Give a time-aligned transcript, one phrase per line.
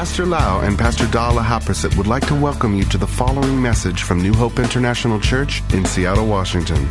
[0.00, 4.02] Pastor Lau and Pastor Dala Haprasit would like to welcome you to the following message
[4.02, 6.88] from New Hope International Church in Seattle, Washington.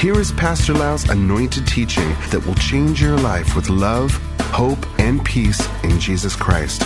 [0.00, 5.22] Here is Pastor Lau's anointed teaching that will change your life with love, hope, and
[5.22, 6.82] peace in Jesus Christ.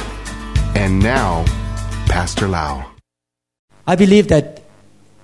[0.75, 1.45] And now,
[2.09, 2.85] Pastor Lau.
[3.87, 4.65] I believe that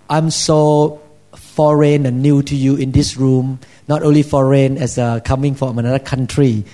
[0.09, 1.03] I'm so
[1.35, 5.81] foreign and new to you in this room, not only foreign as a coming from
[5.81, 6.65] another country,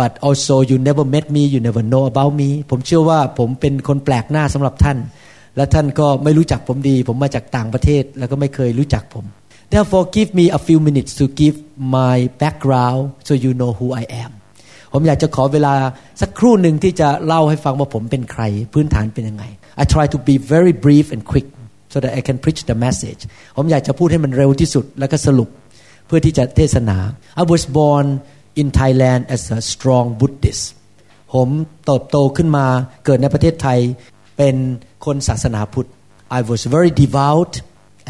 [0.00, 4.98] but also you never met me, you never know about me ผมเชื่อว่าผมเป็นคนแปลกหน้าสำหรับท่าน
[5.56, 9.24] และท่านก็ไม่รู้จักผมดี ผมมาจากต่างประเทศ แล้วก็ไม่เคยรู้จักผม
[9.72, 11.56] Therefore give me a few minutes to give
[11.98, 14.30] my background so you know who I am
[14.92, 15.74] ผมอยากจะขอเวลา
[16.20, 19.44] สักครู่หนึ่งที่จะเล่าให้ฟังว่าผมเป็นใคร พื้นฐานเป็นยังไง
[19.82, 21.46] I try to be very brief and quick
[21.92, 23.20] so that I can preach the message
[23.56, 25.48] ผมอยากจะพูดให้มันเร็วที่สุดแล้วก็สรุป
[26.06, 26.98] เพื่อที่จะเทศนา
[27.40, 28.06] I was born
[28.62, 30.64] in Thailand as a strong Buddhist
[31.32, 31.48] ผม
[31.84, 32.66] เติบโตขึ้นมา
[33.04, 33.78] เกิดในประเทศไทย
[34.36, 34.56] เป็น
[35.04, 35.88] คนศาสนาพุทธ
[36.38, 37.52] I was very devout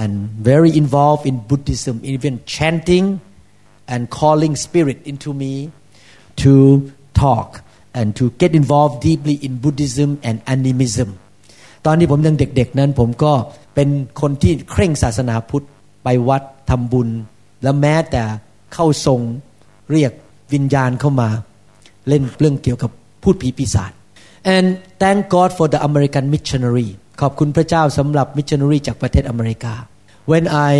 [0.02, 0.12] and
[0.50, 3.06] very involved in Buddhism even chanting
[3.92, 5.52] and calling spirit into me
[6.42, 6.52] to
[7.22, 7.48] talk
[7.98, 11.08] and to get involved deeply in Buddhism and animism
[11.86, 13.32] ตอนที่ผมยังเด็กๆนั้นผมก็
[13.74, 13.88] เป็น
[14.20, 15.66] คนที่เคร่งศาสนาพุทธ
[16.04, 17.08] ไปวัดทำบุญ
[17.62, 18.22] และแม้แต่
[18.74, 19.20] เข้าทรง
[19.90, 20.12] เรียก
[20.54, 21.28] วิญญาณเข้ามา
[22.08, 22.90] เล่นเรื่องเกี่ยวกับ
[23.22, 23.92] พูดผีปีศาจ
[24.56, 24.66] and
[25.02, 26.88] thank God for the American missionary
[27.20, 29.74] ขอบคุณพระเจ้าสำหรับมิชชันนารีจากประเทศอเมริกา
[30.30, 30.72] when I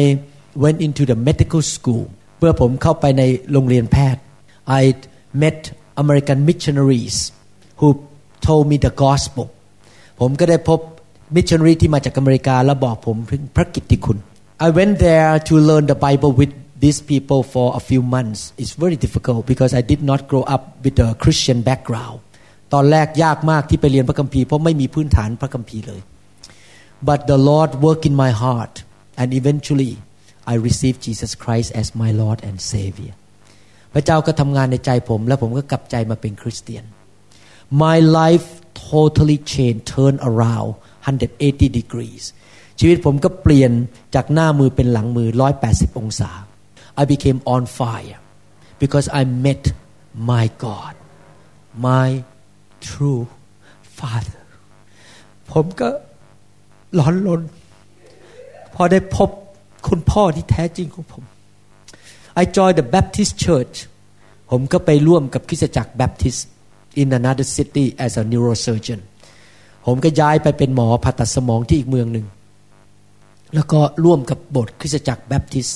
[0.64, 2.04] went into the medical school
[2.38, 4.22] เมื่อผมเข้าไปในโรงเรียนแพทย์
[4.80, 4.82] I
[5.42, 5.58] met
[6.02, 7.16] American missionaries
[7.80, 7.88] who
[8.46, 9.46] told me the gospel
[10.20, 10.80] ผมก็ได้พบ
[11.36, 14.18] มิชชันนารีที่มาจากอเมริกา แล้วบอกผมถึงพระกิตติคุณ
[14.66, 16.52] I went there to learn the Bible with
[16.83, 20.63] these people for a few months it's very difficult because I did not grow up
[20.83, 22.17] with a Christian background
[22.73, 26.01] ตอนแรกยากมากที่ไปเรียนพระคัมภีร์เพราะไม่มีพื้นฐานพระคัมภีร์เลย
[27.07, 28.75] but the Lord worked in my heart
[29.22, 29.94] and eventually
[30.51, 33.13] I received Jesus Christ as my Lord and Savior
[33.94, 36.83] พระเจ้าก็ทำงานในใจผม และผมก็กลับใจมาเป็นคริสเตียน
[37.83, 38.47] my life
[38.89, 40.69] totally changed turned around
[41.06, 42.23] 180 degrees
[42.79, 43.72] ชีวิตผมก็เปลี่ยน
[44.16, 45.29] จากหน้ามือเป็นหลังมือ
[45.66, 46.31] 180 องศา
[47.00, 48.19] I became on fire
[48.83, 49.65] because I met
[50.31, 50.94] my God
[51.88, 52.09] my
[52.88, 53.22] true
[53.99, 54.43] Father
[55.53, 55.88] ผมก็
[56.99, 57.43] ร้อนรน
[58.75, 59.28] พอได้พบ
[59.88, 61.25] คุณพ่อที่แท้จริงของผม
[62.41, 63.77] I joined the Baptist Church
[64.50, 66.41] ผมก็ไปร่วมกับคริสตจักร Baptist
[67.00, 69.00] in another city as a neurosurgeon
[69.87, 72.27] ผมก็ย้ายไปเป็นหมอผ่าตัดสมองที่อีกเมืองหนึ่ง
[73.55, 75.72] แล้วก็ร่วมกับโบสถ์คริสตจักร Baptist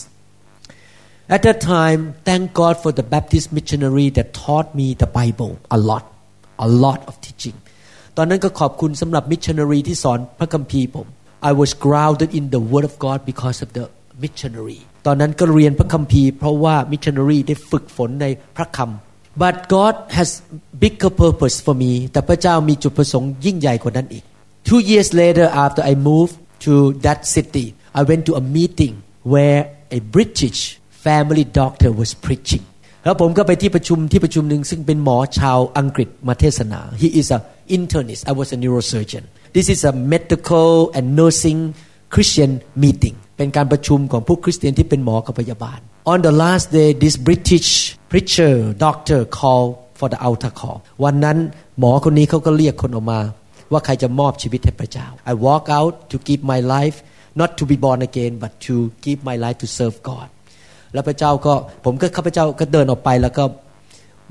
[1.35, 5.79] At that time thank God for the Baptist missionary that taught me the Bible a
[5.89, 6.05] lot
[6.65, 7.57] a lot of teaching
[8.17, 11.07] ตอนนั้นก็ขอบคุณสำหรับมิชชันนารีที่สอนพระคัมภีร์ผม
[11.49, 13.85] I was grounded in the Word of God because of the
[14.23, 18.25] missionary ตอนนั้นก็เรียนพระคัมภีร์เพราะว่ามิชชันนารีได้ฝึกฝนใน
[18.57, 20.29] พระคำ but God has
[20.83, 24.23] bigger purpose for me แต่พระเจ้ามีจุดประสงค์ยิ่งใหญ่กว่านั้นอีก
[24.69, 26.35] two years later after I moved
[26.65, 26.73] to
[27.05, 27.65] that city
[27.99, 28.93] I went to a meeting
[29.33, 29.61] where
[29.97, 30.59] a British
[31.05, 32.65] family doctor was preaching
[33.03, 37.39] แล้วผมก็ไปที่ประชุมที่ประชุมหนึ่งซึ่งเป็นหมอชาวอังกฤษมาเทศนา he is a
[37.77, 39.23] internist I was a neurosurgeon
[39.55, 41.59] this is a medical and nursing
[42.13, 42.51] Christian
[42.83, 45.79] meeting เป็นการประชุมของผู้คริสเตียนที่เป็นหมอกับพยาบาล
[46.13, 47.69] on the last day this British
[48.11, 48.53] preacher
[48.85, 49.69] doctor called
[49.99, 51.37] for the altar call วันนั้น
[51.79, 53.19] หมอคนนี้เขาก็เรียกคนออกมา
[53.71, 56.97] ว่าใครจะมอบชีวิตให้พระเจ้า I walk out to give my life
[57.39, 58.75] not to be born again but to
[59.05, 60.27] give my life to serve God
[60.94, 63.44] แล้วพระเจ้าก็ผมก็ข้าพเจ้าก็เดินออกไป แล้วก็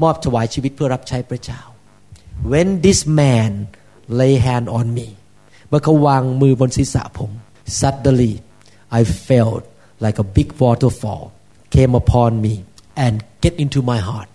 [0.03, 1.61] มอบถวายชีวิตเพื่อรับใช้พระเจ้า
[2.51, 3.51] when this man
[4.19, 5.07] lay hand on me
[5.69, 7.31] เมื่อเขาวางมือบนศีรษะผม
[7.79, 8.33] suddenly
[8.99, 9.63] I felt
[10.03, 11.23] like a big waterfall
[11.75, 12.53] came upon me
[13.05, 13.13] and
[13.43, 14.33] get into my heart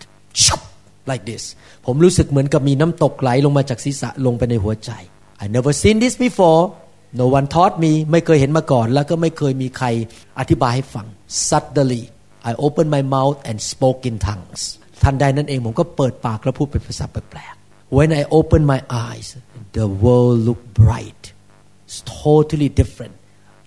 [1.11, 1.43] like this
[1.85, 4.91] ผมรู้สึกเหมือนกับมีน้ำตกไหลลงมาจากศีรษะลงไปในหัวใจ
[5.43, 6.61] I never seen this before
[7.19, 9.87] no one taught me ไม่เคยเห็นมาก่อน แล้วก็ไม่เคยมีใคร
[10.39, 11.05] อธิบายให้ฟัง
[11.47, 12.03] suddenly
[12.49, 14.61] I opened my mouth and spoke in tongues
[15.03, 19.27] ทันใดนั้นเองผมก็เปิดปากแล้วพูดเป็นภาษาแปลกๆ When I opened my eyes
[19.77, 21.23] the world looked bright
[21.87, 23.15] it's totally different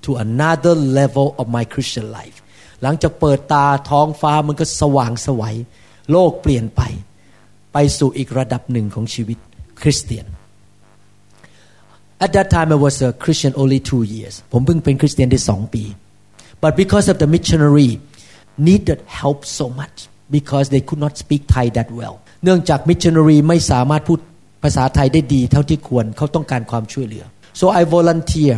[0.05, 2.37] to another level of my Christian life
[2.83, 5.57] หลังจากเปิดตาท้องฟ้ามันก็สว่างสวัย
[6.13, 6.83] โลกเปลี่ยนไป
[7.73, 9.39] ไปสู่อีกระดับหนึ่งของชีวิต
[9.81, 10.27] คริสเตียน
[12.25, 15.85] At that time I was a Christian only two years ผมเพิ่งเป็นคริสเตียนได้สองปี
[16.63, 17.91] but because of the missionary
[18.68, 19.98] needed help so much
[20.36, 24.20] because they could not speak Thai that well เนื่องจากมิชชันนารีไม่สามารถพูด
[24.64, 27.26] ภาษาไทยได้ดีเท่าที่ควรเขาต้องการความช่วยเหลือ
[27.60, 28.56] so I volunteer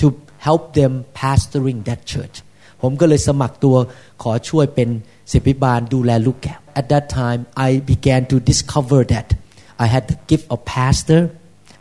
[0.00, 0.06] to
[0.46, 2.36] help them pastoring that church
[2.82, 3.76] ผมก็เลยสมัครตัว
[4.22, 4.88] ขอช่วยเป็น
[5.32, 9.28] ศิบิบาลดูแลลูกแกะ at that time I began to discover that
[9.84, 11.22] I had the gift of pastor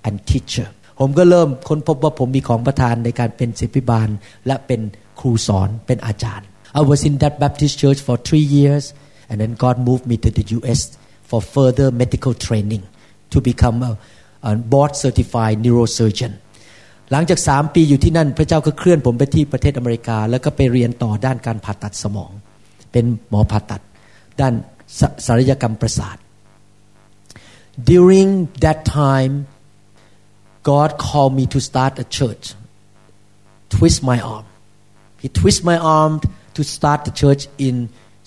[0.08, 0.68] and teacher
[1.00, 4.10] ผมก็เริ่มค้นพบว่าผมมีของประทานในการเป็นศิบิบาล
[4.48, 4.82] และเป็น
[5.20, 8.94] ครูสอนเป็นอาจารย์ I was in that Baptist church for three years
[9.30, 10.98] and then God moved me to the U.S.
[11.30, 12.84] for further medical training
[13.32, 13.98] to become a,
[14.44, 16.34] a board certified neurosurgeon
[17.12, 22.32] หลังจากสามปีอยู่ที่นั่นพระเจ้าก็เคลื่อนผมไปที่ประเทศอเมริกา แล้วก็ไปเรียนต่อด้านการผ่าตัดสมอง
[22.92, 23.82] เป็นหมอผ่าตัด
[24.42, 24.54] ด้าน
[25.28, 26.18] ศัลยกรรมประสาท
[27.92, 28.30] during
[28.64, 29.34] that time
[30.70, 32.46] God called me to start a church
[33.74, 34.46] twist my arm
[35.22, 36.14] He twist my arm
[36.57, 37.77] to start the church in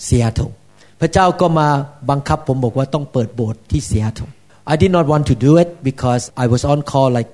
[0.06, 0.52] Seattle
[1.00, 1.68] พระเจ้าก็มา
[2.10, 4.32] บังคับผมบอกว่าต้องเปิดโบสถ์ที่ Seattle
[4.74, 7.30] I did not want to do it because I was on call like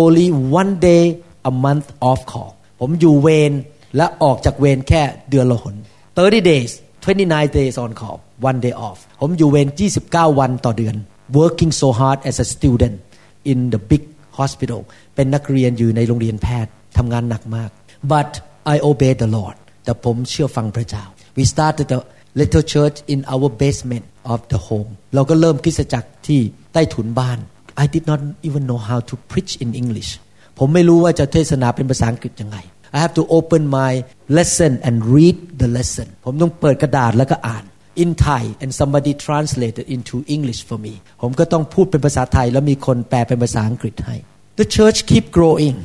[0.00, 0.28] only
[0.60, 1.04] one day
[1.50, 2.50] a month off call
[2.80, 3.52] ผมอยู่เวร
[3.96, 5.74] และออกจากเวรแค่เดือนละหน
[6.12, 6.70] 30 days
[7.04, 8.18] 29 days on call
[8.48, 9.68] one day off ผมอยู่เวร
[10.04, 10.96] 29 วันต่อเดือน
[11.38, 12.96] working so hard as a student
[13.50, 14.02] in the big
[14.38, 14.80] hospital
[15.14, 17.70] เป็นนักเรียนอยู่ในโรงเรียนแพทย์ทำงานหนักมาก
[18.12, 18.30] but
[18.74, 21.04] I obeyed the Lord แต่ผมเชื่อฟังพระเจ้า
[21.36, 22.00] we started a
[22.40, 26.40] little church in our basement of the home เราก็เริ่มคริสตจักรที่
[26.72, 27.38] ใต้ถุนบ้าน
[27.82, 30.10] I did not even know how to preach in English
[30.58, 32.58] ผมไม่รู้ว่าจะเทศนาเป็นภาษาอังกฤษยังไง
[32.96, 33.92] I have to open my
[34.38, 37.64] lesson and read the lesson ผมต้องเปิดกระดาษแล้วก็อ่าน
[38.02, 44.16] in Thai and somebody translated into English for me ผมก็ต้องพูดเป็นภาษาไทย แล้วมีคนแปลเป็นภาษาอังกฤษให้
[44.60, 45.76] The church keep growing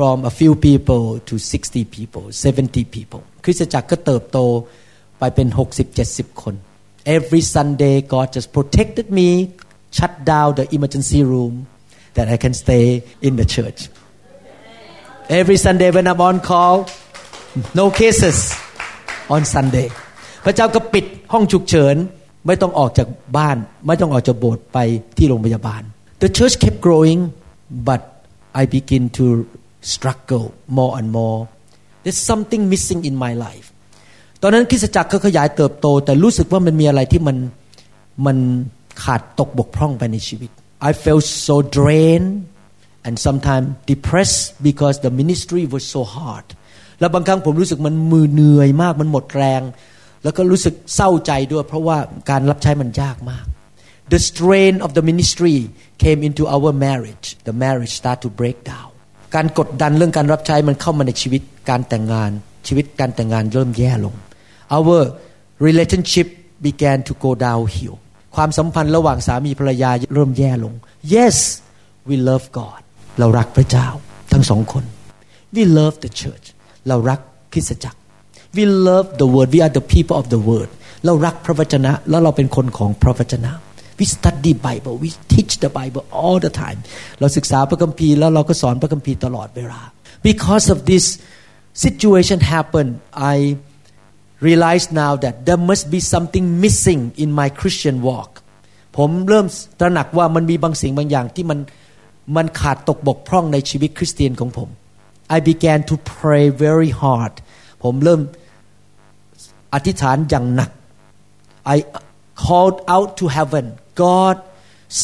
[0.00, 4.38] from a few people to 60 people 70 people คริสตจักรก็เติบโต
[5.18, 6.54] ไปเป็น60 70 คน
[7.16, 9.28] Every Sunday God just protected me
[9.96, 11.54] shut down the emergency room
[12.16, 12.86] that I can stay
[13.26, 13.80] in the church
[15.40, 16.76] Every Sunday when I'm on call
[17.80, 18.38] no cases
[19.34, 19.88] on Sunday
[20.44, 21.96] พระเจ้าก็ปิดห้องฉุกเฉิน
[22.46, 23.56] ไม่ต้องออกจากบ้าน
[23.86, 24.78] ไม่ต้องออกจากโบสถ์ไป
[25.18, 25.82] ที่โรงพยาบาล
[26.22, 27.20] The church kept growing
[27.88, 28.02] but
[28.60, 29.24] I begin to
[29.92, 30.46] struggle
[30.78, 31.38] more and more
[32.02, 33.66] there's something missing in my life
[34.42, 37.36] ตอนนั้นคริสตจักรก็ขยายเติบโต แต่รู้สึกว่ามันมีอะไรที่มัน
[38.26, 38.38] มัน
[39.02, 40.50] ขาดตกบกพร่องไปในชีวิต
[40.88, 42.32] I felt so drained
[43.06, 46.46] and sometimes depressed because the ministry was so hard
[47.00, 49.62] แล้วบางครั้งผมรู้สึกมันมือเหนื่อยมากมันหมดแรง
[50.24, 51.98] แล้วก็รู้สึกเศร้าใจด้วย เพราะว่า
[52.30, 53.44] การรับใช้มันยากมาก
[54.12, 55.56] The strain of the ministry
[56.04, 58.89] came into our marriage the marriage start to break down
[59.35, 62.31] การกดดันเรื่องการรับใช้มันเข้ามาในชีวิตการแต่งงาน
[62.67, 64.15] ชีวิตการแต่งงานเริ่มแย่ลง
[64.77, 65.01] our
[65.67, 66.27] relationship
[66.65, 67.95] began to go downhill
[68.35, 70.73] ความสัมพันธ์ระหว่างสามีภรรยาเริ่มแย่ลง
[71.13, 71.37] yes
[72.09, 72.81] we love God
[73.19, 73.87] เรารักพระเจ้า
[74.31, 74.83] ทั้งสองคน
[75.55, 76.45] we love the church
[76.87, 77.19] เรารัก
[77.53, 77.97] คริสตจักร
[78.55, 80.69] we love the word we are the people of the word
[81.05, 83.51] เรารักพระวจนะ แล้วเราเป็นคนของพระวจนะ
[84.01, 86.79] we study Bible we teach the Bible all the time
[87.19, 89.81] เราศึกษาพระคัมภีร์แล้วเราก็สอนพระคัมภีร์ตลอดเวลา
[90.29, 91.05] because of this
[91.85, 92.91] situation happened
[93.33, 93.35] I
[94.47, 98.31] realize now that there must be something missing in my Christian walk
[98.97, 99.47] ผมเริ่ม
[99.79, 101.59] ตระหนักว่ามันมีบางสิ่งบางอย่างที่มัน
[102.35, 104.69] มันขาดตกบกพร่องในชีวิตคริสเตียนของผม
[105.35, 107.33] I began to pray very hard
[107.83, 108.21] ผมเริ่ม
[109.73, 110.71] อธิษฐานอย่างหนัก
[111.73, 111.77] I
[112.43, 113.65] called out to heaven
[114.03, 114.35] God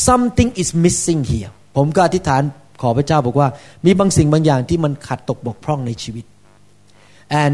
[0.07, 2.41] something is missing here ผมก็อธิษฐาน
[2.81, 3.47] ขอพระเจ้าบอกว่า
[3.85, 6.25] มีบางสิ่งบางอย่างที่มันขาดตกบกพร่องในชีวิต
[7.43, 7.53] and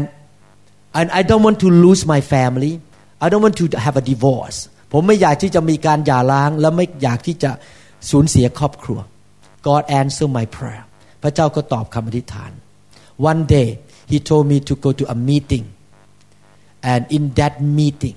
[0.98, 2.72] and I don't want to lose my family
[3.24, 4.58] I don't want to have a divorce
[4.92, 7.50] ผมไม่อยากที่จะมีการหย่าร้าง และไม่อยากที่จะ
[8.10, 8.98] สูญเสียครอบครัว
[9.66, 10.84] God answer my prayer
[11.22, 12.50] พระเจ้าก็ตอบคำอธิษฐาน
[13.30, 13.68] one day
[14.10, 15.64] he told me to go to a meeting
[16.92, 18.16] and in that meeting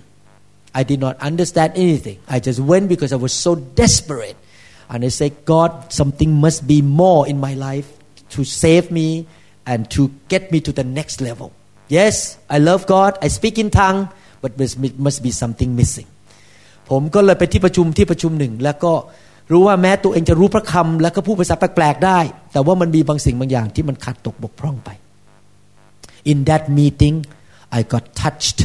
[0.81, 4.37] I did not understand anything I just went because I was so desperate
[4.91, 7.89] and I said God something must be more in my life
[8.35, 9.09] to save me
[9.71, 11.49] and to get me to the next level
[11.89, 14.09] yes I love God I speak in tongue
[14.43, 14.69] but there
[15.07, 16.09] must be something missing
[16.91, 18.93] ผมก็เลยไปที่ประชุมที่ประชุมหนึ่ง แล้วก็
[19.53, 22.21] รู้ว่าแม้ตัวเองจะรู้พระคำแล้วก็พูดภาษาแปลกๆได้
[22.53, 24.91] แต่ว่ามันมีบางสิ่งบางอย่างที่มันขาดตกบกพร่องไป
[26.31, 27.17] In that meeting
[27.79, 28.59] I got touched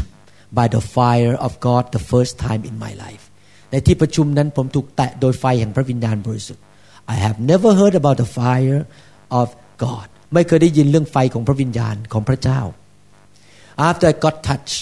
[0.58, 3.24] by the fire of God the first time in my life
[3.72, 6.64] ในที่ประชุมนั้นผมถูกแตะโดยไฟแห่งพระวิญญาณบริสุทธิ์
[7.14, 8.80] I have never heard about the fire
[9.40, 9.48] of
[9.86, 12.62] God ไม่เคยได้ยินเรื่องไฟของพระวิญญาณของพระเจ้า
[13.88, 14.80] After I got touched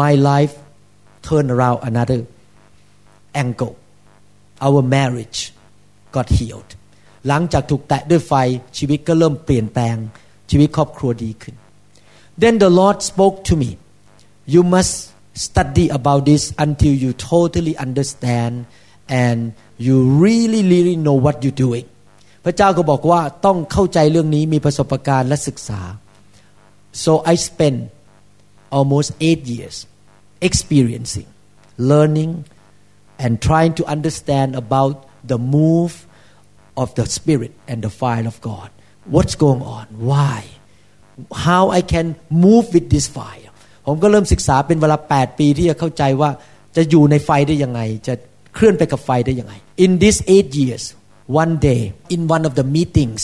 [0.00, 0.54] my life
[1.26, 2.20] turned around another
[3.42, 3.74] angle
[4.66, 5.40] our marriage
[6.16, 6.70] got healed
[7.28, 8.34] หลังจากถูกแตะด้วยไฟ
[8.78, 9.96] ชีวิตก็เริ่มเปลี่ยนแปลง
[10.50, 11.54] ชีวิตครอบครัวดีขึ้น
[12.42, 13.70] then the Lord spoke to me
[14.54, 14.94] you must
[15.46, 18.66] study about this until you totally understand
[19.08, 19.38] and
[19.86, 19.94] you
[20.24, 21.86] really really know what you're doing
[22.44, 25.80] พระเจ้าก็บอกว่าต้องเข้าใจเรื่องนี้มีประสบการณ์และศึกษา
[27.04, 27.78] so I spent
[28.78, 29.76] almost eight years
[30.48, 31.28] experiencing
[31.90, 32.32] learning
[33.22, 34.94] and trying to understand about
[35.30, 35.92] the move
[36.82, 38.68] of the spirit and the fire of God
[39.14, 40.38] what's going on why
[41.46, 42.06] how I can
[42.46, 43.43] move with this fire
[43.85, 46.29] ผมก็เริ่มศึกษาเป็นเวลา 8 ปีที่จะเข้าใจว่า
[46.75, 48.13] จะอยู่ในไฟได้ยังไง จะ
[48.55, 49.53] เคลื่อนไปกับไฟได้ยังไง
[49.85, 50.83] in these eight years
[51.41, 51.81] one day
[52.15, 53.23] in one of the meetings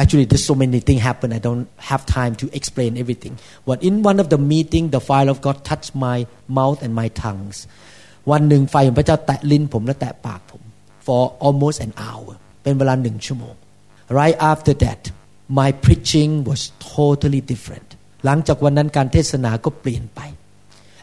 [0.00, 3.34] actually there's so many things happen I don't have time to explain everything
[3.68, 6.18] but in one of the meeting the fire of God touched my
[6.58, 7.56] mouth and my tongues
[8.30, 10.62] วันหนึ่งไฟของพระเจ้าแตะลิ้นผมและแตะปากผม
[11.06, 12.30] for almost an hour
[12.62, 13.54] เป็นเวลาหนึ่งชั่วโมง
[14.20, 15.00] right after that
[15.60, 16.60] my preaching was
[16.94, 17.88] totally different
[18.25, 20.19] หลังจากวันนั้นการเทศนาก็เปลี่ยนไป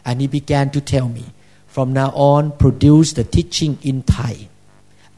[0.07, 1.25] and he began to tell me
[1.73, 4.33] from now on produce the teaching in Thai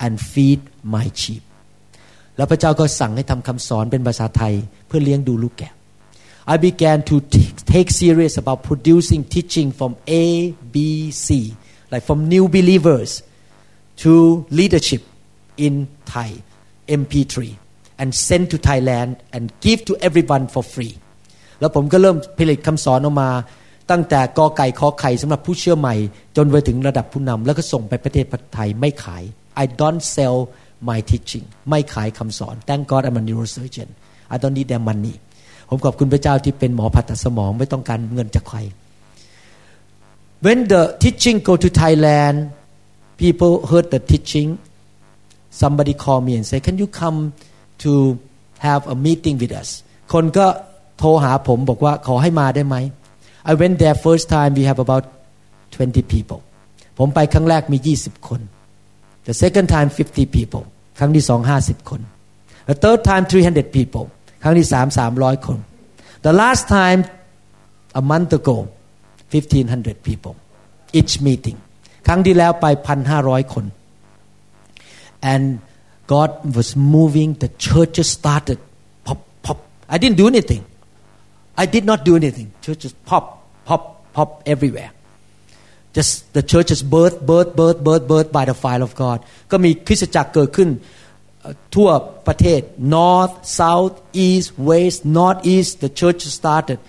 [0.03, 0.59] and feed
[0.95, 1.43] my sheep
[2.37, 4.53] แล้วพระเจ้าก็สั่งให้ทำคำสอนเป็นภาษาไทย
[4.87, 5.73] เพื่อเลี้ยงดูลูกแกะ
[6.53, 7.15] I began to
[7.73, 9.91] take serious about producing teaching from
[10.23, 10.25] A
[10.73, 10.75] B
[11.25, 11.27] C
[11.91, 13.09] like from new believers
[14.03, 14.11] to
[14.59, 15.03] leadership
[15.65, 15.73] in
[16.11, 16.29] Thai
[17.01, 17.35] MP3
[17.99, 20.93] and send to Thailand and give to everyone for free
[21.60, 23.30] แล้วผมก็เริ่มผลิตคำสอนออกมา
[23.90, 25.94] ตั้งแต่กอไก่ขอไข่สำหรับผู้เชื่อใหม่
[26.36, 29.22] จนไปถึงระดับผู้นำแล้วก็ส่งไปประเทศไทยไม่ขาย
[29.62, 30.38] I don't sell
[30.88, 33.88] my teaching ไม่ขายคำสอน Thank God I'm a neurosurgeon
[34.34, 35.14] I don't need their money
[35.68, 38.58] ผมขอบคุณพระเจ้าที่เป็นหมอผ่าตัดสมองไม่ต้องการเงินจากใคร
[40.44, 42.36] When the teaching go to Thailand
[43.22, 44.48] people heard the teaching
[45.62, 47.18] somebody call me and say can you come
[47.84, 47.92] to
[48.66, 49.68] have a meeting with us
[50.12, 50.46] คนก็
[50.98, 52.76] โทรหาผมบอกว่าขอให้มาได้ไหม
[53.50, 55.04] I went there first time we have about
[55.74, 56.40] 20 people
[56.98, 58.40] ผมไปครั้งแรกมี 20 คน
[59.28, 60.64] the second time 50 people
[60.98, 62.00] ครั้งที่สอง50 คน
[62.68, 64.04] the third time 300 people
[64.42, 64.86] ครั้งที่สาม
[65.16, 65.58] 300 คน
[66.26, 67.00] the last time
[68.00, 68.56] a month ago
[69.32, 70.34] 1500 people
[70.98, 71.58] each meeting
[72.06, 72.66] ครั้งที่แล้วไป
[73.10, 73.64] 1,500 คน
[75.32, 75.44] and
[76.12, 78.58] God was moving the churches started
[79.06, 79.58] pop pop
[79.94, 80.62] I didn't do anything
[81.63, 83.25] I did not do anything churches pop
[83.67, 83.81] pop
[84.15, 84.91] pop everywhere
[85.97, 89.19] just the churches birth birth birth birth birth by the fire of God
[89.51, 90.69] ก็มีคริสตจักรเกิดขึ้น
[91.75, 91.89] ทั่ว
[92.27, 92.61] ประเทศ
[92.95, 93.95] north south
[94.25, 96.79] east west north east the church started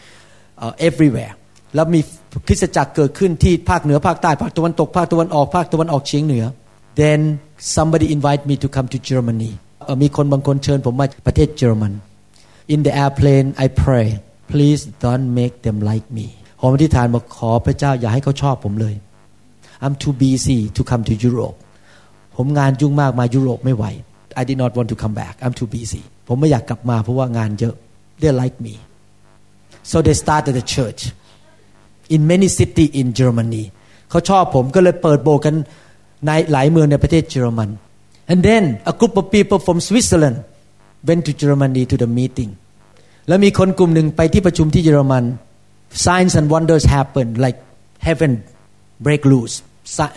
[0.62, 1.32] uh, everywhere
[1.74, 2.00] แล้วมี
[2.46, 6.44] คริสตจักรเกิดขึ้นที่ภาคเหนือภาคใต้ภาคตะวันตกภาคตะวันออกภาคตะวันออกเฉียงเหนือ
[7.00, 7.20] then
[7.76, 9.52] somebody invite me to come to Germany
[10.02, 11.92] มีคนบางคนเชิญผมมาประเทศเยอรมัน
[12.74, 14.08] in the airplane I pray
[14.51, 16.27] please don't make them like me
[16.59, 18.95] ผมอธิษฐานบอกขอพระเจ้าอย่าให้เขาชอบผมเลย
[19.83, 21.57] I'm too busy to come to Europe
[22.35, 23.85] ผมงานยุ่งมากมายุโรปไม่ไหว
[24.39, 27.75] I did not want to come back I'm too busy ผมไม่อยากกลับมาเพราะว่างานเยอะ
[28.21, 28.73] they like me
[29.89, 31.01] so they started a church
[32.15, 33.63] in many city in Germany
[34.09, 35.55] เขาชอบผมก็เลยเปิดโบกัน
[36.25, 37.69] ในหลายเมืองในประเทศเยอรมัน
[38.31, 40.37] and then a group of people from Switzerland
[41.07, 42.51] went to Germany to the meeting
[43.28, 45.24] แล้วมีคนกลุ่มหนึ่งไปที่ประชุมที่เยอรมัน
[46.06, 47.58] signs and wonders happen like
[48.06, 48.32] heaven
[49.06, 49.56] break loose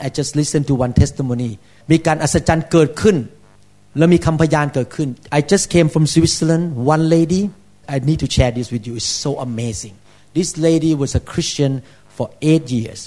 [0.05, 1.51] I just listened to one testimony
[1.91, 3.17] มีการอัศจรรย์เกิดขึ้น
[3.97, 7.41] แล้วมีคำพยานเกิดขึ้น I just came from Switzerland one lady
[7.93, 9.95] I need to share this with you it's so amazing
[10.37, 11.73] this lady was a Christian
[12.15, 13.01] for eight years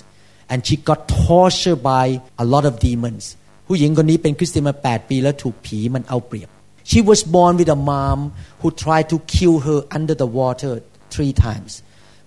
[0.50, 2.04] and she got tortured by
[2.42, 3.25] a lot of demons
[3.66, 6.50] ผู้หญิงคนนี้เป็นคริสเตียนมา8ปีแล้วถูกผีมันเอาเปรียบ
[6.90, 8.18] She was born with a mom
[8.60, 10.72] who tried to kill her under the water
[11.14, 11.72] three times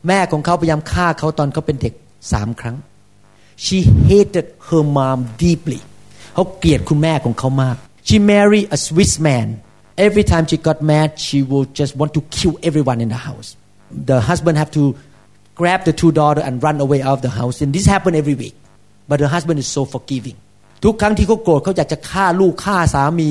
[0.07, 1.93] แม่ของเขาพยายามฆ่าเขาตอนเขาเป็นเด็ก
[2.31, 2.77] สามครั้ง
[3.65, 3.77] She
[4.09, 5.79] hated her mom deeply
[6.33, 9.47] เขาเกลียดคุณแม่ของเขามาก She married a Swiss man
[10.05, 13.49] every time she got mad she would just want to kill everyone in the house
[14.09, 14.83] the husband have to
[15.59, 18.35] grab the two daughters and run away out of the house and this happened every
[18.43, 18.55] week
[19.09, 20.37] but the husband is so forgiving
[20.83, 23.29] ทุกครั้งที่เขาโกรธเขาอยากจะฆ่าลูกฆ่าสามี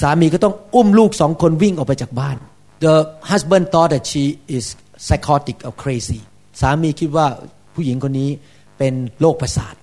[0.00, 2.36] สามีก็ต้องอุ้มลูกสองคนวิ่งออกไปจากบ้าน
[2.84, 2.94] the
[3.30, 4.24] husband thought that she
[4.56, 4.64] is
[5.06, 6.20] psychotic or crazy
[6.60, 7.26] สามีคิดว่า
[7.74, 8.30] ผู้หญิงคนนี้
[8.78, 9.74] เป็นโรคประสาท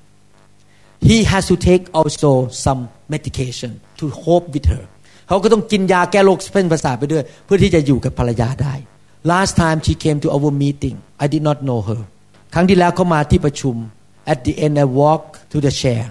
[1.10, 2.32] he has to take also
[2.66, 2.82] some
[3.14, 4.84] medication to cope with her
[5.28, 8.74] เขาก็ต้องกินยาแก้โรคเป็นประสาทไปด้วย เพื่อที่จะอยู่กับภรรยาได้
[9.32, 12.02] last time she came to our meeting I did not know her
[12.54, 13.76] ครั้งที่แล้วเขามาที่ประชุม
[14.34, 16.04] at the end I walk to the chair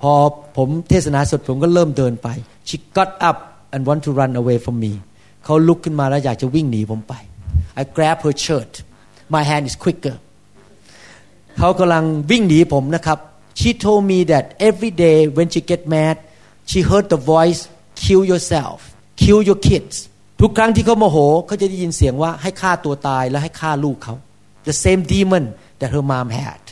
[0.00, 0.12] พพอ
[0.56, 2.28] ผมเทศนาสดผมก็เริ่มเดินไป
[2.68, 3.38] she got up
[3.72, 4.92] and want to run away from me
[5.44, 7.14] เขาลุกขึ้นมาแล้วอยากจะวิ่งหนีผมไป
[7.80, 8.72] I grab her shirt
[9.34, 10.16] my hand is quicker
[11.58, 13.18] เขากำลังวิ่งหนีผมนะครับ
[13.60, 16.16] she told me that every day when she get mad
[16.70, 17.60] she heard the voice
[18.02, 18.78] kill yourself
[19.22, 19.96] kill your kids
[20.40, 21.16] ทุกครั้งที่เขาโมโห
[21.46, 24.14] เขาจะได้ยินเสียงว่าให้ฆ่าตัวตายและให้ฆ่าลูกเขา
[24.68, 25.44] the same demon
[25.80, 26.62] that her mom had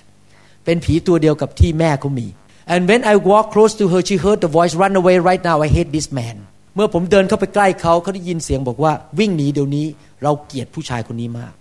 [0.65, 2.27] เป็นผีตัวเดียวกับที่แม่เขามี
[2.73, 5.57] and when I walk close to her she heard the voice run away right now
[5.67, 6.37] I hate this man
[6.75, 9.87] เมื่อผมเดินเข้าไปใกล้เขาเขาได้ยินเสียงบอกว่าวิ่งหนีเดี๋ยวนี้
[10.23, 11.53] เราเกลียดผู้ชายคนนี้มาก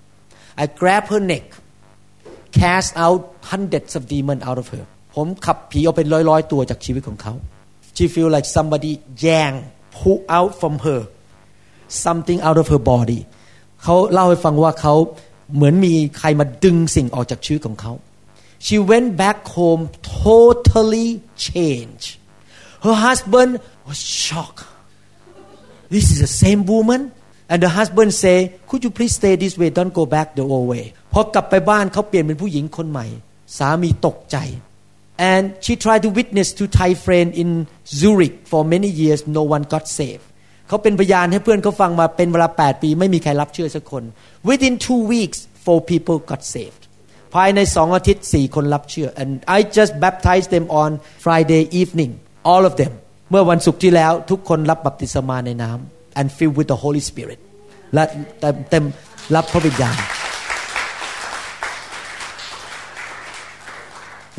[0.63, 1.45] I grab her neck
[2.59, 7.33] cast out hundreds of demons out of her ผมขับผีออกเป็นร้อยๆ ตัวจากชีวิตของเขา
[7.95, 8.91] she feel like somebody
[9.27, 9.53] yang
[9.97, 11.01] pull out from her
[12.05, 13.19] something out of her body
[13.83, 14.95] เขาเล่าให้ฟังว่าเขา
[15.55, 17.91] เหมือนมีใครมาดึงสิ่งออกจากชีวิตของเขา
[18.66, 19.82] she went back home
[20.22, 21.08] totally
[21.46, 22.08] changed
[22.86, 23.50] her husband
[23.86, 24.64] was shocked
[25.94, 27.00] this is the same woman
[27.48, 30.68] and the husband say could you please stay this way don't go back the old
[30.72, 33.06] way พอกลับไปบ้านเขาเปลี่ยนเป็นผู้หญิงคนใหม่
[33.58, 34.36] สามีตกใจ
[35.30, 37.50] and she tried to witness to Thai friend in
[37.98, 40.26] Zurich for many years no one got saved
[40.68, 44.02] เขาเป็นพยานให้เพื่อนเขาฟังมาเป็นเวลา 8 ปี ไม่มีใครรับเชื่อสักคน
[44.48, 46.82] within two weeks four people got saved
[47.35, 50.89] ภายในสองอาทิตย์สี่คนรับเชื่อ and I just baptized them on
[51.25, 52.11] Friday evening
[52.51, 52.93] all of them
[53.31, 57.39] เมื่อวันศุกร์ที่แล้วทุกคนรับบัพติศมาในน้ำ and filled with the Holy Spirit
[57.93, 58.03] และ
[58.39, 58.83] เต็มเต็ม
[59.35, 59.97] รับพระวิญญาณ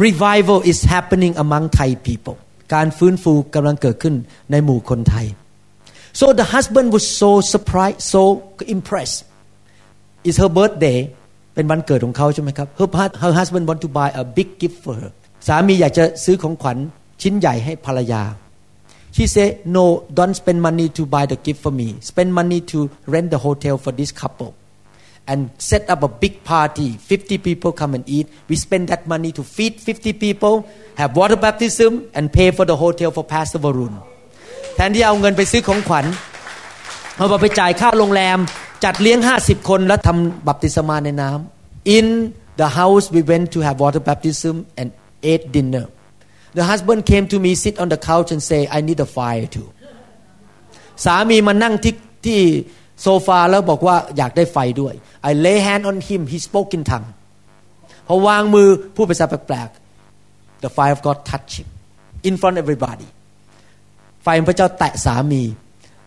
[0.06, 2.37] revival is happening among Thai people
[2.75, 4.14] การฟื้นฟูกำลังเกิดขึ้น
[4.50, 5.26] ในหมู่คนไทย
[6.20, 8.22] so the husband was so surprised so
[8.76, 9.18] impressed
[10.26, 10.99] it's her birthday
[11.54, 12.88] เป็นวันเกิดของเขาใช่ไหมครับ her,
[13.23, 15.11] her husband want to buy a big gift for her
[15.49, 16.76] สามีอยากจะซื้อของขวัญ
[17.23, 18.23] ชิ้นใหญ่ให้ภรรยา
[19.16, 19.85] she said no
[20.18, 22.79] don't spend money to buy the gift for me spend money to
[23.14, 24.50] rent the hotel for this couple
[25.31, 29.31] and set up a big party 50 people come and eat we spend that money
[29.38, 30.55] to feed 50 people
[31.00, 33.94] have water baptism and pay for the hotel for Pastor Varun
[34.74, 36.05] แทนที่เอาเงินไปซื้อของขวัญ
[37.16, 38.38] เอาไปจ่ายค่าโรงแรม
[38.85, 41.51] จัดเลี้ยง 50 คนแล้วทำบัพติศมาในน้ำ
[41.97, 42.08] in
[42.62, 44.88] the house we went to have water baptism and
[45.32, 45.86] ate dinner
[46.58, 49.47] the husband came to me sit on the couch and say I need a fire
[49.56, 49.67] too
[51.06, 52.39] สามีมานั่งที่ที่
[53.01, 54.93] โซฟาแล้วบอกว่าอยากได้ไฟด้วย
[55.30, 57.10] I lay hand on him he spoke in tongue
[58.08, 61.67] พอวางมือพูดภาษาแปลกๆ the fire of God touched him
[62.30, 63.08] in front of everybody
[64.23, 65.43] ไฟพระเจ้าแตะสามี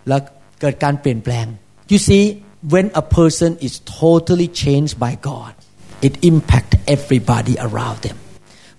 [0.09, 0.21] แล้ว
[0.61, 1.47] เกิดการเปลี่ยนแปลง
[1.93, 2.25] you see
[2.73, 5.53] when a person is totally changed by God
[6.08, 8.18] it impact everybody around them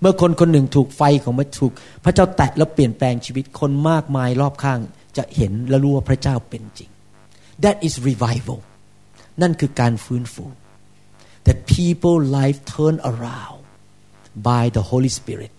[0.00, 1.72] เมื่อคนคนหนึ่งถูกไฟของพระถูก
[2.04, 4.80] พระเจ้าแตะแล้วเปลี่ยนแปลงชีวิตคนมากมายรอบข้าง
[5.16, 6.90] จะเห็นและรู้ว่าพระเจ้าเป็นจริง
[7.64, 8.58] that is revival
[9.42, 10.44] นั่นคือการฟื้นฟู
[11.46, 13.60] that people life turn around
[14.48, 15.54] by the Holy Spirit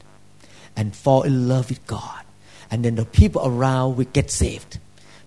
[0.80, 2.24] and fall in love with God
[2.72, 4.72] and then the people around will get saved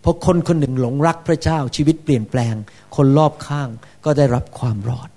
[0.01, 2.55] เพราะคนคนหนึ่งหลงรักพระเจ้าชีวิตเปลี่ยนแปลง
[2.97, 3.69] คนรอบข้าง
[4.05, 5.11] ก็ได้รับความรอด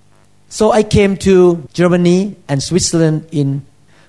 [0.59, 1.35] so I came to
[1.79, 2.19] Germany
[2.51, 3.49] and Switzerland in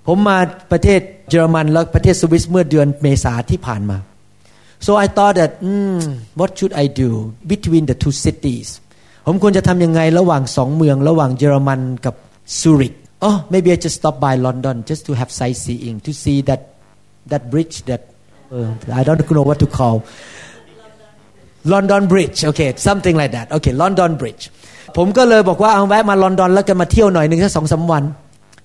[0.07, 0.37] ผมมา
[0.71, 3.97] ประเทศเยอรมันและประเทศสวิสเมื่อเดือนเมษาที่ผ่านมา
[4.85, 6.01] so I thought that mm,
[6.39, 7.09] what should I do
[7.53, 8.67] between the two cities
[9.25, 12.15] ผมควรจะทำยังไงระหว่างสองเมืองระหว่างเยอรมันกับ
[12.59, 12.93] ซูริก
[13.27, 16.61] oh maybe I just stop by London just to have sightseeing to see that
[17.31, 18.01] that bridge that
[18.55, 19.95] uh, I don't know what to call
[21.73, 24.43] London Bridge okay something like that okay London Bridge
[24.96, 28.04] ผมก็เลยบอกว่าเอาแวะมาลอนดอนแล้วกันมาเที่ยวหน่อยหนึ่งสักสองสาวัน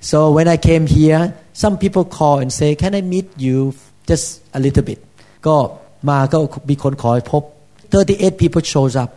[0.09, 1.21] so when I came here
[1.61, 3.57] some people call and say can I meet you
[4.09, 4.25] just
[4.57, 4.99] a little bit
[5.47, 5.55] ก็
[6.09, 6.37] มาก็
[6.69, 7.43] มีคนขอพบ
[7.91, 9.09] 38 people shows up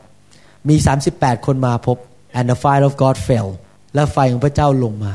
[0.68, 0.77] มี
[1.11, 1.96] 38 คนมาพบ
[2.38, 3.48] and the fire of God fell
[3.94, 5.12] และไฟของพระเจ้าลงมา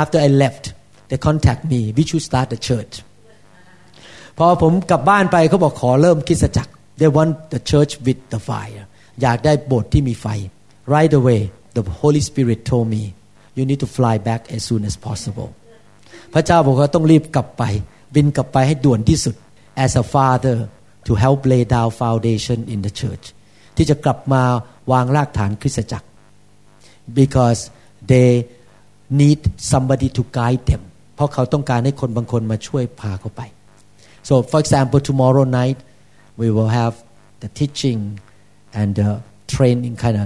[0.00, 0.64] after I left
[1.08, 2.94] they contact me we should start the church
[4.38, 8.82] พอผมกลับบ้านไปเขาบอกขอเริ่มคริสตจักร they want the church with the fire
[9.22, 10.26] อยากได้โบสถ์ที่มีไฟ
[10.95, 11.41] right away
[11.77, 13.03] the Holy Spirit told me
[13.57, 15.49] you need to fly back as soon as possible
[16.33, 17.63] พระเจ้าบอกว่าต้องรีบกลับไป
[18.15, 19.35] บินกลับไปให้ด่วนที่สุด
[19.83, 20.57] as a father
[21.07, 23.25] to help lay down foundation in the church
[23.75, 24.43] ที่จะกลับมา
[24.91, 26.07] วางรากฐานคริสตจักร
[27.19, 27.59] because
[28.11, 28.29] they
[29.21, 29.39] need
[29.71, 30.81] somebody to guide them
[31.15, 33.41] เพราะเขาต้องการให้คนบางคนมาช่วยพาเขาไป
[34.27, 35.79] so for example tomorrow night
[36.39, 36.93] we will have
[37.43, 37.99] the teaching
[38.79, 39.09] and the
[39.53, 40.25] training kind of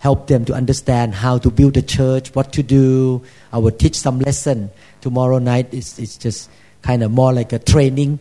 [0.00, 3.96] help them to understand how to build the church what to do I will teach
[3.96, 6.50] some lesson tomorrow night is it's just
[6.82, 8.18] kind of more like a training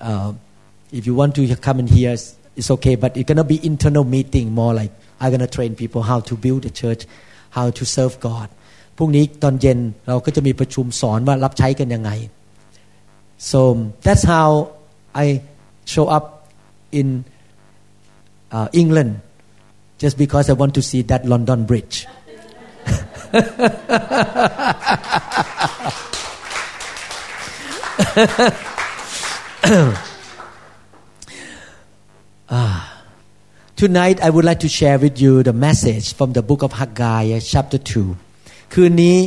[0.00, 0.32] uh,
[0.92, 2.12] if you want to come and hear
[2.56, 6.20] it's okay but it's gonna be internal meeting more like I'm gonna train people how
[6.20, 7.06] to build the church
[7.50, 8.48] how to serve God
[8.96, 12.10] พรุ่งนี้ตอนเย็นเราก็จะมีประชุมสอนว่ารับใช้กันยังไง
[13.50, 13.60] so
[14.04, 14.48] that's how
[15.24, 15.26] I
[15.92, 16.24] show up
[17.00, 17.08] in
[18.56, 19.12] uh, England
[20.03, 21.95] just because I want to see that London Bridge
[33.81, 37.39] Tonight I would like to share with you the message from the book of Haggai
[37.53, 37.79] chapter
[38.21, 39.17] 2 คืนนี้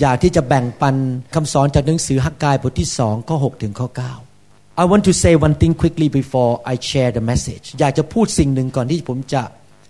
[0.00, 0.96] อยากที่จะแบ่งปัน
[1.34, 3.88] คำสอนจากหนังสือฮักกายบทที่2ข้อ6ถึงข้อ
[4.34, 9.42] 9 I want to say one thing quickly before I share the message อยากจะพูดสิ่งหนึ่งก่อนที่ผมจะ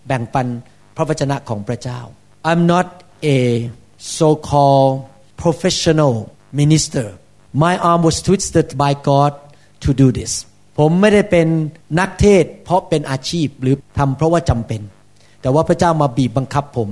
[0.06, 0.46] แบ่งปัน
[0.96, 2.00] พระวจนะของพระเจ้า
[2.50, 2.88] I'm not
[3.36, 3.38] a
[4.16, 4.92] so-called
[5.42, 6.14] professional
[6.60, 7.06] minister
[7.64, 9.32] my arm was twisted by God
[9.84, 10.32] to do this
[10.78, 11.48] ผมไม่ได้เป็น
[12.00, 14.80] นักเทศ เพราะเป็นอาชีพหรือทำเพราะว่าจำเป็น
[15.40, 16.88] แต่ว่าพระเจ้ามาบีบบังคับผม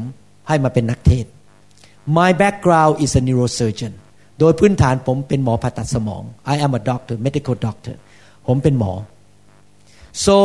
[0.48, 1.26] ให้มาเป็นนักเทศ
[2.18, 3.92] My background is a neurosurgeon
[4.38, 6.22] โดยพื้นฐานผมเป็นหมอผ่าตัดสมอง
[6.52, 7.96] I am a doctor medical doctor
[8.46, 8.92] ผมเป็นหมอ
[10.24, 10.36] so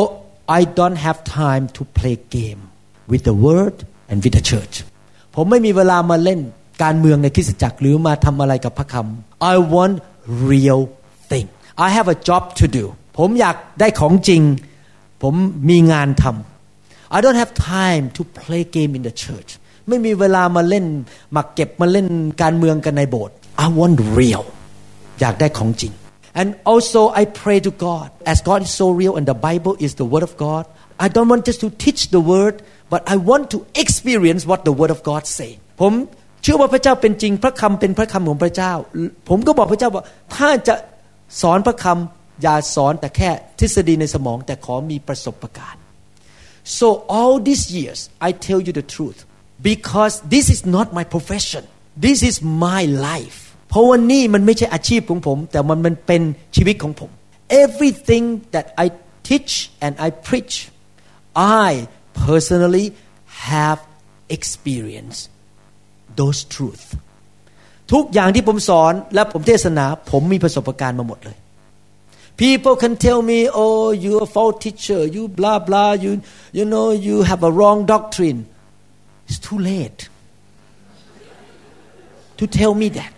[0.59, 2.62] I don't have time to play game
[3.11, 3.77] with the word
[4.11, 4.75] and with the church
[5.35, 6.40] ผมไม่มีเวลามาเล่น
[6.83, 9.94] การเมืองในคริสตจักรหรือมาทำอะไรกับพระคำ I want
[10.53, 10.81] real
[11.31, 11.46] thing
[11.87, 12.85] I have a job to do
[13.18, 14.42] ผมอยากได้ของจริง
[15.22, 15.35] ผม
[15.70, 19.51] มีงานทำ I don't have time to play game in the church
[19.88, 20.87] ไม่มีเวลามาเล่น
[21.37, 22.07] มาเก็บมาเล่น
[22.42, 24.44] การเมืองกันในโบสถ์ I want real
[25.20, 25.92] อยากได้ของจริง
[26.40, 29.92] and also I pray to God as God is so real and the Bible is
[30.01, 30.64] the word of God
[31.05, 32.55] I don't want just to teach the word
[32.92, 35.92] but I want to experience what the word of God say ผม
[36.42, 38.72] เชื่อว่าพระเจ้าเป็นจริงพระคำเป็นพระคำของพระเจ้า
[39.29, 40.05] ผมก็บอกพระเจ้าว่า
[40.37, 40.75] ถ้าจะ
[41.42, 45.83] สอนพระคำอย่าสอนแต่แค่ทฤษฎีในสมองแต่ขอมีประสบการณ์
[46.79, 49.18] so all these years I tell you the truth
[49.70, 51.62] because this is not my profession
[52.07, 56.21] this is my life เพราะว่านี่มันไม่ใช่อาชีพของผม แต่มันมันเป็น
[56.56, 57.10] ชีวิตของผม
[57.63, 58.86] everything that I
[59.27, 59.53] teach
[59.86, 60.56] and I preach
[61.65, 61.69] I
[62.27, 62.88] personally
[63.51, 63.80] have
[64.36, 65.23] experienced
[66.19, 66.86] those truth
[67.93, 71.38] ทุกอย่างที่ผมสอนและผมเทศนา ผมมีประสบการณ์มาหมดเลย
[72.43, 76.12] People can tell me oh you're a false teacher you blah blah you
[76.58, 78.39] you know you have a wrong doctrine
[79.27, 80.01] it's too late
[82.39, 83.12] to tell me that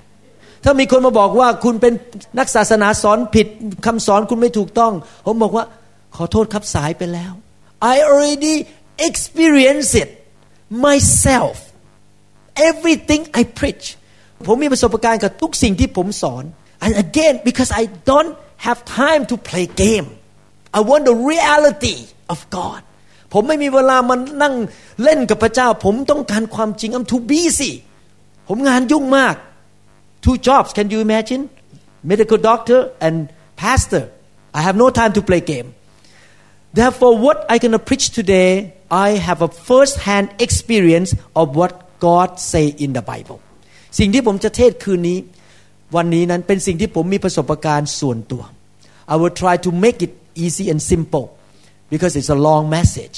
[0.63, 1.93] ถ้ามีคนมาบอกว่าคุณเป็น
[2.39, 3.47] นักศาสนาสอนผิด
[3.85, 4.93] คำสอนคุณไม่ถูกต้อง
[5.25, 5.65] ผมบอกว่า
[6.15, 7.33] ขอโทษครับสายไปแล้ว
[7.91, 8.55] I already
[9.09, 10.09] experience it
[10.87, 11.55] myself
[12.69, 13.85] everything I preach
[14.47, 16.43] ผมมีประสบการณ์กับทุกสิ่งที่ผมสอน
[16.85, 18.33] and again because I don't
[18.65, 20.07] have time to play game
[20.77, 21.97] I want the reality
[22.33, 22.81] of God
[23.33, 24.55] ผมไม่มีเวลามานั่ง
[25.03, 27.71] เล่นกับพระเจ้า ผมต้องการความจริง I'm too busy
[28.47, 29.35] ผมงานยุ่งมาก
[30.24, 31.42] two jobs can you imagine
[32.12, 33.16] medical doctor and
[33.56, 34.04] pastor
[34.58, 35.68] I have no time to play game
[36.78, 38.50] therefore what I gonna preach today
[38.90, 41.72] I have a first hand experience of what
[42.06, 43.38] God say in the Bible
[43.98, 45.18] สิ่งที่ผมจะเทศคืนนี้
[45.96, 48.42] วันนี้นั้นเป็นสิ่งที่ผมมีประสบการณ์ส่วนตัว
[49.12, 50.12] I will try to make it
[50.44, 51.26] easy and simple
[51.92, 53.16] because it's a long message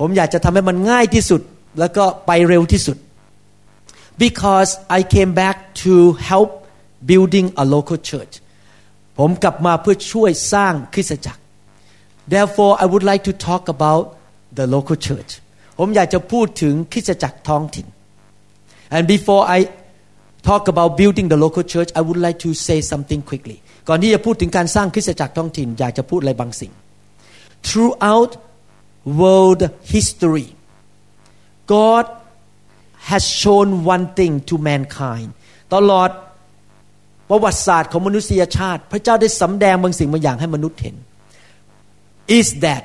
[0.00, 1.40] ผมอยากจะทำให้มันง่ายที่สุด
[1.78, 2.96] แล้วก็ไปเร็วที่สุด
[4.24, 5.94] because I came back to
[6.30, 6.50] help
[7.10, 8.34] building a local church
[9.18, 11.40] ผมกลับมาเพื่อช่วยสร้างคริสตจักร
[12.32, 14.04] therefore I would like to talk about
[14.58, 15.32] the local church
[15.78, 17.86] ผมอยากจะพูดถึงคริสตจักรท้องถิ่น
[18.96, 19.58] and before I
[20.48, 23.58] talk about building the local church I would like to say something quickly
[23.88, 26.72] ก่อนที่จะพูดถึงการสร้างคริสตจักรท้องถิ่นอยากจะพูดอะไรบางสิ่ง
[27.66, 28.32] throughout
[29.20, 29.62] world
[29.94, 30.48] history
[31.72, 32.04] God
[33.10, 35.28] has shown one thing to mankind
[35.74, 36.10] ตลอด
[37.28, 40.96] ประวัติศาสตร์ของมนุษยชาติ พระเจ้าได้สำแดงบางสิ่งบางอย่างให้มนุษย์เห็น
[42.38, 42.82] is that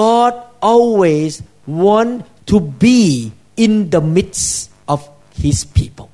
[0.00, 0.32] God
[0.72, 1.32] always
[1.84, 2.12] want
[2.50, 3.00] to be
[3.64, 4.50] in the midst
[4.92, 5.00] of
[5.42, 6.08] His people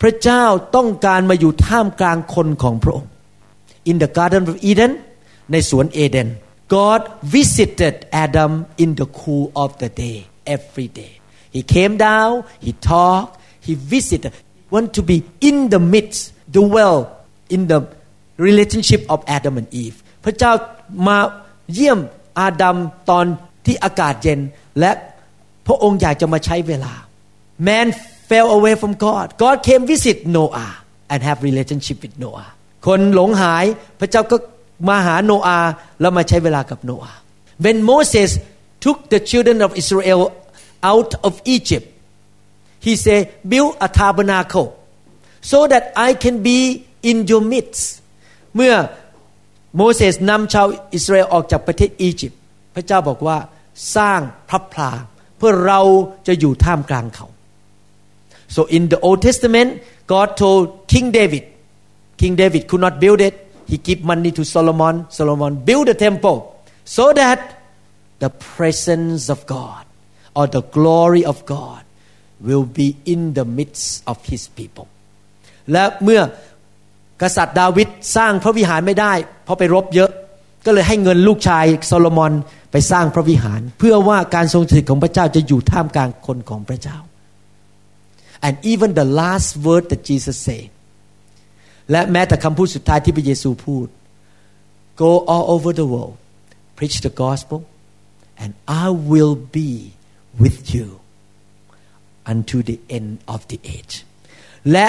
[0.00, 0.44] พระเจ้า
[0.76, 3.10] ต้องการมาอยู่ท่ามกลางคนของพระองค์
[3.90, 4.92] in the garden of Eden
[5.52, 6.28] ในสวนเอเดน
[6.74, 7.00] God
[7.36, 7.94] visited
[8.24, 10.18] Adam in the cool of the day
[10.56, 11.12] every day
[11.54, 12.32] He came down
[12.66, 13.32] He talked
[13.66, 14.32] He visited
[14.74, 15.16] want to be
[15.48, 16.22] in the midst
[16.58, 16.98] dwell
[17.54, 17.80] in the
[18.46, 20.52] relationship of Adam and Eve พระเจ้า
[21.06, 21.18] มา
[21.74, 21.98] เยี่ยม
[22.38, 22.76] อาดัม
[23.10, 23.26] ตอน
[23.66, 24.40] ที่อากาศเย็น
[24.80, 24.92] และ
[25.66, 26.92] พระองค์อยากจะมาใช้เวลา
[27.68, 27.86] Man
[28.28, 30.72] fell away from God God came visit Noah
[31.12, 32.48] and have relationship with Noah
[32.86, 33.64] คนหลงหาย
[34.00, 34.36] พระเจ้าก็
[34.88, 35.70] มาหาโนอาห์
[36.00, 37.20] แล้วมาใช้เวลากับโนอาห์
[37.64, 38.30] When Moses
[38.84, 40.20] took the children of Israel
[40.90, 41.86] out of Egypt
[42.86, 43.22] he said
[43.52, 44.68] build a tabernacle
[45.40, 46.58] so that I can be
[47.10, 47.84] in your midst
[48.56, 48.74] เมื่อ
[49.76, 52.40] โมเสสนำชาวอิสราเอลออกจากประเทศอียิปต์
[52.74, 53.38] พระเจ้าบอกว่า
[53.96, 54.90] สร้างพระพลา
[55.36, 55.80] เพื่อเรา
[56.26, 57.26] จะอยู่ท่ามกลางเขา
[58.54, 59.70] so in the Old Testament
[60.12, 61.44] God told King David
[62.20, 63.34] King David could not build it
[63.70, 66.38] he give money to Solomon Solomon build the temple
[66.96, 67.38] so that
[68.24, 69.84] the presence of God
[70.39, 71.81] or the glory of God
[72.47, 74.87] will be in the midst of his people
[75.71, 76.21] และเมื่อ
[77.21, 79.13] กษัตริย์ดาวิดสร้างพระวิหารไม่ได้
[79.43, 80.11] เพราะไปรบเยอะ
[80.65, 82.33] ก็เลยให้เงินลูกชายโซโลมอน
[82.71, 86.97] ไปสร้างพระวิหาร เพื่อว่าการทรงสถิตของพระเจ้าจะอยู่ท่ามกลางคนของพระเจ้า
[88.47, 90.69] and even the last word that Jesus said
[91.91, 93.87] และแม้แต่คำพูดสุดท้ายที่พระเยซูพูด
[95.01, 96.15] go all over the world
[96.77, 97.59] preach the gospel
[98.41, 98.51] and
[98.83, 99.71] I will be
[100.42, 100.88] with you
[102.32, 103.94] unto the end of the age
[104.72, 104.86] และ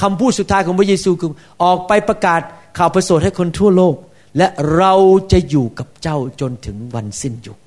[0.00, 1.30] คำพูดสุดท้ายของพระเยซูคือ
[1.62, 2.40] ออกไปประกาศ
[2.78, 3.96] ข่าวประเสริฐให้คนทั่วโลก
[4.36, 4.94] และเรา
[5.32, 7.58] จะอยู่กับเจ้าจนถึงวันสิ้นยุค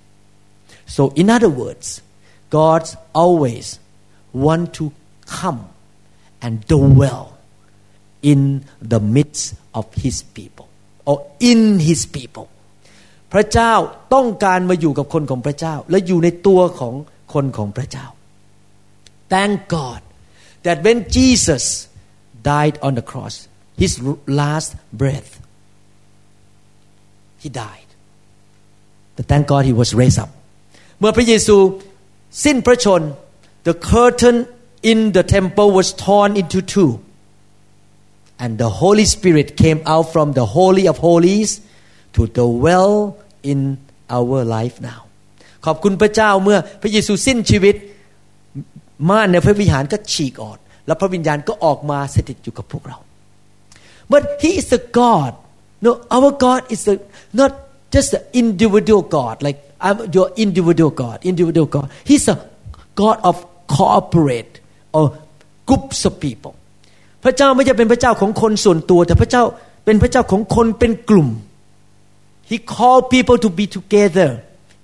[0.96, 1.88] so in other words
[2.58, 2.84] God
[3.24, 3.68] always
[4.46, 4.86] want to
[5.40, 5.62] come
[6.46, 7.26] and dwell
[8.32, 8.42] in
[8.92, 9.44] the midst
[9.80, 10.68] of His people
[11.10, 11.18] or
[11.52, 12.48] in His people
[13.33, 13.75] พระเจ้า
[14.15, 16.95] ต้องการมาอยู่กับคนของพระเจ้า และอยู่ในตัวของ
[17.35, 18.07] คนของพระเจ้า
[19.35, 20.01] Thank God
[20.67, 21.65] that when Jesus
[22.53, 23.35] died on the cross
[23.83, 23.93] his
[24.41, 25.31] last breath
[27.43, 27.91] he died
[29.17, 30.31] but thank God he was raised up
[30.99, 31.57] เมื่อพระเยซู
[32.45, 33.03] สิ้นพระชน
[33.69, 34.37] the curtain
[34.91, 36.91] in the temple was torn into two
[38.43, 41.51] and the Holy Spirit came out from the Holy of Holies
[42.15, 42.95] to dwell
[43.51, 43.61] in
[44.17, 45.01] our life now
[45.67, 47.75] ขอบคุณพระเจ้าเมื่อพระเยซูสิ้นชีวิต
[49.09, 52.99] ม่านในพระวิหารก็ฉีกออกแล้วพระวิญญาณก็ออกมาสถิตอยู่กับพวกเรา
[54.13, 55.33] but he is the God
[55.85, 56.95] no our God is the
[57.41, 57.53] not
[57.95, 62.37] just the individual God like I'm your individual God individual God he's a
[63.01, 63.37] God of
[63.79, 64.55] corporate
[64.97, 65.05] or
[65.69, 66.55] groups of people
[67.25, 69.43] พระเจ้าไม่ใช่เป็นพระเจ้าของคนส่วนตัว แต่พระเจ้า
[69.85, 71.29] เป็นพระเจ้าของคนเป็นกลุ่ม
[72.51, 74.31] He called people to be together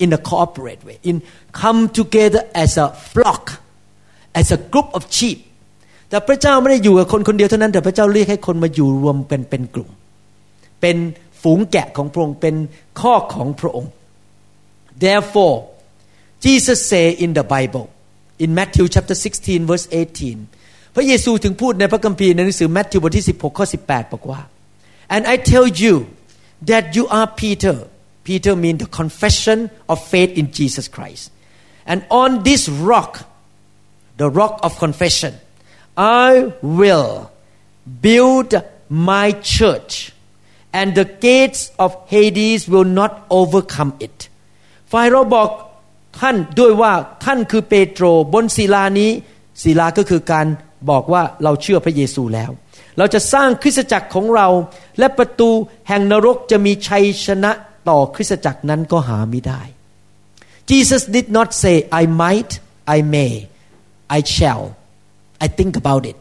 [0.03, 1.17] in a corporate way in
[1.63, 3.45] come together as a flock
[4.41, 5.39] as a group of sheep
[6.09, 9.91] แต่พระเจ้าไม่ได้อยู่กับคนคนเดียวเท่านั้น แต่พระเจ้าเรียกให้คนมาอยู่รวมเป็นเป็นกลุ่ม
[10.81, 10.97] เป็น
[11.43, 12.55] ฝูงแกะของพระองค์ เป็น
[13.01, 13.91] ข้อของพระองค์
[15.05, 15.57] therefore
[16.45, 17.87] Jesus say in the Bible
[18.45, 19.87] in Matthew chapter 16 verse
[20.41, 24.41] 18 พระเยซูถึงพูดในพระคัมภีร์ในหนังสือแมทธิวบทที่ 16 ข้อ 18 บอกว่า
[25.15, 25.95] and I tell you
[26.62, 27.88] that you are Peter
[28.24, 31.32] Peter means the confession of faith in Jesus Christ
[31.86, 33.14] and on this rock
[34.18, 35.34] the rock of confession
[35.98, 37.32] I will
[38.02, 38.54] build
[38.90, 40.14] my church
[40.74, 44.18] and the gates of Hades will not overcome it
[44.92, 45.50] ฝ่ายเราบอก
[46.20, 46.94] ท่านด้วยว่า
[47.26, 49.12] ท่านคือเปโตรบนศิลานี้
[49.64, 50.46] ศิลาก็คือการ
[50.90, 52.52] บอกว่าเราเชื่อพระเยซูแล้ว
[52.99, 54.49] เราจะสร้างคริสตจักรของเรา
[54.99, 55.51] และประตู
[55.89, 57.53] แห่งนรกจะมีชัยชนะ
[57.89, 59.63] ต่อคริสตจักรนั้นก็หาไม่ได้
[60.71, 62.53] Jesus did not say I might
[62.97, 63.33] I may
[64.17, 64.65] I shall
[65.45, 66.17] I think about it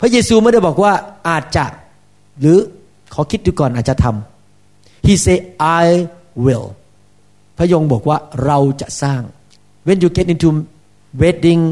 [0.00, 0.92] พระเยซูไม่ได้บอกว่า
[1.28, 1.66] อาจจะ
[2.40, 2.58] หรือ
[3.14, 5.38] ขอคิดดูก่อนอาจจะทำ He say
[5.82, 5.86] I
[6.44, 6.66] will
[7.58, 9.22] พระยงบอกว่าเราจะสร้าง
[9.86, 10.48] When you get into
[11.22, 11.62] wedding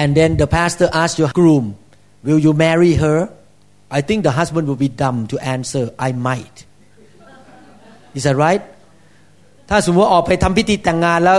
[0.00, 1.64] and then the pastor asks your groom
[2.26, 3.18] will you marry her
[3.90, 6.56] I think the husband will be dumb to answer I might
[8.16, 8.62] is that right
[9.68, 11.38] ถ้าสมมติว่าออกไปทำพิธีแต่งงานแล้ว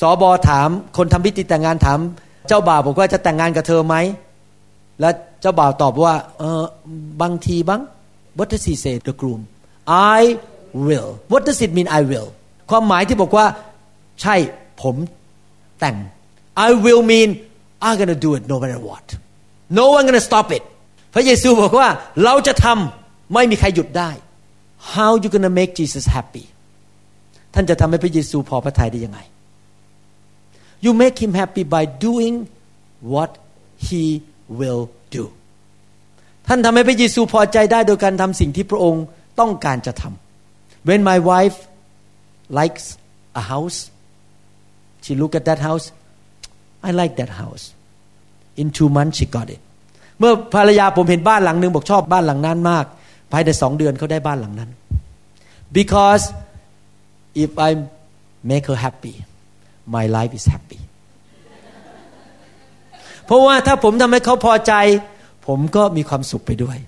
[0.00, 1.98] สอบอถาม คนทำพิธีแต่งงานถาม
[2.48, 3.96] เจ้าบ่าวบอกว่าจะแต่งงานกับเธอไหม
[5.00, 6.62] แล้วเจ้าบ่าวตอบว่าเออ
[7.22, 7.82] บางทีบ้าง
[8.38, 9.40] What does he say the groom
[10.18, 10.20] I
[10.86, 12.28] will What does it mean I will
[12.70, 13.46] ความหมายที่บอกว่า
[14.22, 14.34] ใช่
[14.82, 14.96] ผม
[15.80, 15.96] แต่ง
[16.66, 17.28] I will mean
[17.86, 19.06] I'm gonna do it no matter what
[19.78, 20.64] no one gonna stop it
[21.14, 21.88] พระเยซูบอกว่า
[22.24, 24.10] เราจะทำไม่มีใครหยุดได้
[24.94, 26.44] How you gonna make Jesus happy
[27.54, 29.20] ท่านจะทำให้พระเยซูพอพระทัยได้ยังไง
[30.84, 32.34] You make him happy by doing
[33.12, 33.30] what
[33.86, 34.04] he
[34.58, 34.82] will
[35.16, 35.24] do
[36.48, 39.04] ท่านทำให้พระเยซูพอใจได้โดยการทำสิ่งที่พระองค์
[39.40, 41.58] ต้องการจะทำ When my wife
[42.60, 42.84] likes
[43.40, 43.78] a house
[45.04, 45.86] she look at that house
[46.88, 47.64] I like that house
[48.60, 49.63] in two months she got it
[50.18, 52.84] เมื่อภรรยาผมเห็นบ้านหลังหนึ่งบอกชอบบ้านหลังนั้นมาก
[53.32, 54.70] ภายในสองเดือนเขาได้บ้านหลังนั้น
[55.78, 56.24] because
[57.44, 57.70] if I
[58.50, 59.14] make her happy
[59.96, 60.80] my life is happy
[63.24, 64.74] เพราะว่าถ้าผมทำให้เขาพอใจ
[65.46, 66.78] ผมก็มีความสุขไปด้วย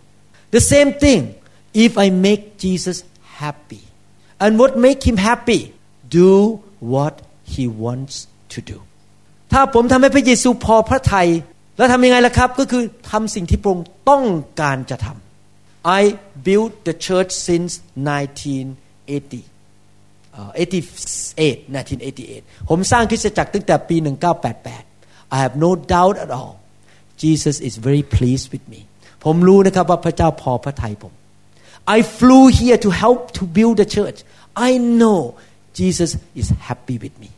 [0.55, 1.21] the same thing
[1.85, 2.99] if I make Jesus
[3.43, 3.83] happy
[4.43, 5.61] and what make him happy
[6.21, 6.33] do
[6.93, 7.15] what
[7.53, 8.15] he wants
[8.53, 8.79] to do
[9.53, 11.29] ถ้าผมทำให้พระเยซูพอพระทัย
[11.77, 14.25] แล้วทำยังไงล่ะครับ ก็คือทำสิ่งที่พระองค์ต้อง
[14.61, 16.03] การจะทำ I
[16.47, 19.45] built the church since 1980
[20.37, 23.97] 88 1988 ผมสร้างคริสตจักรตั้งแต่ปี
[24.65, 26.55] 1988 I have no doubt at all
[27.23, 28.81] Jesus is very pleased with me
[29.25, 31.13] ผมรู้นะครับว่าพระเจ้าพอพระทัยผม
[31.97, 34.19] I flew here to help to build the church
[34.69, 35.21] I know
[35.79, 36.11] Jesus
[36.41, 37.31] is happy with me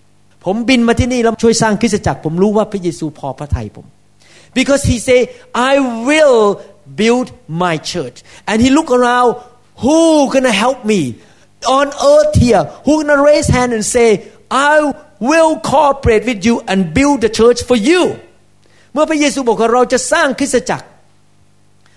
[0.45, 3.87] ผมบินมาที่นี่แล้วช่วยสร้างคริสตจักร ผมรู้ว่าพระเยซูพอพระทัยผม
[4.58, 5.20] because he say
[5.54, 6.62] I will
[7.02, 9.38] build my church and he look around
[9.84, 11.02] who gonna help me
[11.80, 14.08] on earth here who gonna raise hand and say
[14.52, 18.04] I will cooperate with you and build the church for you
[18.94, 20.88] เมื่อพระเยซูบอกว่าเราจะสร้างคริสตจักร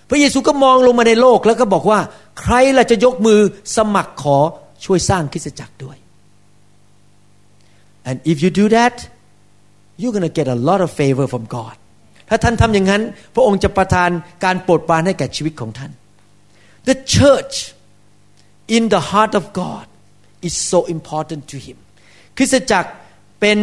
[0.09, 1.99] พระเยซูก็มองลงมาในโลกแล้วก็บอกว่า
[2.39, 3.39] ใครล่ะจะยกมือ
[3.75, 4.37] สมัครขอ
[4.85, 5.97] ช่วยสร้างคริสตจักรด้วย
[8.09, 8.95] and if you do that
[9.99, 11.75] you're gonna get a lot of favor from God
[12.28, 13.02] ถ้าท่านทำอย่างนั้น
[13.34, 14.10] พระองค์จะประทาน
[14.44, 15.92] การโปรดปรานให้แก่ชีวิตของท่าน
[16.88, 17.56] The church
[18.76, 19.86] in the heart of God
[20.48, 21.76] is so important to him
[22.36, 22.90] คริสตจักร
[23.40, 23.58] เป็น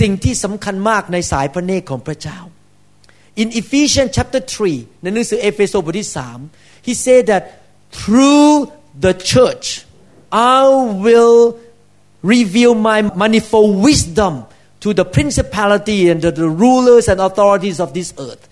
[0.00, 2.38] สิ่งที่สำคัญมากในสายพระเนตรของพระเจ้า
[3.42, 6.10] In Ephesians chapter 3 ในหนังสือเอเฟโซบทที่
[6.48, 7.42] 3 he said that
[7.98, 8.50] through
[9.04, 9.66] the church
[10.30, 10.60] I
[11.06, 11.38] will
[12.34, 14.34] reveal my manifold wisdom
[14.83, 18.43] to the principality and the, the rulers and authorities of this earth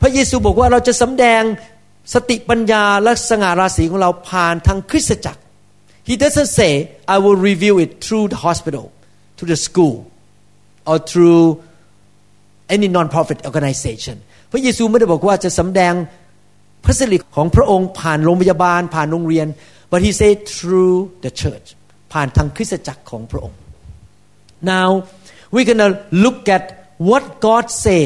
[0.00, 1.42] พระเยซูบอกว่าเราจะสำแดง
[2.14, 5.40] สติปัญญาและสง่าราศีของเราผ่านทางคริสตจักร
[6.08, 6.72] He doesn't say
[7.14, 8.84] I will reveal it through the hospital
[9.38, 9.96] to the school
[10.90, 11.44] or through
[12.74, 14.16] any non-profit organization
[14.52, 15.94] พระเยซูไม่ได้บอกว่าจะสำแดง
[16.84, 19.46] พระสิริของพระองค์ผ่านโรงพยาบาลผ่านโรงเรียน
[19.90, 21.68] but he said through the church
[22.12, 23.58] ผ่านทางคริสตจักรของพระองค์
[24.72, 24.88] now
[25.52, 25.90] we're gonna
[26.24, 26.64] look at
[27.08, 28.04] what God say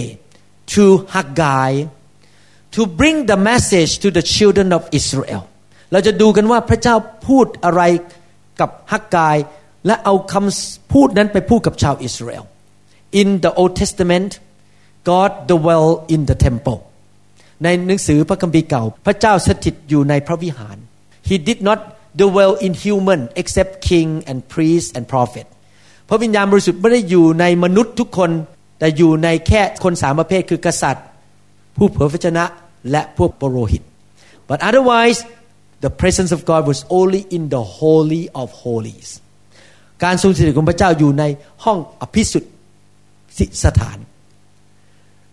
[0.75, 1.73] to Haggai
[2.77, 5.43] to bring the message to the children of Israel
[5.93, 6.95] เราจะดูกันว่าพระเจ้า
[7.29, 7.83] พูดอะไร
[8.61, 9.37] กับฮักกาย
[9.87, 12.45] และเอาคำพูดนั้นไปพูดกับชาวอิสราเอล
[13.21, 14.31] in the Old Testament
[15.11, 16.79] God dwell in the temple
[17.65, 20.77] ในหนังสือพระคัมภีร์เก่า พระเจ้าสถิตอยู่ในพระวิหาร
[21.29, 21.81] He did not
[22.23, 25.47] dwell in human except king and priest and prophet
[26.14, 28.32] พระวิญญาณบริสุทธิ์ไม่ได้อยู่ในมนุษย์ทุกคน
[28.80, 31.06] แต่อยู่ในแค่คนสามประเภทคือกษัตริย์
[31.78, 32.46] ผู้เผยพระชนะ
[32.92, 33.84] และพวกปโรหิต
[34.50, 35.20] but otherwise
[35.86, 39.10] the presence of God was only in the holy of holies
[40.04, 41.24] การทรงสถิตของพระเจ้าอยู่ใน
[41.64, 42.52] ห้องอภิสุทธิ์
[43.64, 43.98] สถาน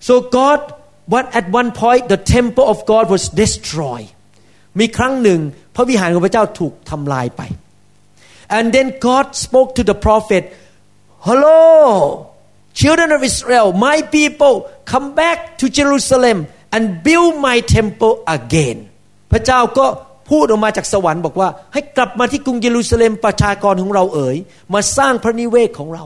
[0.07, 0.61] so God
[1.13, 4.11] what at one point the temple of God was destroyed
[4.79, 5.41] มีครั้งหนึ่ง
[5.75, 7.43] พระวิหารของพระเจ้าถูกทำลายไป
[8.57, 10.45] and then God spoke to the prophet
[11.27, 12.31] hello
[12.73, 14.55] children of Israel my people
[14.93, 18.79] come back to Jerusalem and build my temple again
[19.33, 19.87] พระเจ้าก็
[20.31, 24.37] พูดออกมาจากสวรรค์บอกว่า ให้กลับมาที่กรุงเยรูซาเล็มประชากรของเราเอ๋ย
[24.75, 26.05] มาสร้างพระนิเวศของเรา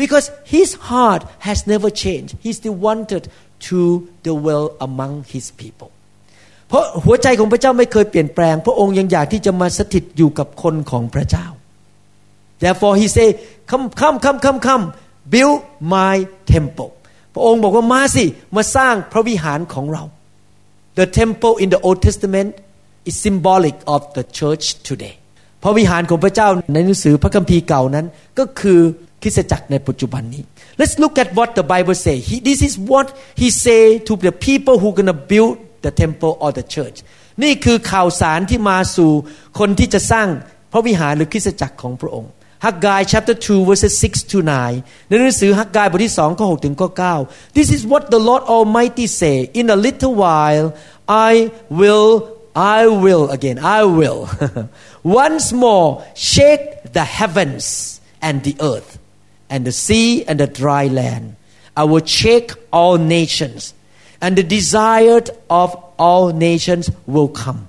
[0.00, 3.22] because his heart has never changed he still wanted
[3.68, 3.80] to
[4.26, 5.90] dwell among his people
[6.68, 11.46] เพราะหัวใจของพระเจ้าไม่เคยเปลี่ยนแปลง พระองค์ยังอยากที่จะมาสถิตอยู่กับคนของพระเจ้า
[12.62, 13.28] therefore he say
[13.72, 14.84] come come come come come
[15.32, 15.56] build
[15.94, 16.16] my
[16.52, 16.90] temple
[17.34, 18.24] พระองค์บอกว่ามาสิ
[18.56, 20.04] มาสร้างพระวิหารของเรา
[20.98, 22.50] the temple in the Old Testament
[23.08, 25.14] is symbolic of the church today
[25.62, 28.06] พระวิหารของพระเจ้าในหนังสือพระคัมภีร์เก่านั้น
[28.38, 28.80] ก็คือ
[29.22, 30.42] คริสตจักรในปัจจุบันนี้
[30.80, 33.06] Let's look at what the Bible say he, this is what
[33.40, 35.52] he say to the people who gonna build
[35.84, 36.98] the temple or the church
[37.42, 39.10] นี่คือข่าวสารที่มาสู่
[39.58, 40.28] คนที่จะสร้าง
[40.72, 42.30] พระวิหารหรือคริสตจักรของพระองค์
[42.65, 46.89] Haggai chapter 2 verses 6 to 9ในหนังสือฮักกายบทที่2ข้อ6ถึงข้อ
[47.21, 50.67] 9 This is what the Lord Almighty say in a little while
[51.31, 51.33] I
[51.79, 52.11] will
[52.79, 54.19] I will again I will
[55.23, 55.89] once more
[56.33, 56.65] shake
[56.97, 57.65] the heavens
[58.27, 58.91] and the earth
[59.53, 61.25] and the sea and the dry land
[61.81, 63.59] I will shake all nations
[64.23, 65.27] and the desired
[65.63, 65.69] of
[66.05, 67.67] all nations will come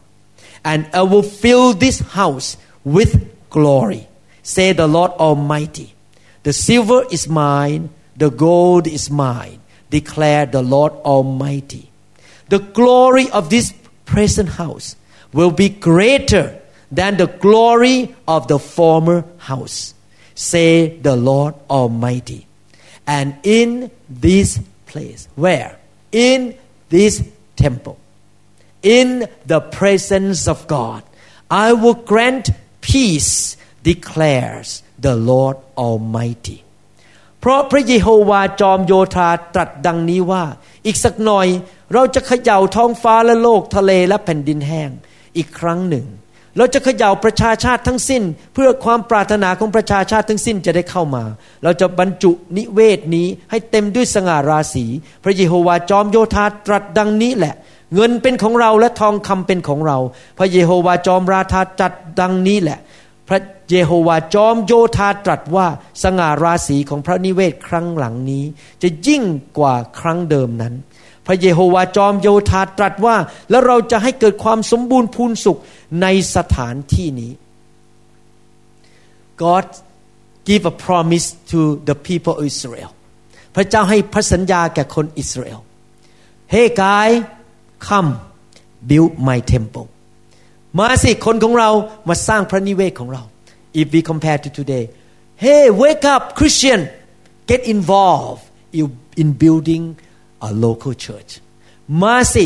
[0.64, 2.48] and I will fill this house
[2.96, 3.12] with
[3.50, 4.08] glory
[4.43, 5.95] say the Lord Almighty
[6.43, 9.59] the silver is mine the gold is mine
[9.93, 11.91] declare the Lord Almighty.
[12.49, 13.75] The glory of this
[14.05, 14.95] present house
[15.31, 16.59] will be greater
[16.91, 19.93] than the glory of the former house
[20.33, 22.47] say the Lord Almighty.
[23.05, 25.77] And in this place where?
[26.11, 26.57] In
[26.89, 27.23] this
[27.55, 27.99] temple
[28.81, 31.03] in the presence of God
[31.49, 32.49] I will grant
[32.81, 33.57] peace
[33.89, 34.67] declares
[35.05, 36.57] the Lord Almighty
[37.39, 40.43] เพราะพระเยโฮวาจอมโยธาตรัสดังนี้ว่า
[40.85, 41.47] อีกสักหน่อย
[41.93, 44.89] เราจะเขย่าท้องฟ้าและโลกทะเลและแผ่นดินแห้ง
[45.37, 46.05] อีกครั้งหนึ่ง
[46.57, 48.23] เราจะเขย่าประชาชาติทั้งสิ้น
[48.53, 51.23] เพื่อความปรารถนาของประชาชาติทั้งสิ้นจะได้เข้ามา
[51.63, 54.85] เราจะบรรจุนิเวศนี้ให้เต็มด้วยสง่าราศี
[55.23, 57.53] พระเยโฮวาจอมโยธาตรัสดังนี้แหละ
[57.95, 59.97] เงินเป็นของเราและทองคำเป็นของเรา
[60.37, 62.79] พระเยโฮวาจอมราธาจัดดังนี้แหละ
[63.27, 65.67] พระเยโฮวาจอมโยธาตรัสว่า
[66.03, 68.43] สง่าราศีของพระนิเวศครั้งหลังนี้
[68.81, 69.23] จะยิ่ง
[69.57, 70.73] กว่าครั้งเดิมนั้น
[71.27, 73.15] พระเยโฮวาจอมโยธาตรัสว่า
[73.49, 75.59] แล้วเราจะให้เกิดความสมบูรณ์พูนสุข
[76.01, 77.31] ในสถานที่นี้
[79.41, 79.65] God
[80.47, 82.91] give a promise to the people of Israel
[83.55, 85.59] พระเจ้าให้พระสัญญาแก่คนอิสราเอล
[86.53, 87.07] Hey guy
[87.87, 88.09] come
[88.89, 89.87] build my temple
[90.79, 91.69] มาสิคนของเรา
[92.09, 93.23] มาสร้างพระนิเวศของเรา
[93.81, 94.83] if we compare to today
[95.43, 96.79] hey wake up Christian
[97.51, 98.43] get involved
[99.21, 99.83] in building
[100.47, 101.31] a local church
[102.03, 102.45] มาสิ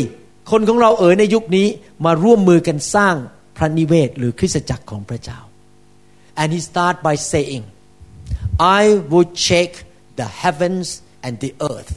[0.50, 1.66] คนของเราเอ๋ยในยุคนี้
[2.04, 3.14] มาร่วมมือกันสร้าง
[3.56, 5.40] พระนิเวศหรือคริสตจักรของพระเจ้า
[6.40, 7.64] and he start by saying
[8.80, 9.70] I will check
[10.20, 10.86] the heavens
[11.26, 11.92] and the earth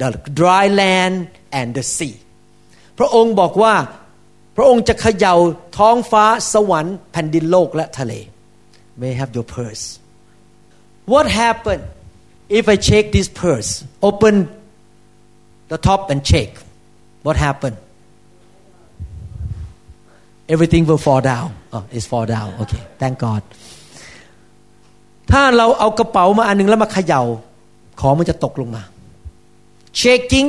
[0.00, 0.08] the
[0.40, 1.16] dry land
[1.58, 2.16] and the sea
[2.98, 3.74] พระองค์บอกว่า
[4.56, 5.34] พระองค์จะเขย่า
[5.76, 8.12] ท้องฟ้าสวรรค์แผ่นดินโลกและทะเล
[9.02, 9.84] may have your purse
[11.12, 11.84] what happened
[12.58, 13.70] if I check this purse
[14.08, 14.34] open
[15.72, 16.48] the top and check
[17.26, 17.78] what happened
[20.54, 23.42] everything will fall down oh it's fall down okay thank God
[25.30, 27.22] ถ้าเราเอากระเป๋ามาอันนึงแล้วมาเขย่า
[28.00, 28.82] ของมันจะตกลงมา
[30.02, 30.48] shaking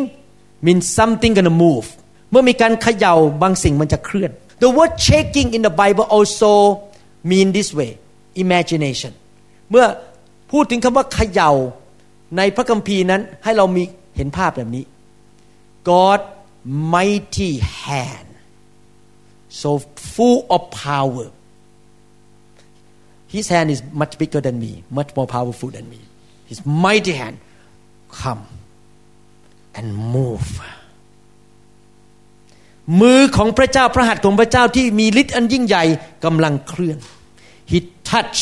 [0.65, 1.87] means something gonna move
[2.31, 4.31] เมื่อมีการเขย่าบางสิ่งมันจะเคลื่อน
[4.63, 6.51] The word shaking in the Bible also
[7.31, 7.91] mean this way
[8.43, 9.11] imagination
[9.71, 9.85] เมื่อ
[10.51, 11.51] พูดถึงคำว่าเขย่า
[12.37, 13.83] ในพระคัมภีร์นั้นให้เรามี
[14.15, 14.83] เห็นภาพแบบนี้
[15.89, 16.19] God
[16.95, 17.51] mighty
[17.85, 18.29] hand
[19.61, 19.69] so
[20.13, 21.27] full of power
[23.33, 26.01] His hand is much bigger than me much more powerful than me
[26.49, 27.35] His mighty hand
[28.21, 28.43] come
[29.77, 30.47] and move
[32.99, 35.83] มือของพระเจ้าพระหัตถ์ของพระเจ้าที่มีฤทธิ์อันยิ่งใหญ่
[36.25, 36.97] กำลังเคลื่อน
[37.71, 37.77] He
[38.09, 38.39] touch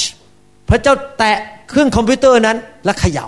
[0.70, 1.38] พระเจ้าแตะ
[1.70, 3.28] เครื่องคอมพิวเตอร์นั้นและเขย่า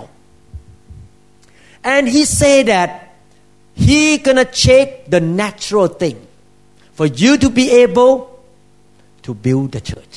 [1.94, 2.88] and he say that
[3.86, 6.18] he gonna check the natural thing
[6.98, 8.12] for you to be able
[9.24, 10.14] to build the church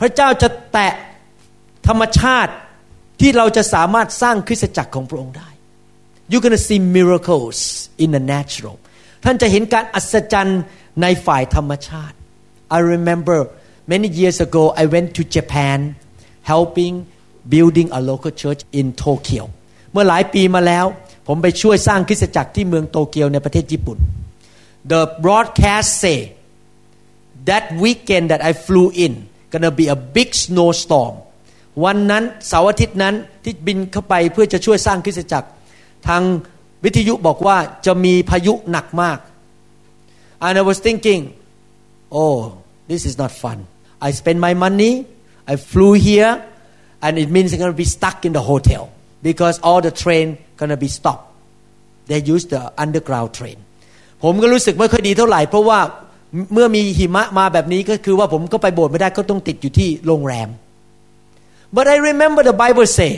[0.00, 0.94] พระเจ้าจะแตะ
[1.88, 2.52] ธรรมชาติ
[3.20, 5.48] ที่เราจะสามารถสร้างคริสตจักรของพระองค์ได้
[6.30, 7.58] You're gonna see miracles
[8.02, 8.76] in the natural
[9.28, 10.62] ท่านจะเห็นการอัศจรรย์
[11.02, 12.16] ในฝ่ายธรรมชาติ
[12.76, 13.38] I remember
[13.92, 15.78] many years ago I went to Japan
[16.52, 16.94] helping
[17.54, 19.44] building a local church in Tokyo
[19.92, 20.86] เมื่อหลายปีมาแล้ว
[21.26, 23.98] ผมไปช่วยสร้างคริสตจักรที่เมืองโตเกียวในประเทศญี่ปุ่น
[24.92, 26.18] The broadcast say
[27.48, 29.12] that weekend that I flew in
[29.52, 31.14] gonna be a big snowstorm
[31.84, 33.14] วันนั้นเสาร์อาทิตย์นั้น
[33.44, 35.48] ที่บินเข้าไปเพื่อจะช่วยสร้างคริสตจักร
[36.08, 36.22] ทาง
[36.84, 37.56] วิทยุบอกว่า
[37.86, 39.18] จะมีพายุหนักมาก
[40.46, 41.22] and I was thinking
[42.20, 42.38] oh
[42.90, 43.58] this is not fun
[44.06, 44.92] I spend my money
[45.52, 46.32] I flew here
[47.04, 48.82] and it means I'm gonna be stuck in the hotel
[49.28, 50.26] because all the train
[50.60, 51.26] gonna be stopped
[52.08, 53.58] they use the underground train
[54.22, 55.80] ผมก็รู้สึกไม่ค่อยดีเท่าไหร่ เพราะว่า
[56.52, 60.48] เมื่อมีหิมะมาแบบนี้ก็คือว่าผมก็ไปโบสถ์ไม่ได้ก็ต้องติดอยู่ที่โรงแรม
[61.76, 63.12] but I remember the Bible say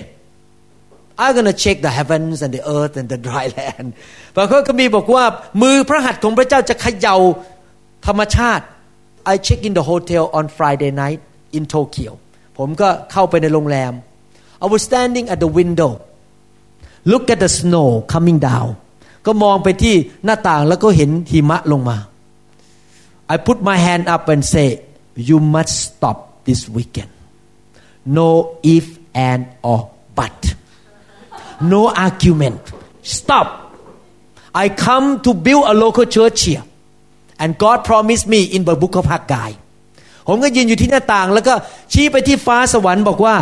[1.22, 3.88] I'm gonna check the heavens and the earth and the dry land
[4.36, 5.26] พระคัมภีร์บอกว่า
[5.62, 7.16] มือพระหัตถ์ของพระเจ้าจะเขย่า
[8.08, 8.66] ธรรมชาติ
[9.32, 11.20] I check in the hotel on Friday night
[11.58, 12.12] in Tokyo
[12.58, 13.94] ผมก็เข้าไปในโรงแรม
[14.64, 15.92] I was standing at the window
[17.12, 18.70] look at the snow coming down
[19.26, 19.96] ก็มองไปที่
[20.26, 21.98] หน้าต่างแล้วก็เห็นหิมะลงมา
[23.34, 24.68] I put my hand up and say
[25.30, 26.18] you must stop
[26.48, 27.12] this weekend
[28.18, 28.28] no
[28.76, 28.86] if
[29.30, 29.80] and or
[30.20, 30.40] but
[31.61, 32.61] No argument
[33.03, 33.47] stop
[34.63, 36.65] I come to build a local church here
[37.39, 39.53] and God promised me in the book of Haggai
[40.29, 41.55] ผมก็ยืนอยู่ที่หน้าต่าง แล้วก็
[41.93, 43.35] ชี้ไปที่ฟ้าสวรรค์บอกว่า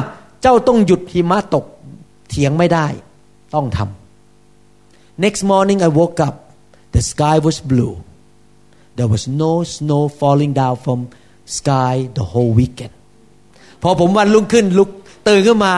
[0.43, 1.65] เจ้าต้องหยุดหิมะตก
[2.29, 2.87] เถียงไม่ได้
[3.55, 6.35] ต้องทำ next morning I woke up
[6.95, 7.95] the sky was blue
[8.97, 10.99] there was no snow falling down from
[11.59, 12.95] sky the whole weekend
[13.83, 14.91] พอผมวันรุ่งขึ้นลุก
[15.29, 15.75] ตื่นขึ้นมา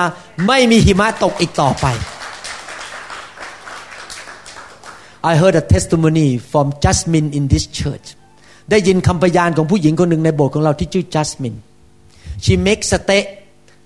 [0.47, 1.87] ไม่มีหิมะตกอีกต่อไป
[5.32, 8.08] I heard a testimony from Jasmine in this church
[8.72, 11.58] ได้ยินคำพยานของผู้หญิงคนหนึ่งในโบสถ์ของเราที่ชื่อ Jasmine
[12.44, 13.26] she makes steak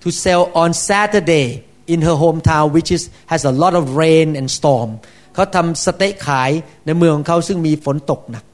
[0.02, 1.46] to sell on Saturday
[1.92, 3.02] in her hometown which is
[3.32, 4.90] has a lot of rain and storm
[5.34, 6.50] เขาทำสเต๊ะขาย
[6.86, 8.44] ในเมืองของเขาซึ่งมีฝนตกหนัก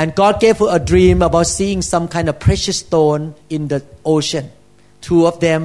[0.00, 3.22] and God gave her a dream about seeing some kind of precious stone
[3.56, 3.80] in the
[4.14, 4.46] ocean
[5.06, 5.60] two of them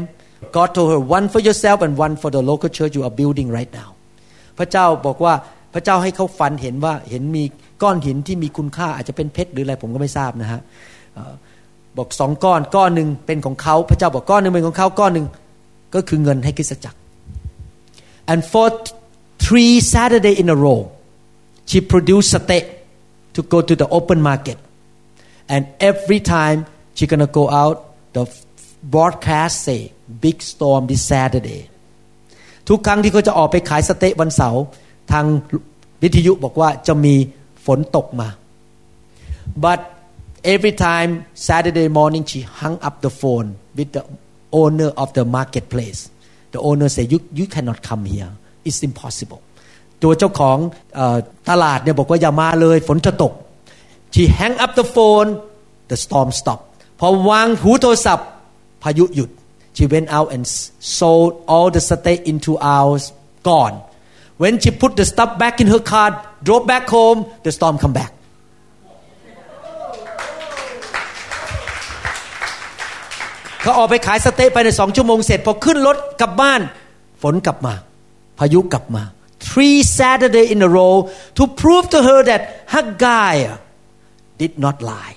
[0.55, 3.47] God told her one for yourself and one for the local church you are building
[3.57, 3.89] right now
[4.57, 5.33] พระเจ้าบอกว่า
[5.74, 7.44] พระเจ้าให้เขาฝันเห็นว่าเห็นมี
[7.82, 10.60] ก้อนหินที่มีคุณค่าอาจจะเป็นเพชรหรืออะไรผมก็ไม่ทราบนะฮะ
[11.96, 15.26] บอกสองก้อนก้อนหนึ่งเป็นของเขาพระเจ้าบอกก้อนหนึ่งเป็นของเขาก้อนหนึ่ง
[15.94, 16.98] ก็คือเงินให้คริสตจักร
[18.32, 18.66] and for
[19.44, 20.80] three Saturday in a row
[21.70, 22.64] she produced steak
[23.34, 24.58] to go to the open market
[25.54, 26.58] and every time
[26.96, 27.76] she gonna go out
[28.16, 28.24] the
[28.94, 29.80] broadcast say
[30.24, 31.60] big storm this Saturday
[32.68, 34.62] ทุกครั้งที่เขาจะออกไปขายสเต๊ะวันเสาร์
[35.12, 35.24] ทาง
[36.02, 37.14] วิทยุบอกว่าจะมี
[37.66, 38.28] ฝนตกมา
[39.64, 39.78] but
[40.54, 41.10] every time
[41.48, 44.04] Saturday morning she hung up the phone with the
[44.60, 46.00] owner of the marketplace
[46.54, 48.32] the owner say you you cannot come here
[48.68, 49.40] it's impossible
[50.02, 50.58] ตัวเจ้าของ
[51.50, 53.32] ตลาดเนี่ยบอกว่าอย่ามาเลยฝนจะตก
[54.14, 55.28] she hang up the phone
[55.90, 56.60] the storm stop
[57.00, 58.28] พอวางหูโทรศัพท์
[58.82, 59.30] พายุหยุด
[59.76, 60.44] she went out and
[60.98, 63.02] sold all the steak in two hours
[63.48, 63.76] gone
[64.41, 66.09] when she put the stuff back in her car
[66.47, 68.11] drove back home the storm come back
[73.61, 76.61] เขาออกไปขายสเต๊ะไปในสองชั่วโมงเสร็จพอขึ้นรถกลับบ้าน
[77.21, 77.73] ฝนกลับมา
[78.39, 79.03] พายุกลับมา
[79.47, 80.95] three Saturday in a row
[81.37, 82.41] to prove to her that
[82.73, 83.35] Haggai
[84.41, 85.15] did not lie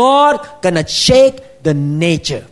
[0.00, 2.44] God gonna shake the nature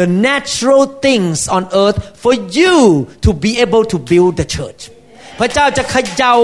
[0.00, 2.76] the natural things on earth for you
[3.24, 4.80] to be able to build the church
[5.38, 6.34] พระเจ้าจะขย่า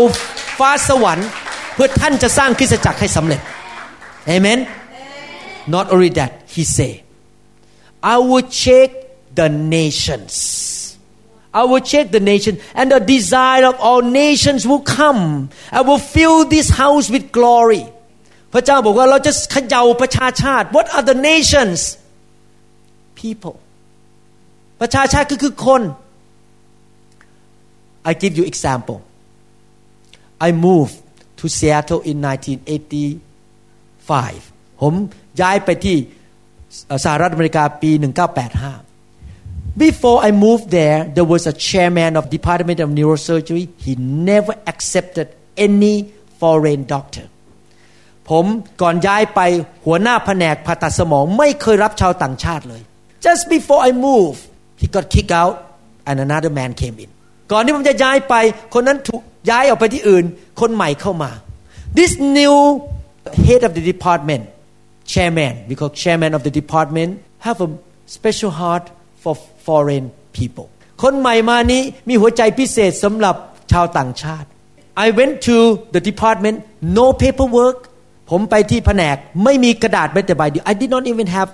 [0.58, 1.28] ฟ้าสวรรค์
[1.74, 3.40] เพื่อท่านจะสร้างคริสตจักรให้สำเร็จ
[4.34, 4.58] Amen
[5.76, 6.92] not only that he say
[8.14, 8.88] I will check
[9.40, 10.32] the nations
[11.60, 15.22] I will check the nation and the desire of all nations will come
[15.78, 17.84] I will fill this house with glory
[18.52, 21.78] พระเจ้าบอกว่าเราจะขย่าประชาชาติ What are the nations
[23.21, 23.57] People
[24.79, 25.81] ประชาชาติก็คือคน
[28.09, 28.99] I give you example
[30.47, 30.95] I moved
[31.39, 34.51] to Seattle in 1985
[34.81, 34.93] ผม
[35.41, 35.97] ย้ายไปที่
[37.05, 37.91] สหรัฐอเมริกาปี
[38.87, 43.93] 1985 Before I moved there there was a chairman of Department of Neurosurgery he
[44.29, 45.27] never accepted
[45.65, 45.95] any
[46.39, 47.25] foreign doctor
[48.29, 48.45] ผม
[48.81, 49.39] ก่อนย้ายไป
[49.85, 52.81] หัวหน้าแผนกผ่าตัดสมองไม่เคยรับชาวต่างชาติเลย
[53.26, 54.40] Just before I moved
[54.80, 55.54] he got kicked out
[56.08, 57.10] and another man came in
[57.52, 58.34] ก่อนที่ผมจะย้ายไป
[58.74, 60.24] คนนั้นถูกย้ายออกไปที่อื่น
[60.60, 61.30] คนใหม่เข้ามา
[61.98, 62.54] This new
[63.46, 64.44] head of the department
[65.12, 67.10] chairman because chairman of the department
[67.46, 67.68] have a
[68.16, 68.84] special heart
[69.22, 69.34] for
[69.66, 70.06] foreign
[70.38, 70.66] people
[71.02, 73.36] คนใหม่มานี้มีหัวใจพิเศษสำหรับ
[73.72, 74.48] ชาวต่างชาติ
[75.04, 75.56] I went to
[75.94, 76.56] the department
[76.98, 77.78] no paperwork
[78.30, 81.50] ผมไปที่แผนกไม่มีกระดาษแม้แต่ใบเดียว I did not even have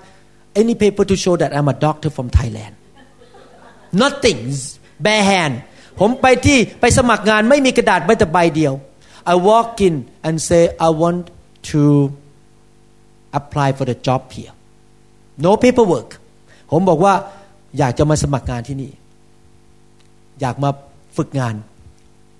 [0.60, 2.74] any paper to show that I'm a doctor from Thailand
[4.02, 4.38] nothing
[5.06, 5.54] bare hand
[6.00, 8.72] ผมไปที่ไปสมัครงานไม่มีกระดาษแม้แต่ใบเดียว
[9.32, 9.94] I walk in
[10.26, 11.24] and say I want
[11.70, 11.82] to
[13.38, 14.54] apply for the job here
[15.46, 16.10] no paperwork
[16.70, 17.14] ผมบอกว่า
[17.78, 18.92] อยากจะมาสมัครงานที่นี่
[20.40, 20.70] อยากมา
[21.16, 21.54] ฝึกงาน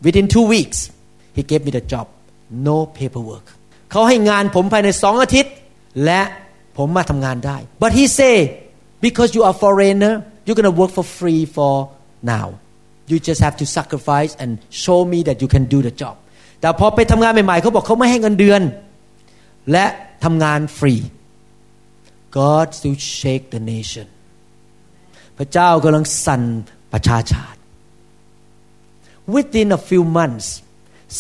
[0.05, 0.79] within two weeks
[1.37, 2.07] he gave me the job
[2.69, 3.47] no paperwork
[3.91, 5.55] เขาให้งานผมภายในสองอาทิตย์
[6.05, 6.21] และ
[6.79, 8.37] ผมมาทำงานได้ but he say
[9.07, 11.75] because you are foreigner you're gonna work for free for
[12.35, 12.47] now
[13.11, 14.51] you just have to sacrifice and
[14.85, 16.17] show me that you can do the job
[16.61, 18.63] แต่พอไปทำงานใหม่ๆเขาบอกเขาไม่ให้เงินเดือน
[19.73, 19.87] และ
[20.25, 20.95] ทำงานฟรี
[22.39, 24.07] God still shake the nation
[25.39, 26.43] พระเจ้ากำลังสั่น
[26.93, 27.59] ประชาชาติ
[29.35, 30.47] within a few months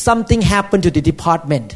[0.06, 1.68] something happened to the department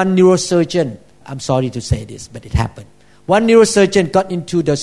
[0.00, 0.88] one neurosurgeon
[1.30, 2.90] I'm sorry to say this but it happened
[3.34, 4.76] one neurosurgeon got into the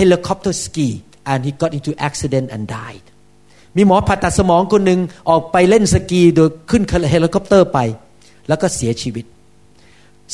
[0.00, 0.88] helicopter ski
[1.30, 3.06] and he got into accident and died
[3.76, 7.78] มีหมอผ่าตัดสมองคนหนึ่งออกไปเล่นสกีโดยขึ้นเฮลิคอปเตอร์ไป
[8.48, 9.24] แล้วก็เสียชีวิต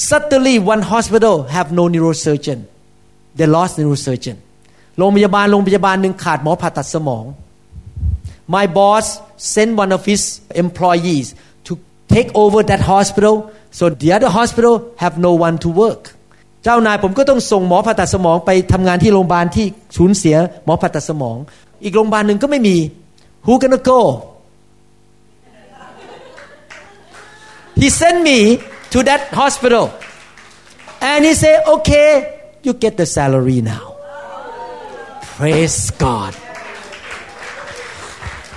[0.08, 2.60] suddenly one hospital have no neurosurgeon
[3.38, 4.36] they lost neurosurgeon
[4.98, 7.24] โรงพยาบาลโรงพยาบาลหนึ่งขาดหมอผ่าตัดสมอง
[8.54, 9.04] my boss
[9.52, 10.22] sent one of his
[10.64, 11.26] employees
[11.66, 11.72] to
[12.14, 13.34] take over that hospital
[13.78, 16.02] so the other hospital have no one to work
[16.63, 19.65] เจ้านายผมก็ต้องส่งหมอผ่าตัดสมองไปทำงานที่โรงพยาบาลที่
[19.97, 20.35] สูญเสีย
[20.65, 21.37] หมอผ่าตัดสมอง
[21.83, 22.77] อีกโรงพยาบาลหนึ่งก็ไม่มี
[23.45, 24.01] who gonna go
[27.79, 28.37] he sent me
[28.93, 29.85] to that hospital
[31.11, 32.09] and he said okay
[32.65, 33.85] you get the salary now
[35.35, 36.33] praise God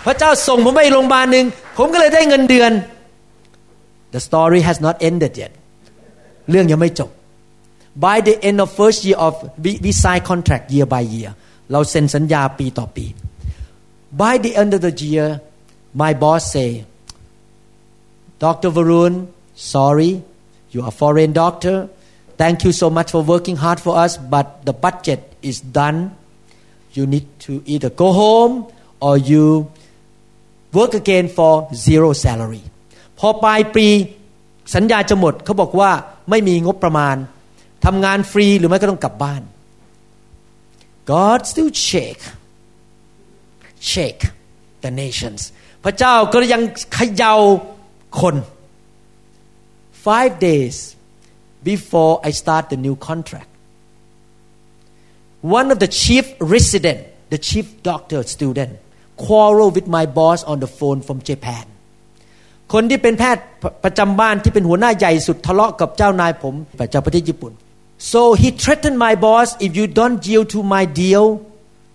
[0.04, 1.46] พระเจ้าส่งผมไปโรงพยาบาลหนึ่ง
[1.78, 2.72] ผมก็เลยได้เงินเดือน
[4.14, 5.52] the story has not ended yet
[6.50, 7.10] เรื่องยังไม่จบ
[7.95, 9.33] by the end of first year of
[9.63, 11.31] we, we sign contract year by year
[11.71, 13.05] เราเซ็นสัญญาปีต่อปี
[14.21, 15.27] by the end of the year
[16.01, 16.69] my boss say
[18.43, 18.69] Dr.
[18.75, 19.13] Varun
[19.73, 20.11] sorry
[20.73, 21.75] you are foreign doctor
[22.41, 25.97] thank you so much for working hard for us but the budget is done
[26.97, 28.53] you need to either go home
[28.99, 29.45] or you
[30.73, 31.53] work again for
[31.85, 32.63] zero salary
[33.19, 33.87] พอปลายปี
[34.75, 35.91] สัญญาจะหมดเขาบอกว่า
[36.29, 37.15] ไม่มีงบประมาณ
[37.84, 39.42] ทำงานฟรีหรือไม่ก็ต้องกลับบ้าน
[41.12, 42.24] God still shake
[43.92, 44.22] shake
[44.84, 45.40] the nations
[45.84, 46.62] พระเจ้าก็ยัง
[46.94, 47.34] เขย่า
[48.20, 48.36] คน
[50.06, 50.76] five days
[51.70, 53.50] before I start the new contract
[55.58, 56.24] one of the chief
[56.54, 57.00] resident
[57.34, 58.72] the chief doctor student
[59.24, 61.64] quarrel with my boss on the phone from Japan
[62.72, 63.44] คนที่เป็นแพทย์
[63.84, 67.52] ประจำบ้านที่เป็นหัวหน้าใหญ่สุดทะเลาะกับเจ้านายผมประจำประเทศญี่ปุ่น
[68.11, 71.25] so he threatened my boss if you don't yield to my deal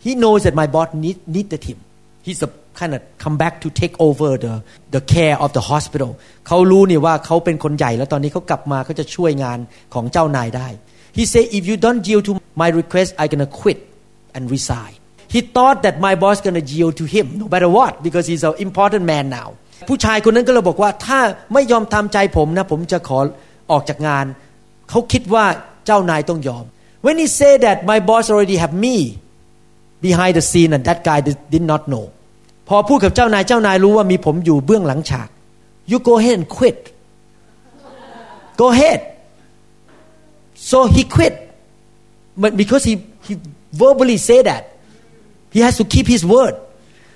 [0.07, 1.79] he knows that my boss need, needed him
[2.27, 2.51] he's a
[2.81, 4.55] kind of come back to take over the
[4.95, 6.11] the care of the hospital
[6.47, 9.59] เขารู้นี่ว่าเขาเป็นคนใหญ่แล้วตอนนี้เขากลับมาเขาจะช่วยงาน
[9.95, 10.69] ของเจ้านายได้
[11.19, 13.79] he said if you don't yield to my request I'm gonna quit
[14.37, 14.95] and resign
[15.35, 18.55] he thought that my boss gonna yield to him no matter what because he's an
[18.67, 19.49] important man now
[19.89, 21.19] ผู้ชายคนนั้นก็เลยบอกว่าถ้า
[21.53, 23.19] ไม่ยอมตามใจผมนะผมจะขอ
[23.71, 24.25] ออกจากงาน
[24.91, 25.45] เขาคิดว่า
[25.87, 26.65] เจ้านายต้องยอม
[27.05, 28.97] when he said that my boss already have me
[30.07, 31.19] behind the scene and that guy
[31.55, 32.05] did not know
[32.69, 35.29] พอพูดกับเจ้านายเจ้านายรู้ว่ามีผมอยู่เบื้องหลังฉาก
[35.91, 36.79] you go ahead and quit
[38.61, 39.01] go ahead
[40.71, 41.35] so he quit
[42.43, 42.95] but because he
[43.27, 43.33] he
[43.81, 44.63] verbally say that
[45.55, 46.55] he has to keep his word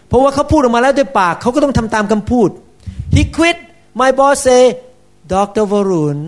[0.08, 2.50] เพราะว่าเขาพูดออกมาแล้วด้วยปากเขาก็ต้องทำตามคำพูด
[3.16, 3.56] he quit
[4.00, 4.62] my boss say
[5.32, 5.64] Dr.
[5.70, 6.18] Varun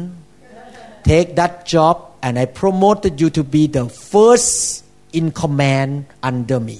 [1.08, 1.96] take that job
[2.26, 4.84] and I promoted you to be the first
[5.18, 5.92] in command
[6.30, 6.78] under me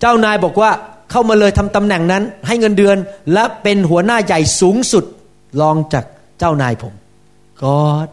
[0.00, 0.70] เจ้านายบอกว่า
[1.10, 2.96] เข้ามาเลยทำตำแหน่งนั้น ให้เงินเดือน
[3.32, 5.04] และเป็นหัวหน้าใหญ่สูงสุด
[5.60, 6.04] รองจาก
[6.38, 6.94] เจ้านายผม
[7.64, 8.08] God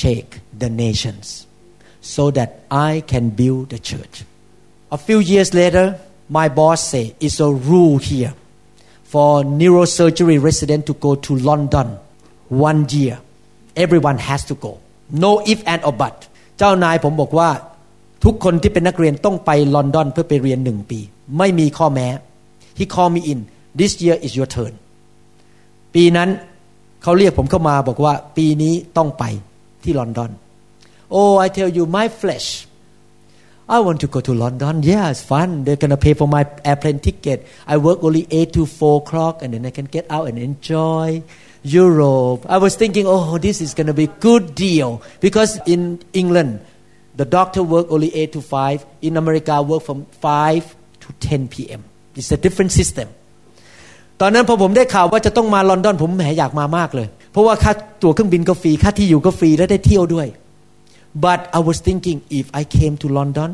[0.00, 0.32] shake
[0.62, 1.26] the nations
[2.14, 2.50] so that
[2.88, 4.16] I can build the church
[4.96, 5.86] a few years later
[6.38, 8.34] my boss say it's a rule here
[9.11, 11.87] for neurosurgery resident to go to London
[12.67, 13.15] one year
[13.83, 14.71] everyone has to go
[15.23, 16.17] no if and or but
[16.57, 17.49] เจ้านายผมบอกว่า
[18.23, 20.99] ทุกคนที่เป็นนักเรียนต้องไปลอนดอนเพื่อไปเรียนหนึ่งปี
[21.37, 22.07] ไม่มีข้อแม้
[22.77, 23.39] he called me in
[23.79, 24.73] this year is your turn
[25.93, 26.29] ปีนั้น
[27.03, 29.23] เขาเรียกผมเข้ามาบอกว่าปีนี้ต้องไป
[29.83, 30.31] ที่ลอนดอน
[31.15, 32.47] oh I tell you my flesh
[33.68, 37.00] I want to go to London yeah it's fun they're gonna pay for my airplane
[37.00, 40.38] ticket I work only 8 to 4 o'clock and then I can get out and
[40.38, 41.22] enjoy
[41.62, 46.60] Europe I was thinking oh this is gonna be good deal because in England
[47.16, 51.84] the doctor work only 8 to 5 in America work from 5 to 10 p.m.
[52.14, 53.08] it's a different system
[54.20, 57.72] ตอนนั้นพอผมได้ข่าวว่าจะต้องมาลอนดอนผมแหมอยากมามากเลย เพราะว่าค่า
[58.02, 60.26] ตั๋วเครื่องบินก็ฟรีค่าที่อยู่ก็ฟรีและได้เที่ยวด้วย
[61.26, 63.50] but I was thinking if I came to London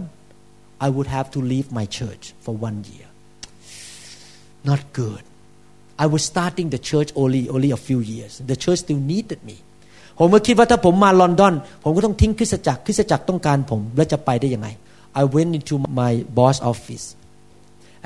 [0.87, 3.09] I would have to leave my church for one year
[4.71, 5.23] not good
[6.05, 9.59] I was starting the church only only a few years the church still needed me
[10.19, 14.69] ผมก็คิดว่าถ้าผมมาลอนดอนผมก็ต้องทิ้งคริสตจักรคริสตจักรต้องการผมแล้วจะไปได้ยังไง
[15.21, 17.07] I went into my boss office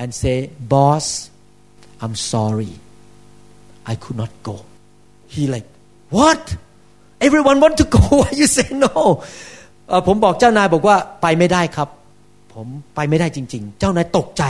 [0.01, 0.37] and say
[0.73, 1.07] boss
[2.03, 2.75] I'm sorry
[3.93, 4.57] I could not go
[5.35, 5.69] he like
[6.17, 6.43] what
[7.27, 8.93] everyone want to go why you say no
[10.07, 11.89] ผมบอกเจ้านายบอกว่าไปไม่ได้ครับ
[12.55, 14.43] ผมไปไม่ได้จริง ๆ เจ้านายตกใจ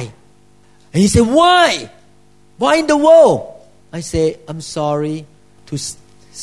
[0.93, 1.69] and he said why
[2.63, 3.37] why in the world
[3.99, 5.19] I say I'm sorry
[5.69, 5.75] to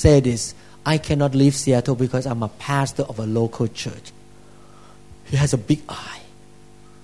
[0.01, 0.43] say this
[0.85, 4.11] I cannot leave Seattle because I'm a pastor of a local church.
[5.25, 6.21] He has a big eye.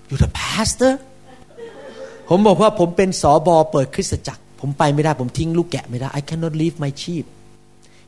[0.09, 0.93] You're the pastor?
[2.29, 7.25] ผมบอกว่าผมเป็นสอบอเปิดคริสตจักร ผมไปไม่ได้ ผมทิ้งลูกแกะไม่ได้ I cannot leave my sheep.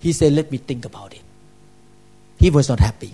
[0.05, 1.25] He said let me think about it.
[2.43, 3.13] He was not happy.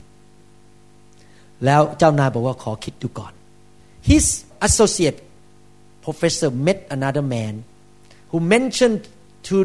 [1.64, 3.32] แล้วเจ้านายบอกว่าขอคิดดูก่อน
[4.10, 4.24] his
[4.68, 5.18] associate
[6.04, 7.54] professor met another man
[8.30, 9.00] who mentioned
[9.48, 9.56] to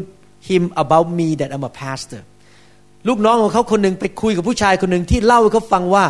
[0.48, 2.22] him about me that I'm a pastor
[3.08, 6.06] ลูกน้องของเขาคนหนึ่งไปคุยกับผู้ชายคนหนึ่งที่เล่าให้เขาฟังว่า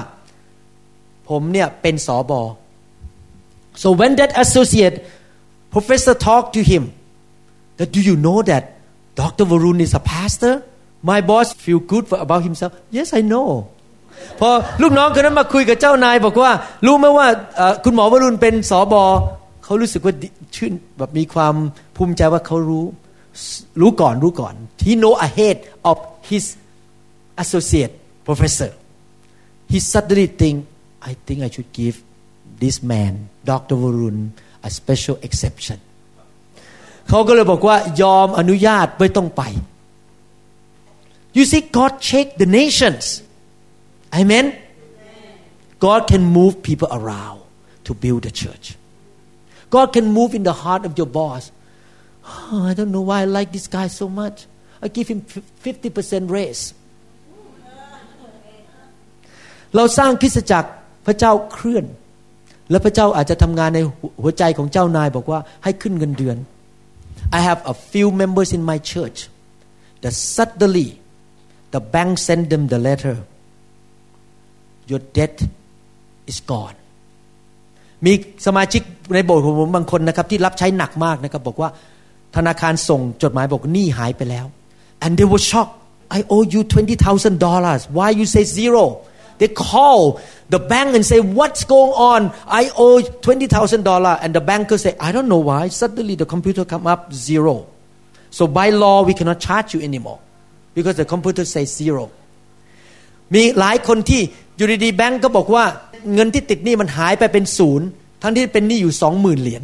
[1.28, 2.42] ผมเนี่ยเป็นสอบอ
[3.82, 4.96] so when that associate
[5.74, 6.82] professor talked to him
[7.78, 8.64] that do you know that
[9.20, 9.44] Dr.
[9.50, 10.54] Varun is a pastor
[11.11, 13.48] my boss feel good about himself yes I know
[14.40, 14.50] พอ
[14.82, 16.52] ลูกน้องคนนั้นมาคุยกับเจ้านายบอกว่า
[16.86, 17.26] รู้ไหมว่า
[17.84, 19.04] คุณหมอวรุณเป็นสอบอ
[19.64, 20.14] เขารู้สึกว่า
[20.57, 21.54] ชื่นแบบมีความ
[21.96, 22.84] ภูมิใจว่าเขารู้
[23.80, 24.54] รู้ก่อนรู้ก่อน
[24.86, 25.57] he know ahead
[25.90, 25.96] of
[26.30, 26.44] his
[27.42, 27.94] associate
[28.28, 28.70] professor
[29.72, 30.57] he suddenly think
[31.11, 31.96] I think I should give
[32.62, 33.12] this man
[33.50, 33.76] Dr.
[33.82, 34.18] Varun
[34.68, 35.78] a special exception
[37.09, 39.42] เขาก็เลยบอกว่ายอมอนุญาตไม่ต้องไป
[41.36, 43.23] you see God check the nations
[44.13, 44.45] amen
[45.79, 47.41] God can move people around
[47.86, 48.75] to build the church
[49.69, 51.51] God can move in the heart of your boss
[52.25, 54.45] oh, I don't know why I like this guy so much
[54.82, 56.63] I give him 50% raise
[59.75, 60.69] เราสร้างคริสตจักร
[61.05, 61.86] พระเจ้าเคลื่อน
[62.69, 63.79] แล้วพระเจ้าอาจจะทำงานใน
[64.21, 66.38] หัวใจของเจ้านายบอกว่าให้ขึ้นเงินเดือน
[67.38, 69.19] I have a few members in my church
[70.03, 70.89] that suddenly
[71.75, 73.15] the bank send them the letter
[74.91, 75.38] your debt
[76.32, 76.77] is gone
[78.05, 78.13] มี
[78.45, 78.82] สมาชิก
[79.13, 81.69] ในโบสถ์ของผมบางคนนะครับที่รับใช้หนักมากนะครับบอกว่า
[82.36, 84.45] ธนาคารส่งจดหมายบอกหนี้หายไปแล้ว
[85.03, 85.75] and they were shocked
[86.17, 88.84] I owe you twenty thousand dollars why you say zero
[89.39, 89.99] they call
[90.53, 92.21] the bank and say what's going on
[92.61, 96.27] I owe twenty thousand dollars and the banker say I don't know why suddenly the
[96.34, 97.55] computer come up zero
[98.38, 100.19] so by law we cannot charge you anymore
[100.75, 102.05] because the computer says zero
[103.34, 104.21] มีหลายคนที่
[104.57, 105.65] อยู่ดีๆแบงก์ก็บอกว่า
[106.13, 107.88] เงินที่ติดหนี้มันหายไปเป็นศูนย์
[108.21, 109.63] ทั้งที่เป็นหนี้อยู่สองหมื่นเหรียญ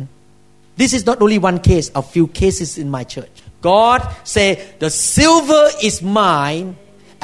[0.82, 3.36] This is not only one case a few cases in my church
[3.70, 3.99] God
[4.36, 4.47] say
[4.84, 6.68] the silver is mine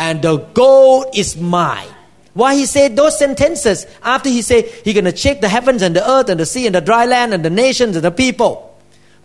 [0.06, 1.30] and the gold is
[1.60, 1.94] mine
[2.41, 3.86] why he said those sentences
[4.16, 6.76] after he said he gonna check the heavens and the earth and the sea and
[6.80, 8.54] the dry land and the nations and the people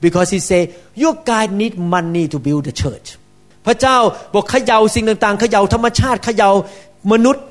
[0.07, 0.61] because he say
[0.95, 3.17] your guy need money to build the church
[3.66, 3.98] พระเจ้า
[4.34, 6.50] บอกเขย่าสิ่งต่างๆเขย่าธรรมชาติเขย่า
[7.12, 7.44] มนุษย์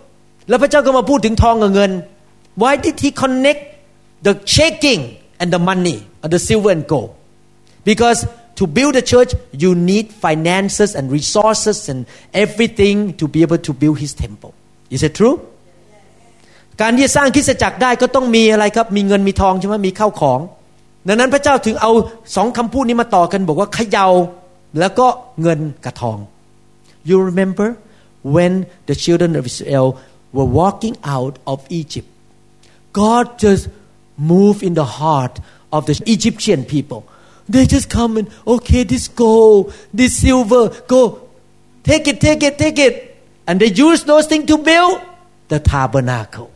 [0.48, 1.92] แล้วพระเจ้าก็มาพูดถึงทองกับเงิน
[2.62, 3.62] why did he connect
[4.26, 5.00] the shaking
[5.40, 7.10] and the money and the silver and gold
[7.90, 8.18] because
[8.58, 9.30] to build a church
[9.62, 12.00] you need finances and resources and
[12.44, 14.52] everything to be able to build his temple
[14.96, 15.36] is it true
[16.80, 20.40] การที่จะสร้างคริสตจักรได้ก็ต้องมีอะไรครับ มีเงินมีทองใช่ไหมมีข้าวของ
[21.08, 21.92] ดังนั้นพระเจ้าถึงเอา
[22.36, 24.06] สองคำพูดนี้มาต่อกันบอกว่าเขยา่า
[24.79, 25.07] แล้วก็
[25.41, 26.17] เงินกับทอง
[27.07, 27.67] you remember
[28.35, 28.53] when
[28.89, 29.87] the children of Israel
[30.35, 32.09] were walking out of Egypt
[32.99, 33.63] God just
[34.31, 35.35] moved in the heart
[35.75, 37.01] of the Egyptian people
[37.53, 40.63] they just come and okay this gold this silver
[40.93, 41.01] go
[41.89, 42.95] take it take it take it
[43.47, 44.93] and they use those things to build
[45.51, 46.49] the tabernacle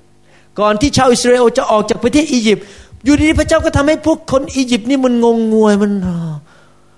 [0.60, 2.66] ก่อนที่ชาวอิสราเอลจะออกจากประเทศอียิปต์
[3.06, 5.92] อยู่ดีพระเจ้าก็ทำให้พวกคนอียิปต์นี่มันงงงวยมัน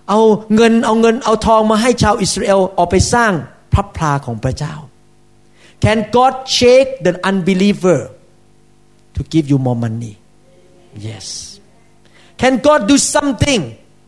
[0.09, 0.21] เอา
[0.55, 3.33] เงินเอาเงินเอาทองมาให้ชาวอิสราเอลออกไปสร้าง
[3.73, 4.75] พระพลาของพระเจ้า
[5.85, 8.01] Can God shake the unbeliever
[9.15, 10.15] to give you more money
[11.09, 11.27] Yes
[12.41, 13.61] Can God do something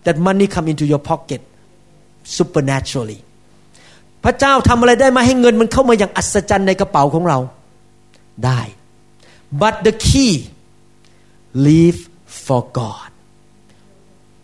[0.06, 1.40] that money come into your pocket
[2.36, 3.20] supernaturally
[4.24, 7.38] พระเจ้าทำอะไรได้ไหมให้เงินมันเข้ามาอย่างอัศจรรย์ในกระเป๋าของเรา
[8.44, 8.60] ได้
[9.60, 10.32] but the key
[11.66, 12.00] live
[12.46, 13.09] for God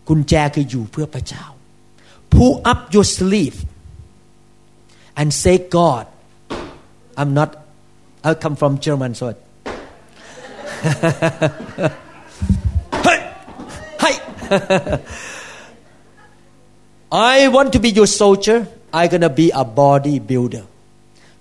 [0.08, 1.44] กุญแจคืออยู่เพื่อพระเจ้า
[2.32, 3.58] pull up your sleeve
[5.18, 6.04] and say God
[7.20, 7.50] I'm not
[8.26, 9.26] I come from German so
[13.06, 13.20] hey
[14.02, 14.16] hey
[17.34, 18.58] I want to be your soldier
[19.00, 20.64] I gonna be a body builder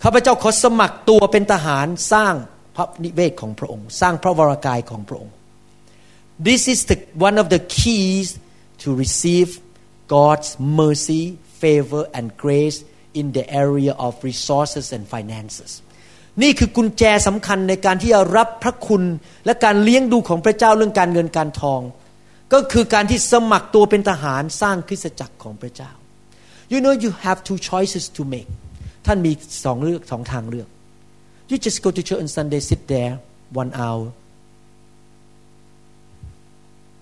[0.03, 2.34] ข้าพเจ้าขอสมัครตัวเป็นทหารสร้าง
[2.76, 5.34] พระนิเวศของพระองค์ สร้างพระวรากายของพระองค์
[6.47, 6.97] This is the
[7.28, 8.28] one of the keys
[8.83, 9.49] to receive
[10.16, 15.70] God's mercy, favor, and grace in the area of resources and finances.
[16.43, 19.03] นี่คือกุญแจสำคัญในการที่จะรับพระคุณ
[19.45, 21.81] และการเลี้ยงดูของพระเจ้าเรื่องการเงินการทอง
[22.53, 25.91] ก็คือการที่สมัครตัวเป็นทหารสร้างคริสตจักรของพระเจ้า
[26.72, 28.51] You know you have two choices to make
[29.07, 29.33] ท่านมี
[29.64, 30.68] สองเลือกสองทางเลือก
[31.51, 33.12] You just go to church on Sunday sit there
[33.62, 34.05] one hour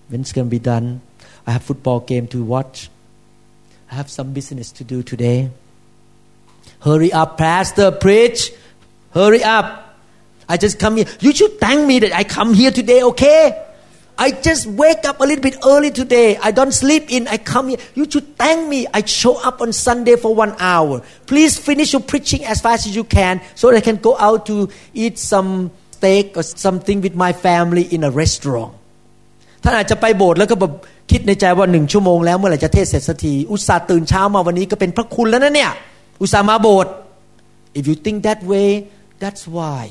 [0.09, 0.87] when it's going to be done
[1.47, 2.89] I have football game to watch.
[3.91, 5.51] I have some business to do today.
[6.79, 8.51] Hurry up pastor preach.
[9.11, 9.97] Hurry up.
[10.49, 11.05] I just come here.
[11.19, 13.61] You should thank me that I come here today okay?
[14.17, 16.37] I just wake up a little bit early today.
[16.37, 17.27] I don't sleep in.
[17.27, 17.79] I come here.
[17.95, 18.87] You should thank me.
[18.93, 21.01] I show up on Sunday for one hour.
[21.25, 24.69] Please finish your preaching as fast as you can so I can go out to
[24.93, 28.75] eat some steak or something with my family in a restaurant
[29.65, 30.73] ท่านอาจจะไปโบสถ์แล้วก็แบบ
[31.11, 35.71] คิดในใจว่าหนึ่งชั่วโมงแล้วเมื่อไหร่จะเทศเสร็จสักที อุตส่าห์ตื่นเช้ามาวันนี้ก็เป็นพระคุณแล้วนะเนี่ย
[36.21, 36.93] อุตส่าห์มาโบสถ์
[37.77, 38.69] if you think that way
[39.21, 39.81] that's why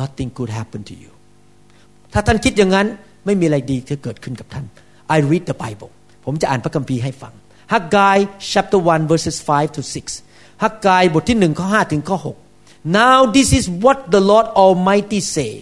[0.00, 1.12] nothing could happen to you
[2.12, 2.86] ถ้าท่านคิดอย่างนั้น
[3.26, 4.64] ไม่มีอะไรดีจะเกิดขึ้นกับท่าน
[5.14, 5.90] I read the Bible
[6.24, 7.34] ผมจะอ่านพระคัมภีร์ให้ฟัง
[7.72, 8.18] ฮักกาย
[8.52, 9.80] chapter 1 verses 5 to
[10.22, 12.18] 6ฮักกายบทที่1ข้อ5ถึงข้อ
[12.56, 15.52] 6 Now this is what the Lord Almighty say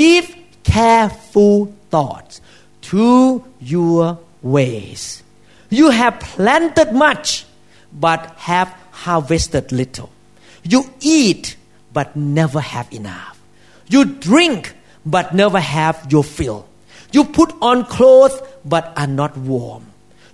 [0.00, 0.26] give
[0.74, 1.56] careful
[1.94, 2.40] thoughts
[2.80, 5.22] to your ways
[5.70, 7.44] you have planted much
[7.92, 8.68] but have
[9.04, 10.10] harvested little
[10.62, 11.56] you eat
[11.92, 13.32] but never have enough
[13.92, 14.74] you drink
[15.04, 16.66] but never have your fill.
[17.12, 19.86] You put on clothes but are not warm.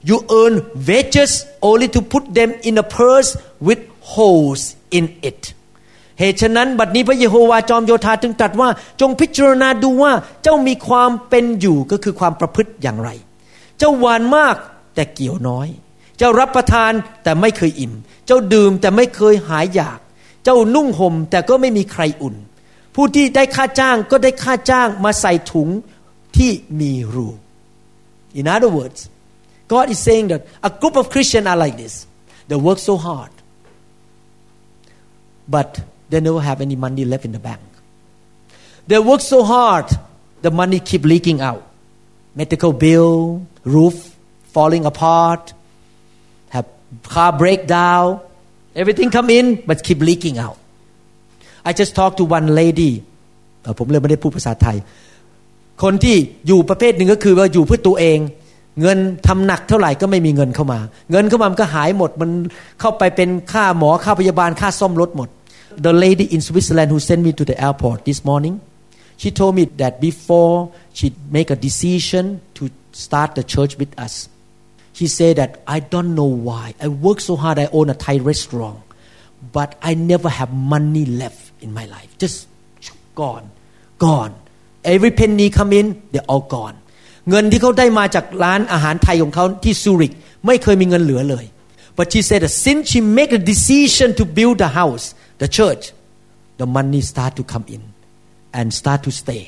[0.02, 5.54] You earn wages only to put them in a purse with holes in it.
[6.18, 8.68] เหตุฉะนั้นบัดนี้พระเยโฮวาจอมโยธาจึงตรัสว่า
[9.00, 10.12] จงพิจารณาดูว่า
[10.42, 13.10] เจ้ามีความเป็นอยู่ก็คือความประพฤติอย่างไร
[13.78, 14.56] เจ้าหวานมาก
[14.94, 15.68] แต่เกี่ยวน้อย
[16.18, 16.92] เจ้ารับประทาน
[17.22, 17.92] แต่ไม่เคยอิ่ม
[18.26, 19.98] เจ้าดื่มแต่ไม่เคยหายอยาก
[20.44, 22.34] เจ้านุ่งห่มแต่ก็ไม่มีใครอุ่น
[22.94, 25.68] ผู้ที่ได้ค่าจ้างก็ได้ค่าจ้างมาใส่ถุง
[26.36, 26.50] ที่
[26.80, 27.28] มีรู
[28.40, 29.00] In other words
[29.72, 31.94] God is saying that a group of Christians are like this
[32.48, 33.32] they work so hard
[35.54, 35.70] but
[36.10, 37.62] they never have any money left in the bank
[38.88, 39.86] they work so hard
[40.46, 41.62] the money keep leaking out
[42.40, 43.12] medical bill
[43.74, 43.96] roof
[44.54, 45.44] falling apart
[46.54, 46.66] have
[47.14, 48.06] car breakdown
[48.80, 50.58] everything come in but keep leaking out
[51.68, 52.92] I just talked to one lady
[53.62, 54.76] เอ่อผมเลยไม่ได้พูดภาษาไทย
[55.82, 58.18] คนที่อยู่ประเภทหนึ่งก็คือว่าอยู่เพื่อตัวเอง
[58.80, 60.78] เงินทำหนักเท่าไหร่ก็ไม่มีเงินเข้ามา
[61.10, 62.30] เงินเข้ามามันก็หายหมด มัน
[62.80, 65.28] เข้าไปเป็นค่าหมอค่าพยาบาลค่าซ่อมรถหมด
[65.77, 68.61] The lady in Switzerland who sent me to the airport this morning
[69.17, 74.29] she told me that before she make a decision to start the church with us
[74.93, 78.17] she said that I don't know why I work so hard I own a Thai
[78.17, 78.79] restaurant
[79.51, 82.47] but I never have money left in my life just
[83.15, 83.49] gone
[83.97, 84.35] gone
[84.83, 86.77] every penny come in they're all gone
[87.29, 90.13] เงินที่เขาได้มาจากร้านอาหารไทยของเขาที่ซูริก
[90.45, 91.45] ไม่เคยมีเงินเหลือเลย
[91.97, 95.05] but she said that since she make a decision to build the house
[95.41, 95.83] the church
[96.59, 97.83] the money start to come in
[98.57, 99.43] and start to stay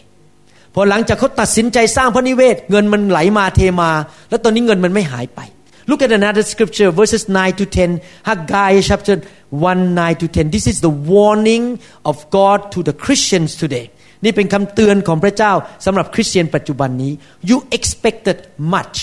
[0.74, 3.92] พอหลังจากเขาตัดสินใจสร้างพระนิเวศ เงินมันไหลมาเทมา
[4.30, 5.42] แล้วตอนนี้เงินมันไม่หายไป
[5.90, 9.16] Look at another scripture verses 9 to 10 Haggai chapter
[9.50, 11.66] 1 9 to 10 This is the warning
[12.12, 13.86] of God to the Christians today
[14.24, 15.54] นี่เป็นคำเตือนของพระเจ้า
[15.86, 17.12] สำหรับคริสเตียนปัจจุบันนี้
[17.50, 18.38] You expected
[18.76, 18.98] much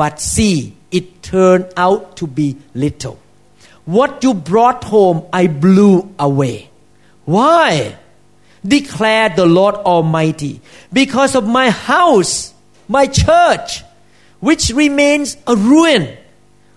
[0.00, 0.56] but see
[0.98, 2.48] it turned out to be
[2.84, 3.16] little
[3.85, 6.69] what you brought home I blew away.
[7.25, 7.97] Why?
[8.65, 10.61] Declared the Lord Almighty.
[10.93, 12.53] Because of my house
[12.91, 13.83] my church
[14.41, 16.17] which remains a ruin.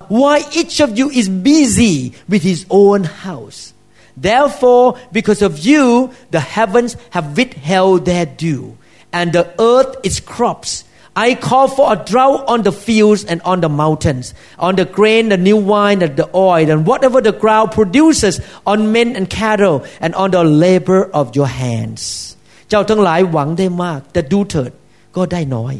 [0.08, 3.72] Why each of you is busy with his own house?
[4.16, 8.78] Therefore, because of you, the heavens have withheld their dew,
[9.12, 10.84] and the earth its crops.
[11.16, 15.28] I call for a drought on the fields and on the mountains, on the grain,
[15.28, 19.84] the new wine, and the oil, and whatever the ground produces, on men and cattle,
[20.00, 22.34] and on the labor of your hands.
[22.68, 24.70] เจ้าทั้งหลายหวังได้มาก แต่ดูเถิด
[25.16, 25.74] ก็ได้น้อย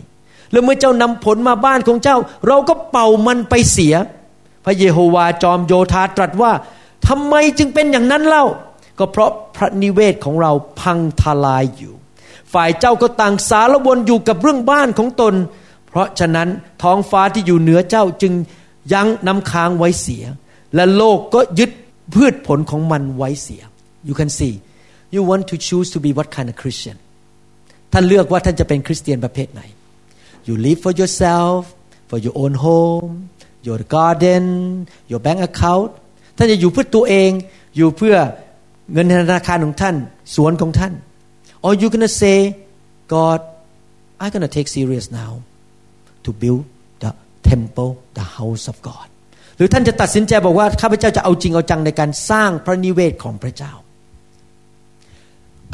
[0.53, 2.17] แล้วเมื่อเจ้านำผลมาบ้านของเจ้า
[2.47, 3.95] เราก็เป่ามันไปเสีย
[4.65, 6.53] พระเยโฮวาจอมโยธาตรัสว่า
[7.09, 8.45] ทำไมจึงเป็นอย่างนั้นเล่า
[8.99, 11.95] ก็เพราะพระนิเวศของเราพังทลายอยู่
[12.55, 15.35] ฝ่ายเจ้าก็ต่างสารวนอยู่กับเรื่องบ้านของตน
[15.89, 16.49] เพราะฉะนั้น
[16.83, 18.33] ท้องฟ้าที่อยู่เหนือเจ้าจึง
[18.93, 20.25] ยั้งน้ำค้างไว้เสีย
[20.75, 21.71] และโลกก็ยึด
[22.15, 23.63] พืชผลของมันไว้เสีย
[24.09, 24.55] you can see
[25.15, 26.97] you want to choose to be what kind of Christian
[27.93, 29.63] ท่านเลือกว่าท่านจะเป็นคริสเตียนประเภทไหน
[30.47, 31.61] you live for yourself
[32.09, 33.13] for your own home
[33.67, 34.45] your garden
[35.11, 35.91] your bank account
[36.37, 37.31] ท่านจะอยู่เพื่อตัวเอง
[37.77, 38.17] อยู่เพื่อ
[38.93, 39.97] เงินธนาคารของท่าน
[40.35, 40.93] สวนของท่าน
[41.66, 42.38] or you gonna say
[43.16, 43.40] God
[44.24, 45.32] I gonna take serious now
[46.26, 46.64] to build
[47.04, 47.12] the
[47.50, 49.08] temple the house of God
[49.58, 53.74] หรือท่านจะตัดสินใจบอกว่าข้าพเจ้าจะเอาจริงเอาจังในการสร้างพระนิเวศของพระเจ้า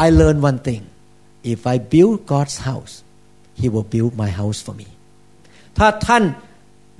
[0.06, 0.84] I learned one thing
[1.54, 2.93] if I build God's house
[3.62, 4.88] He will build my house for me
[5.78, 6.24] ถ้าท่าน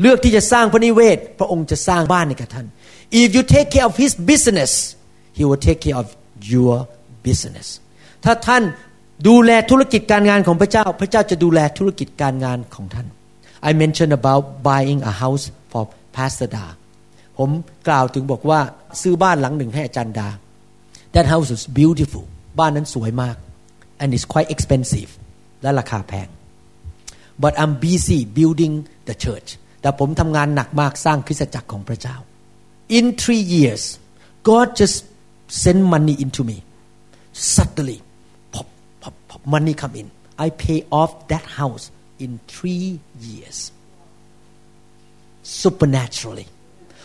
[0.02, 2.68] เลือกที่จะสร้างพระนิเวศ พระองค์จะสร้างบ้านให้กับท่าน
[3.22, 4.72] if you take care of his business
[5.38, 6.08] he will take care of
[6.54, 6.74] your
[7.28, 7.68] business
[8.25, 8.63] ถ้าท่าน
[9.29, 13.07] ดูแลธุรกิจการงานของพระเจ้า พระเจ้าจะดูแลธุรกิจการงานของท่าน
[13.69, 15.85] I mentioned about buying a house for
[16.17, 16.67] Pastor Da
[17.39, 17.51] ผม
[17.89, 18.61] กล่าวถึงบอกว่า
[19.01, 20.29] ซื้อบ้านหลังหนึ่งให้อาจารย์ดา
[21.15, 22.25] That house is beautiful
[22.59, 23.37] บ้านนั้นสวยมาก
[24.03, 25.11] and it's quite expensive
[25.63, 26.29] และราคาแพง
[27.43, 28.75] but I'm busy building
[29.09, 29.49] the church
[29.81, 32.17] แต่ผมทำงานหนักมากสร้างคริสตจักรของพระเจ้า
[32.99, 33.83] in three years
[34.49, 34.97] God just
[35.63, 36.59] send money into me
[37.55, 37.99] suddenly
[39.53, 40.09] money come in
[40.45, 41.85] I pay off that house
[42.25, 42.89] in three
[43.27, 43.59] years
[45.63, 46.49] supernaturally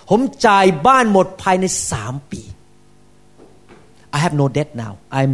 [0.10, 2.42] ผมจ่ายบ้านหมดภายในสามปี
[4.16, 5.32] I have no debt now I'm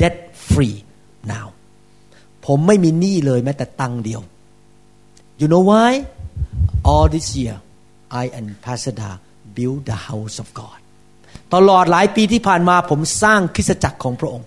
[0.00, 0.16] debt
[0.50, 0.76] free
[1.32, 1.46] now
[2.46, 4.22] ผมไม่มีหนี้เลยแม้แต่ตังเดียว
[5.40, 5.90] You know why
[6.90, 7.56] all this year
[8.22, 9.10] I and Pastor Da
[9.56, 10.78] build the house of God
[11.54, 14.46] ตลอดหลายปีที่ผ่านมาผมสร้างคริสตจักรของพระองค์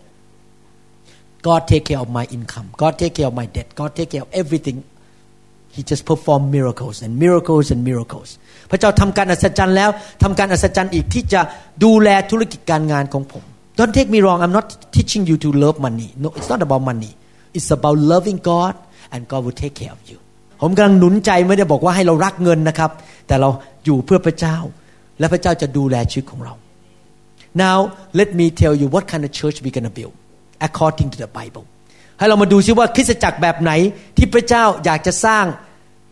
[1.48, 4.24] God take care of my income God take care of my debt God take care
[4.26, 4.78] of everything
[5.76, 8.30] He just perform miracles and miracles and miracles
[8.72, 9.90] พระเจ้าทำการอัศจรรย์แล้ว
[10.24, 11.42] ทำการอัศจรรย์อีกที่จะ
[11.84, 13.44] ดูแลธุรกิจการงานของผม
[13.78, 16.82] Don't take me wrong I'm not teaching you to love money no it's not about
[16.92, 17.12] money
[17.58, 18.74] it's about loving God
[19.14, 20.18] and God will take care of you
[20.62, 22.92] ผมกำลังหนุนใจไม่ได้บอกว่าให้เรารักเงินนะครับ
[23.28, 23.50] แต่เรา
[23.86, 24.58] อยู่เพื่อพระเจ้า
[25.20, 26.54] และพระเจ้าจะดูแลชีวิตของเรา
[27.64, 27.78] Now
[28.20, 30.16] let me tell you what kind of church we're gonna build
[30.68, 31.66] according to the Bible
[32.18, 33.72] ให้เรามาดูซิว่าคริสตจักรแบบไหน
[34.18, 35.46] ที่พระเจ้าอยากจะสร้าง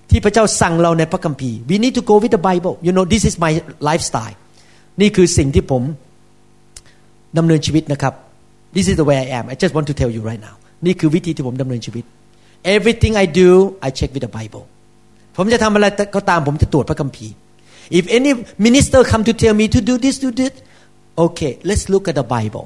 [0.09, 3.51] ที่พระเจ้าสั่งเราในพระคัมภีร์ we need to go with the Bible you know this is my
[3.89, 4.35] lifestyle
[5.01, 5.83] นี่คือสิ่งที่ผม
[7.37, 8.13] ดำเนินชีวิตนะครับ
[8.75, 12.03] this is the way I am I just want to tell you right now นี่คือวิธีที่ผมดำเนินชีวิต
[12.75, 13.49] everything I do
[13.87, 14.63] I check with the Bible
[15.37, 15.85] ผมจะทำอะไร
[16.15, 17.33] ก็ตามผมจะตรวจพระคัมภีร์
[17.99, 18.31] if any
[18.65, 20.53] minister come to tell me to do this do this
[21.25, 22.65] okay let's look at the Bible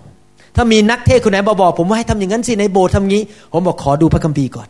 [0.56, 4.68] ถ้ามีนักเทศคนไหนมาบอกผมว่าให้ทำอย่างนั้นสิในโบสถ์ทำงี้ ผมบอกขอดูพระคัมภีร์ก่อน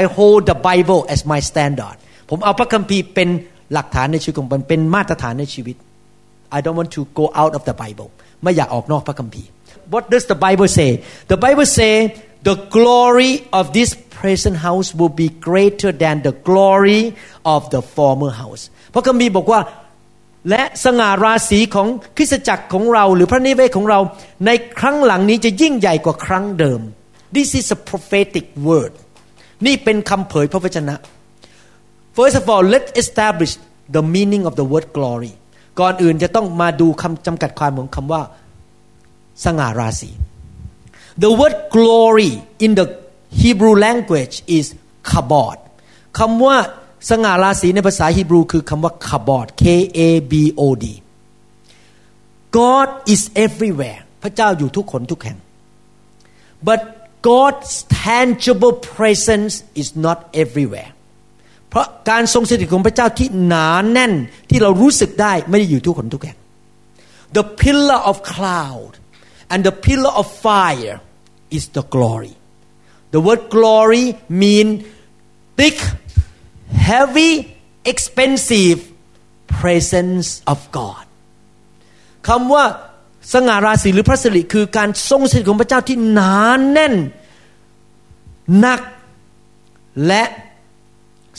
[0.00, 1.96] I hold the Bible as my standard
[2.30, 3.28] ผมเอาพระคัมภีร์เป็น
[3.72, 5.76] หลักฐานในชีวิตของผมเป็นมาตรฐานในชีวิต
[6.56, 8.08] I don't want to go out of the Bible
[8.42, 9.48] ไม่อยากออกนอกพระคัมภีร์
[9.92, 10.90] What does the Bible say
[11.32, 11.94] The Bible say
[12.48, 17.02] the glory of this present house will be greater than the glory
[17.54, 18.62] of the former house
[18.94, 19.60] พระคัมภีร์บอกว่า
[20.50, 24.00] และสง่าราศีของคริสตจักรของเราหรือพระนิเวศของเรา
[24.46, 26.80] ในครั้งหลังนี้จะยิ่งใหญ่กว่าครั้งเดิม
[27.36, 28.92] This is a prophetic word
[29.66, 30.94] นี่เป็นคำเผยพระวจนะ
[32.16, 33.52] First of all let's establish
[33.96, 35.32] the meaning of the word glory
[35.80, 38.22] ก่อนอื่นจะต้องมาดูคำจำกัดความของคำว่า
[39.44, 40.10] สง่าราศี
[41.22, 42.32] The word glory
[42.64, 42.86] in the
[43.42, 44.66] Hebrew language is
[45.10, 45.56] kabod
[46.18, 46.56] คำว่า
[47.08, 49.64] สง่าราศีในภาษาฮีบรูคือคำว่า kabod K
[49.98, 50.00] A
[50.30, 50.86] B O D
[52.58, 55.38] God is everywhere พระเจ้าอยู่ทุกคนทุกแห่ง
[56.68, 56.80] but
[57.30, 57.72] God's
[58.06, 60.90] tangible presence is not everywhere
[61.68, 64.12] เพราะการทรงสถิตของพระเจ้าที่หนาแน่น
[64.50, 66.38] ที่เรารู้สึกได้ไม่ได้อยู่ทุกคนทุกแห่ง
[67.36, 68.92] the pillar of cloud
[69.52, 70.96] and the pillar of fire
[71.56, 72.34] is the glory
[73.14, 74.06] the word glory
[74.42, 74.68] mean
[75.58, 75.78] thick
[76.89, 77.31] heavy
[77.91, 78.79] expensive
[79.59, 81.03] presence of God
[82.27, 82.65] คำว่า
[83.33, 86.95] สง่าราศีหรือพระสิริคือการทรงสถิตของพระเจ้าที่หนานแน่น
[88.59, 88.81] หนัก
[90.07, 90.23] และ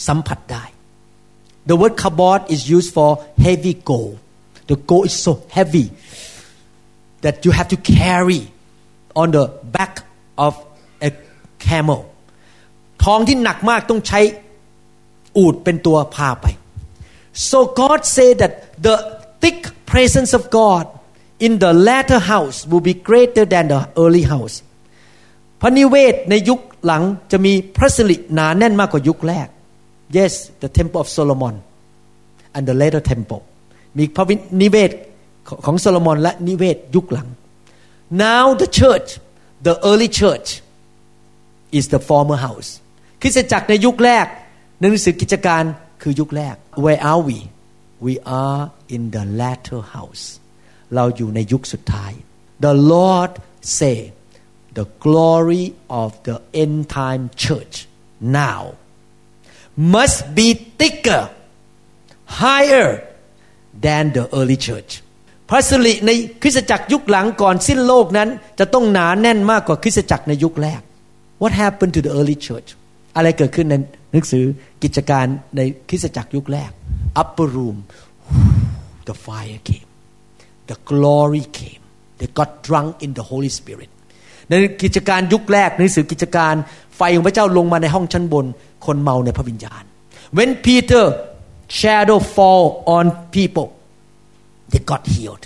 [0.07, 0.63] สัมผัสได้
[1.69, 3.09] The word kabod is used for
[3.45, 4.15] heavy gold
[4.69, 5.85] the gold is so heavy
[7.23, 8.41] that you have to carry
[9.21, 9.45] on the
[9.77, 9.93] back
[10.45, 10.53] of
[11.07, 11.09] a
[11.67, 12.01] camel
[13.03, 14.19] ทองที่หนักมากต้องใช้
[15.36, 16.46] อูดเป็นตัวพาไป
[17.50, 18.52] so God say that
[18.86, 18.96] the
[19.42, 19.60] thick
[19.92, 20.84] presence of God
[21.46, 24.56] in the latter house will be greater than the early house
[25.60, 29.48] พระนิเวศในยุคหลังจะมีพระสิริหนาแน่นมากกว่ายุคแรก
[30.16, 31.54] yes the temple of Solomon
[32.54, 33.42] and the later temple
[33.98, 34.24] มีพระ
[34.62, 34.90] นิเวศ
[35.64, 37.28] ของโซโลมอนและนิเวศยุคหลัง
[38.24, 39.08] now the church
[39.66, 40.48] the early church
[41.78, 42.70] is the former house
[43.20, 44.26] คริสตจักรในยุคแรก
[44.78, 45.62] หนังสือกิจการ
[46.02, 47.38] คือยุคแรก where are we
[48.06, 48.14] we
[48.44, 48.62] are
[48.94, 50.24] in the latter house
[50.94, 52.12] เราอยู่ในยุคสุดท้าย
[52.66, 53.32] the Lord
[53.78, 53.96] say
[54.78, 55.64] the glory
[56.02, 57.76] of the end time church
[58.42, 58.62] now
[59.94, 60.48] must be
[60.80, 61.22] thicker
[62.42, 62.90] higher
[63.84, 64.92] than the early church
[65.48, 66.10] พระสิริใน
[66.42, 70.80] คริสตจักรยุคหลังก่อนสิ้นโลกนั้น จะต้องหนาแน่นมากกว่าคริสตจักรในยุคแรก
[71.42, 72.68] What happened to the early church
[73.16, 73.74] อะไรเกิดขึ้นใน
[74.12, 74.44] หนังสือ
[74.82, 76.70] กิจการในคริสตจักรยุคแรก
[77.22, 77.78] Upper room
[79.08, 79.88] the fire came
[80.70, 81.82] the glory came
[82.18, 83.90] they got drunk in the Holy Spirit
[84.48, 84.52] ใน
[84.82, 86.54] กิจการยุคแรกหนังสือกิจการ
[86.96, 88.46] ไฟของพระเจ้าลงมาในห้องชั้นบน
[88.86, 89.82] คนเมาในพระวิญญาณ
[90.36, 91.04] when Peter
[91.80, 92.64] shadow fall
[92.96, 93.04] on
[93.36, 93.68] people
[94.70, 95.44] they got healed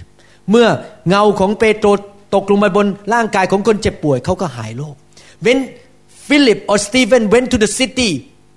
[0.50, 0.68] เมื่อ
[1.08, 1.88] เงาของเปโตร
[2.34, 4.94] ตกลงมาบนร่างกายของคนเจ็บป่วยเขาก็หายโรค
[5.44, 5.58] when
[6.28, 8.10] Philip or Stephen went to the city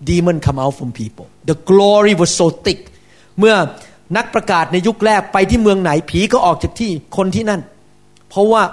[0.10, 2.82] demon come out from people the glory was so thick
[3.40, 3.56] เมื่อ
[4.18, 7.62] นักประกาศในยุคแรกไปที่เมืองไหนผีก็ออกจากที่คนที่นั่น
[8.30, 8.64] เพราะว่า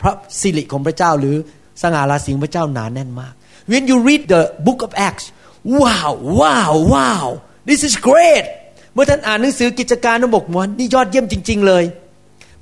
[0.00, 1.36] พระสิริของพระเจ้าหรือ
[1.82, 3.32] สง่าราศีของพระเจ้าหนาแน่นมาก
[3.70, 5.26] when you read the book of Acts
[5.80, 6.10] wow
[6.40, 7.24] wow wow
[7.68, 8.44] this is great
[8.92, 11.84] เมื่อท่านอ่านหนังสือกิจการนบอกว่านี่ยอดเยี่ยมจริง ๆ เลย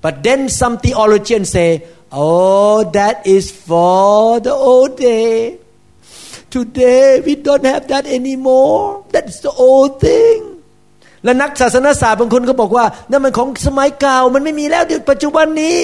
[0.05, 1.71] but then some theologians say
[2.21, 5.33] oh that is for the old day
[6.57, 8.81] today we don't have that anymore
[9.13, 10.39] that's the old thing
[11.25, 15.77] และนักศาสนศาสตร์บางคนก็บอกว่านั่นมันของสมัยเก่ามันไม่มีแล้วเดี๋ยวปัจจุบันนี้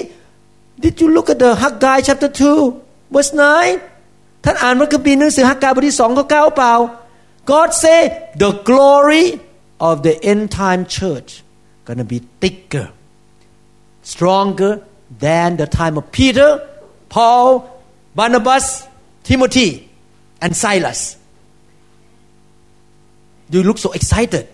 [0.83, 2.31] Did you look at the Haggai chapter
[2.73, 3.33] 2 verse
[3.89, 6.75] 9ท่านอ่านพระคัมภีร์หนังสือฮักกาบทที่สองข้อเก้าเปล่า
[7.51, 8.01] God say
[8.43, 9.27] the glory
[9.89, 11.31] of the end time church
[11.87, 12.87] gonna be thicker
[14.13, 14.73] stronger
[15.25, 16.51] than the time of Peter
[17.15, 17.49] Paul
[18.19, 18.67] Barnabas
[19.29, 19.71] Timothy
[20.44, 21.02] and Silas
[23.50, 24.46] Do you look so excited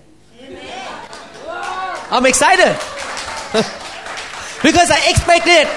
[2.13, 2.73] I'm excited
[4.67, 5.67] because I expect it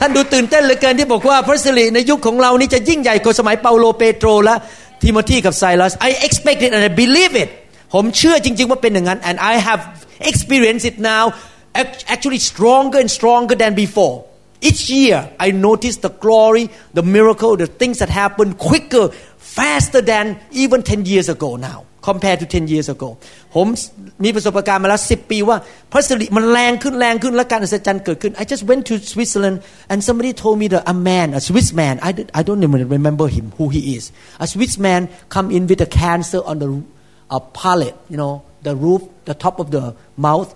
[0.00, 4.54] ท่านดูตื่นเต้นเหลือเกินที่บอกว่าพระสิริในยุคของเรานี้จะยิ่งใหญ่กว่าสมัยเปาโลเปโตรและ
[5.02, 7.50] ทิโมธีกับไซลัส I expect it and I believe it
[7.94, 9.82] ผมเชื่อจริง ๆ ว่าเป็นอย่างนั้น and I have
[10.30, 11.24] experienced it now
[12.14, 14.16] actually stronger and stronger than before
[14.61, 20.39] each year, I notice the glory, the miracle, the things that happen quicker, faster than
[20.51, 23.17] even 10 years ago now compared to 10 years ago.
[23.55, 23.67] ผม
[24.23, 25.03] มีประสบการณ์มาแล้ว 10
[28.41, 29.57] I just went to Switzerland
[29.89, 32.81] and somebody told me that a man a Swiss man I, did, I don't even
[32.97, 34.03] remember him who he is.
[34.39, 35.01] A Swiss man
[35.35, 36.69] come in with a cancer on the
[37.37, 38.33] a palate you know
[38.67, 39.83] the roof the top of the
[40.27, 40.49] mouth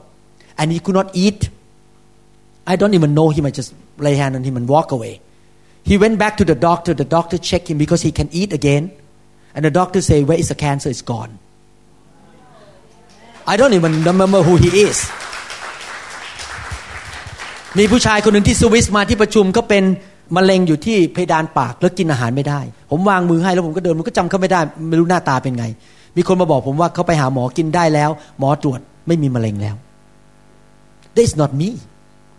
[0.57, 1.49] and he could not eat.
[2.71, 3.71] I don't even know him I just
[4.05, 5.13] lay hand on him and walk away
[5.89, 8.83] he went back to the doctor the doctor checked him because he can eat again
[9.55, 11.31] and the doctor say where is the cancer it's gone
[13.53, 14.97] I don't even remember who he is
[17.79, 19.83] มีผู้ชายคนหนึ่งที่สวิสมาที่ประชุมก็เป็น
[20.35, 22.59] มะเร็งอยู่ที่เพดานปากแล้วกินอาหารไม่ได้
[22.91, 24.59] ผมวางมือให้แล้วผมก็เดินมันก็จำเขาไม่ได้
[24.89, 25.65] ไม่รู้หน้าตาเป็นไง
[26.17, 28.09] มีคนมาบอกผมว่าเขาไปหาหมอกินได้แล้ว
[28.39, 29.75] หมอตรวจไม่มีมะเร็งแล้ว
[31.17, 31.69] This not me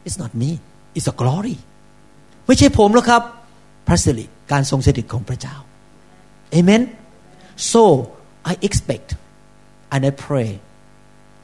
[0.07, 0.51] it's not me
[0.97, 1.57] it's a glory
[2.47, 3.23] ไม่ใช่ผมหรอกครับ
[3.87, 5.57] พระสิริการทรงสถิตของพระเจ้า
[6.57, 6.83] Amen
[7.73, 7.83] so
[8.51, 9.09] I expect
[9.93, 10.51] and I pray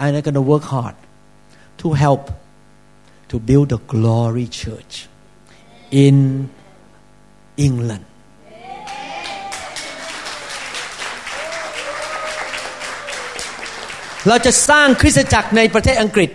[0.00, 0.96] and I'm going to work hard
[1.82, 2.24] to help
[3.30, 4.94] to build a glory church
[6.04, 6.16] in
[7.66, 8.04] England
[14.28, 16.30] เราจะสร้างคริสตจักรในประเทศอังกฤษ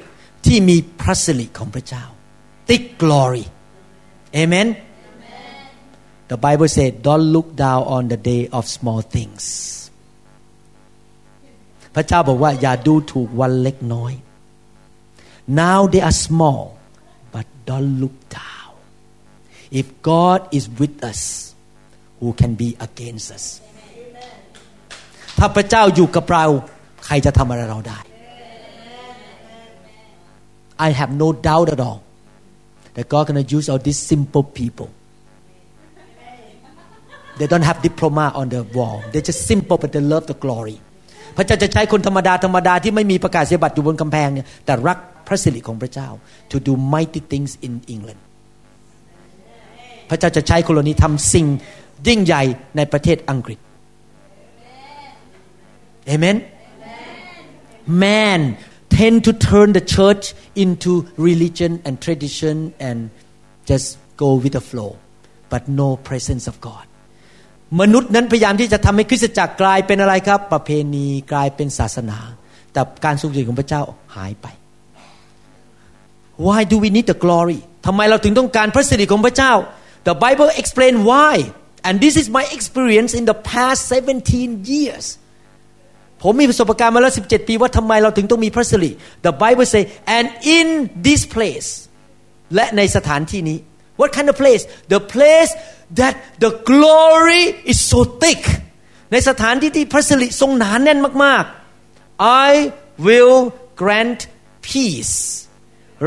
[0.45, 2.03] ที่มีพระสิริของพระเจ้า
[2.68, 3.46] thick glory
[4.42, 4.68] amen
[6.30, 9.42] the Bible said don't look down on the day of small things
[11.94, 14.12] พระเจ้าบอกว่าอย่าดูถูกวันเล็กน้อย
[15.62, 16.62] now they are small
[17.34, 18.72] but don't look down
[19.80, 21.20] if God is with us
[22.20, 23.44] who can be against us
[25.38, 26.44] ถ้าพระเจ้าอยู่กับเรา
[27.04, 27.98] ใครจะทำอะไรเราได้
[30.86, 31.98] I have no doubt at all
[32.97, 34.89] that God gonna use all these simple people
[37.39, 40.77] they don't have diploma on the wall they're just simple but they love the glory
[41.37, 44.97] พระเจ้าจะใช้คนธรรมดาธรรมดาที่ไม่มีประกาศเสียบัตรอยู่บนกำแพงเนี่ยแต่รัก
[45.27, 46.09] พระสิริของพระเจ้า
[46.51, 48.21] to do mighty things in England
[50.09, 51.45] พระเจ้าจะใช้คนเหล่านี้ทำสิ่ง
[52.07, 52.43] ยิ่งใหญ่
[52.77, 53.59] ในประเทศอังกฤษ
[56.13, 56.37] Amen
[58.03, 58.41] man
[58.98, 60.24] tend to turn the church
[60.64, 60.92] into
[61.28, 62.56] religion and tradition
[62.88, 62.98] and
[63.70, 63.86] just
[64.22, 64.90] go with the flow
[65.52, 66.84] but no presence of God
[67.80, 72.18] มนุษย์นั้นพยายามที่จะทำให้คริสตจักรกลายเป็นอะไรครับ ประเพณีกลายเป็นศาสนา
[72.72, 73.82] แต่การทรงสถิตของพระเจ้า
[74.16, 74.46] หายไป
[76.46, 79.52] Why do we need the glory ทำไมเราถึงต้องการพระสิริของพระเจ้า
[80.08, 81.32] The Bible explain why
[81.86, 85.04] and this is my experience in the past 17 years
[86.23, 88.91] ผมมีประสบการณ์มาแล้ว 17 ปีว่าทำไมเราถึงต้องมีพระสิริ
[89.25, 89.83] The Bible say
[90.17, 90.25] and
[90.57, 90.67] in
[91.07, 91.69] this place
[92.55, 93.59] และในสถานที่นี้
[93.99, 94.63] What kind of place
[94.93, 95.51] the place
[95.99, 96.13] that
[96.43, 98.43] the glory is so thick
[99.11, 101.43] ในสถานที่ที่พระสิริทรงหนานแน่นมาก
[101.89, 102.51] ๆ I
[103.07, 103.37] will
[103.81, 104.21] grant
[104.69, 105.15] peace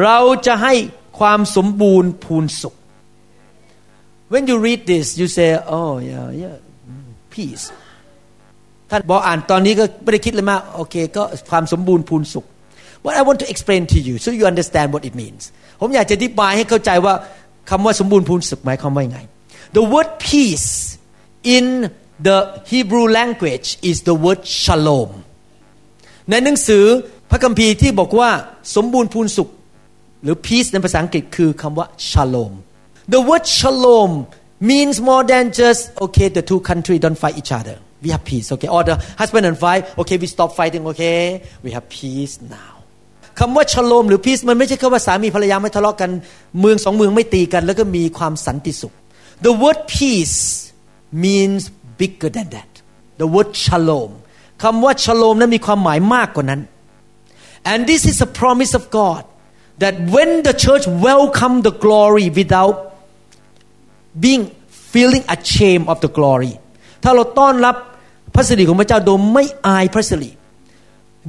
[0.03, 0.75] เราจะให้
[1.19, 2.75] ความสมบูรณ์พูนสุข
[4.33, 6.57] when you read this you say oh yeah yeah
[7.35, 7.65] peace
[8.91, 12.47] ท่านบอกอ่านตอนนี้ก็ไม่ได้คิดเลยมากโอเคก็ความสมบูรณ์พูนสุข
[13.05, 15.43] What I want to explain to you so you understand what it means
[15.81, 17.15] ผมอยากจะอธิบายให้เข้าใจว่า
[17.71, 19.21] คำว่าสมบูรณ์พูนสุขหมายความว่าไง
[19.77, 20.71] The word peace
[21.57, 21.67] in
[22.29, 22.39] the
[22.73, 25.11] Hebrew language is the word shalom
[26.31, 26.85] ในหนังสือ
[27.31, 28.31] พระคัมภีร์ที่บอกว่า
[28.77, 29.49] สมบูรณ์พูนสุข
[30.23, 32.53] หรือ peace ในภาษาอังกฤษคือคำว่า shalom
[33.15, 34.13] The word shalom
[34.71, 38.49] means more than just okay the two countries don't fight each other we have peace
[38.55, 41.23] okay or the husband and wife okay we stop fighting okay
[41.65, 42.75] we have peace now
[43.39, 46.11] คำว่าชโลมหรือ peace มันไม่ใช่แค่ว่าสามีภรรยาไม่ทะเลาะกัน
[46.61, 48.93] เมืองสองเมืองไม่ตีกัน แล้วก็มีความสันติสุข
[49.47, 50.39] the word peace
[51.25, 51.63] means
[52.01, 52.73] bigger than that
[53.21, 54.11] the word shalom
[54.63, 56.61] คำว่าชโลมนั้นมีความหมายมากกว่านั้น
[57.71, 59.23] and this is a promise of God
[59.83, 62.77] that when the church welcome the glory without
[64.25, 64.45] being
[64.93, 66.53] feeling ashamed of the glory
[67.03, 67.77] ถ้าเราต้อนรับ
[68.34, 70.32] พระสิริของพระเจ้าโดยไม่อายพระสิริ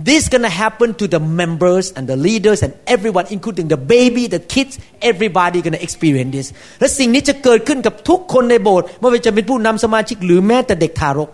[0.08, 4.40] this gonna happen to the members and the leaders and everyone including the baby the
[4.54, 6.48] kids everybody gonna experience this
[6.80, 11.30] และสิ่งนี้จะเกิดขึ้นกับทุกคนในโบสถ์ไม่ว่าจะเป็นผู้นำสมาชิกหรือแม้แต่เด็กทารก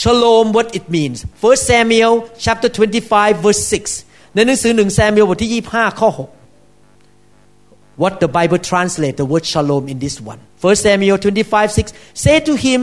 [0.00, 2.14] Shalom what it means 1 Samuel
[2.44, 3.62] chapter 25 verse
[4.00, 11.92] 6ในหนังสือหนึ่งซามูเอลบทที่25ข้อ6 what the Bible translate the word shalom in this one 1 Samuel 25 6
[12.24, 12.80] say to him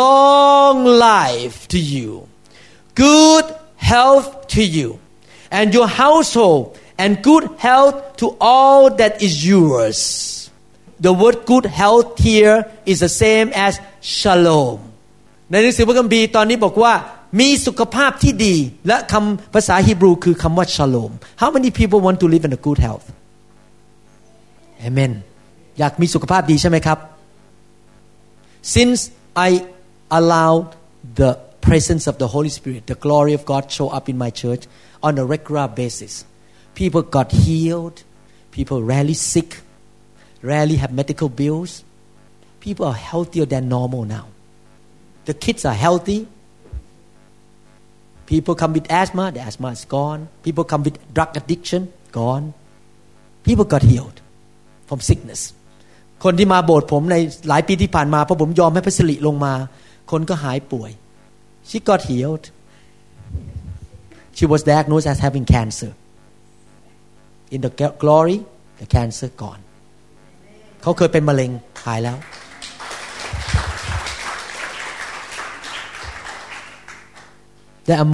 [0.00, 2.10] long life to you
[3.02, 3.46] good
[3.90, 4.88] health to you
[5.58, 6.64] and your household
[7.02, 9.98] and good health to all that is yours
[11.06, 12.56] the word good health here
[12.90, 13.72] is the same as
[14.18, 14.78] shalom
[15.50, 16.92] ในหนังสือพระคัมภีร์ตอนนี้บอกว่า
[17.40, 18.54] มีสุขภาพที่ดี
[18.86, 23.06] และคำภาษาฮีบรูคือคำว่า shalom How many people want to live in a good health
[24.88, 25.12] Amen
[25.78, 26.98] อยากมีสุขภาพดีใช่ไหมครับ
[28.74, 29.00] Since
[29.48, 29.50] I
[30.10, 30.74] allowed
[31.14, 34.66] the presence of the Holy Spirit the glory of God show up in my church
[35.02, 36.24] on a regular basis
[36.74, 38.02] people got healed
[38.50, 39.60] people rarely sick
[40.42, 41.84] rarely have medical bills
[42.60, 44.26] people are healthier than normal now
[45.26, 46.26] the kids are healthy
[48.30, 50.28] People come with asthma, the asthma is gone.
[50.44, 52.54] People come with drug addiction, gone.
[53.42, 54.18] People got healed
[54.88, 55.42] from sickness.
[56.24, 57.16] คนที่มาโบสถ์ผมใน
[57.48, 59.52] หลายปีที่ผ่านมาพอผมยอมให้พระสิริลงมา
[60.10, 60.90] คนก็หายป่วย
[61.68, 62.44] She got healed.
[64.36, 65.92] She was diagnosed as having cancer.
[67.54, 67.70] In the
[68.02, 68.38] glory,
[68.80, 69.62] the cancer gone.
[70.82, 71.50] เขาเคยเป็นมะเร็ง
[71.84, 72.16] หายแล้ว
[77.86, 78.08] There are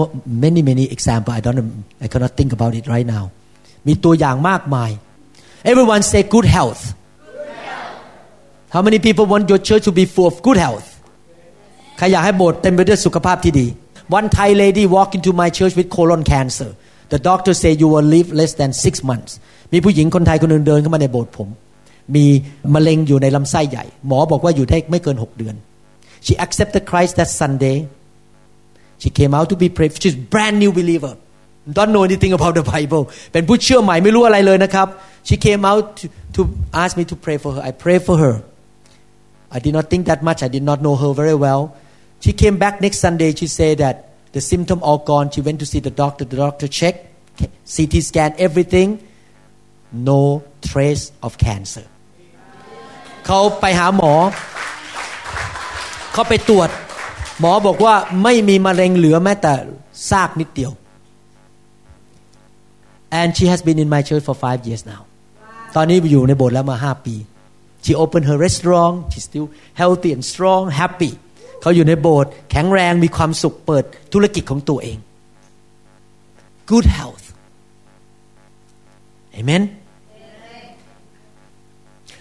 [0.44, 1.34] many many examples.
[1.38, 3.24] I don't I cannot think about it right now.
[3.86, 4.90] มีตัวอย่างมากมาย
[5.70, 6.82] Everyone say good health.
[8.74, 10.88] How many people want your church to be full of good health?
[12.00, 13.66] ใครอยากให้โบสถ์เต็มไปด้วยสุขภาพที่ดี
[14.18, 16.70] One Thai lady walked into my church with colon cancer.
[17.12, 19.32] The doctor said you will live less than six months.
[19.72, 21.48] มีผู้หญิงคนไทยคนหนึ่งเดินเข้ามาในโบสถ์ผม
[22.16, 22.24] มี
[22.74, 25.54] มะเร็งอยู่ในลำไส้ใหญ่ หมอบอกว่าอยู่ได้ไม่เกินหกเดือน
[26.26, 27.76] She accepted Christ that Sunday.
[29.02, 29.92] She came out to be prayed.
[30.02, 31.12] She's brand new believer.
[31.76, 33.02] Don't know anything about the Bible.
[33.32, 34.88] เป็นผู้เชื่อใหม่ไม่รู้อะไรเลยนะครับ
[35.28, 36.06] She came out to,
[36.36, 36.40] to
[36.82, 37.62] ask me to pray for her.
[37.70, 38.34] I pray for her.
[39.56, 40.38] I did not think that much.
[40.46, 41.62] I did not know her very well.
[42.20, 43.34] She came back next Sunday.
[43.34, 43.96] She said that
[44.32, 45.30] the symptom all gone.
[45.30, 46.24] She went to see the doctor.
[46.24, 47.00] The doctor checked,
[47.74, 48.88] CT scan, everything.
[49.92, 50.20] No
[50.70, 51.86] trace of cancer.
[53.26, 54.12] เขาไปหาหมอ
[56.12, 56.70] เขาไปตรวจ
[57.40, 59.54] หมอบอกว่าไม่มีมะเร็งเหลือแม้แต่
[60.10, 60.72] ซากนิดเดียว
[63.20, 65.02] and she has been in my church for five years now
[65.76, 67.14] ตอนนี้อยู่ในโบสถ์แล้วมาห้าปี
[67.84, 69.48] she opened her restaurant she's still
[69.80, 71.12] healthy and strong happy
[71.61, 73.83] เขาอยู่ในโบสถ์แข็งแรงมีความสุขเปิด
[74.13, 74.97] ธุรกิจของตัวเอง
[76.71, 77.25] good health
[79.39, 79.63] amen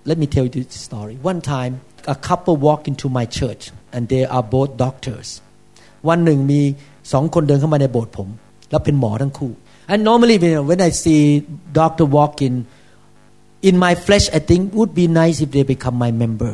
[0.08, 1.72] let me tell you this story one time
[2.14, 3.62] a couple walked into my church
[3.94, 5.28] and they are both doctors
[6.08, 6.60] วันหนึ่งมี
[7.12, 8.28] สองคนเดินเข้ามาในโบสถ์ผม
[8.70, 9.52] แล้วเป็นหมอทั้งคู่
[9.92, 10.36] and normally
[10.68, 11.20] when I see
[11.80, 12.54] doctor walk in
[13.68, 16.52] in my flesh I think would be nice if they become my member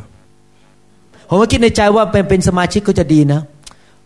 [1.28, 3.40] ผมก็คิดในใจว่าเป็นเป็นสมาชิกก็จะดีนะ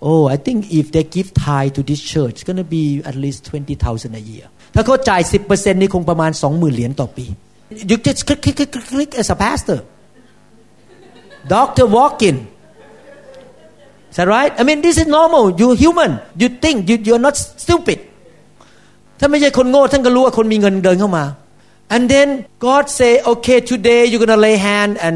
[0.08, 3.40] oh I think if they give tie to this church it's gonna be at least
[3.50, 5.20] 20,000 a year ถ้าเขาจ่าย
[5.50, 7.26] 10%นี่คงประมาณ 20,000 เหรียญต่อปี
[7.90, 9.78] you just click click click click as a pastor
[11.54, 12.36] doctor walk in
[14.10, 17.36] is that right I mean this is normal you human you think you you're not
[17.64, 17.98] stupid
[19.18, 21.24] ถ้าไม่ใช่คนโง่ท่านก็รู้ว่าคนมีเงินเดินเข้ามา
[21.94, 22.28] and then
[22.66, 25.14] God say okay today you're gonna lay hand and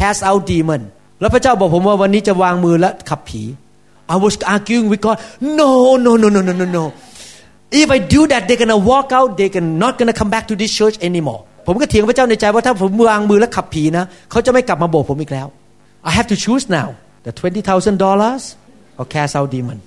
[0.00, 0.82] cast out demon
[1.22, 3.42] แล้วพระเจ้าบอกผมว่าวันนี้จะวางมือและขับผี
[4.14, 5.16] I was arguing with God
[5.58, 5.70] no
[6.04, 6.84] no no no no no no
[7.80, 10.72] if I do that they're gonna walk out they're not gonna come back to this
[10.78, 15.46] church anymore ผมก็เถียงพระเจ้าในใจว่าถ้าผมวางมือและขับผีนะเขาจะไม่กลับมาโบสถ์ผมอีกแล้ว
[16.08, 16.88] I have to choose now
[17.26, 18.42] the twenty thousand dollars
[18.98, 19.78] or cast out demon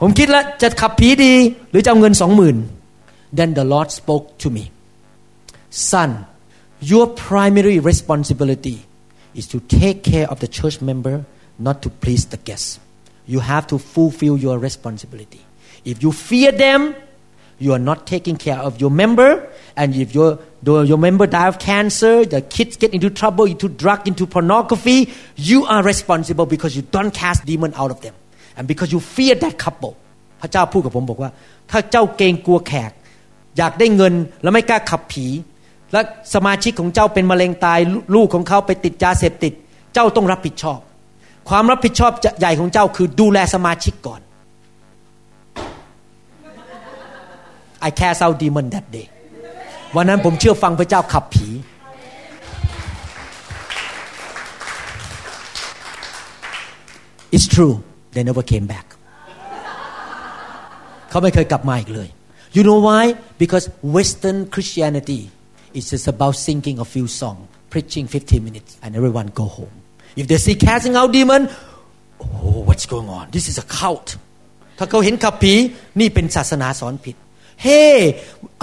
[0.00, 1.34] ผมคิดแล้วจะขับผีดี
[1.70, 2.56] หรือจะเอาเงินสองหมื่น
[3.38, 4.64] then the Lord spoke to me
[5.90, 6.10] son
[6.83, 8.85] your primary responsibility
[9.35, 11.25] is to take care of the church member
[11.57, 12.79] not to please the guests
[13.25, 15.41] you have to fulfill your responsibility
[15.85, 16.95] if you fear them
[17.59, 21.59] you are not taking care of your member and if your your member die of
[21.59, 26.81] cancer the kids get into trouble into drug into pornography you are responsible because you
[26.81, 28.15] don't cast demon out of them
[28.55, 29.95] and because you fear that couple
[30.41, 31.31] พระเจ้าพูดกับผมบอกว่า
[31.71, 32.91] ถ้าเจ้าเกรงกลัวแขก
[33.57, 35.25] อยากได้เงินแล้วไม่กล้าขับผี
[35.94, 36.02] และ
[36.34, 37.78] สมาชิกของเจ้าเป็นมะเร็งตาย
[38.14, 39.52] ลูกของเขาไปติดยาเสพติด
[39.94, 40.80] เจ้าต้องรับผิดชอบ
[41.48, 44.20] ความรับผิดชอบใหญ่ของเจ้าคือดูแลสมาชิกก่อน
[47.86, 49.06] I cast out demon that day
[49.96, 51.48] วันนั้นผมเชื่อฟังพระเจ้าขับผี
[57.34, 57.74] It's true
[58.14, 58.86] they never came back
[61.10, 62.08] เขาไม่เคยกลับมาอีกเลย
[62.56, 63.04] You know why
[63.42, 63.64] because
[63.96, 65.20] Western Christianity
[65.77, 67.43] is just about singing a few songs
[67.73, 69.75] preaching 15 minutes and everyone go home
[70.15, 71.41] if they see casting out demon
[72.23, 74.09] oh what's going on this is a cult
[74.77, 75.53] ถ้าเขาเห็นขับผี
[75.99, 77.15] นี่เป็นศาสนาสอนผิด
[77.65, 77.97] Hey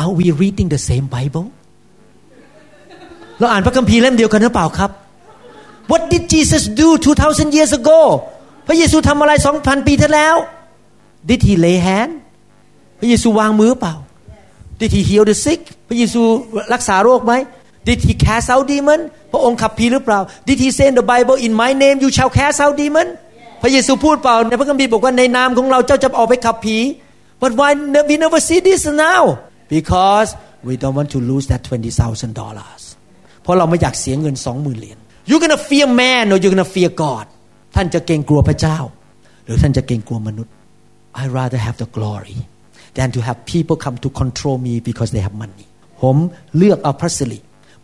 [0.03, 1.47] are we reading the same Bible
[3.39, 4.91] เราอ่านพระคัมภีร์เล่มเดียวกันหรือเปล่าครับ
[5.91, 6.89] What did Jesus do
[7.23, 8.01] 2,000 years ago
[8.67, 10.37] พระเยซูทำอะไร2,000 ปีที่แล้ว
[11.29, 12.13] Did he lay hand
[12.99, 13.95] พระเยซูวางมือเปล่า
[14.82, 16.22] Did he heal the sick พระเยซู
[16.74, 17.34] รักษาโรคไหม
[17.88, 19.02] Did he cast out demon
[19.32, 23.08] พระองค์ขับผีหรือเปล่า Did he say in the Bible in my name you shall cast out demon
[23.62, 26.78] พระเยซูพูดเปล่าในพระคัมภีร์บอกว่าในนามของเราเจ้าจะออกไปขับผี
[27.42, 27.70] But why
[28.10, 29.24] we never see this now
[29.76, 30.30] because
[30.68, 32.82] we don't want to lose that twenty thousand dollars
[33.44, 34.98] เพราะเราไม่อยากเสียเงินสองหมื่นเหรียญ
[35.30, 37.26] You gonna fear man or you gonna fear God
[37.76, 38.78] ท่านจะเกรงกลัวพระเจ้า
[39.46, 40.54] หรือท่านจะเกรงกลัวมนุษย์
[41.22, 42.38] I rather have the glory
[42.97, 45.67] than to have people come to control me because they have money
[46.03, 46.17] ผม
[46.57, 47.39] เลือกเอาพระสิริ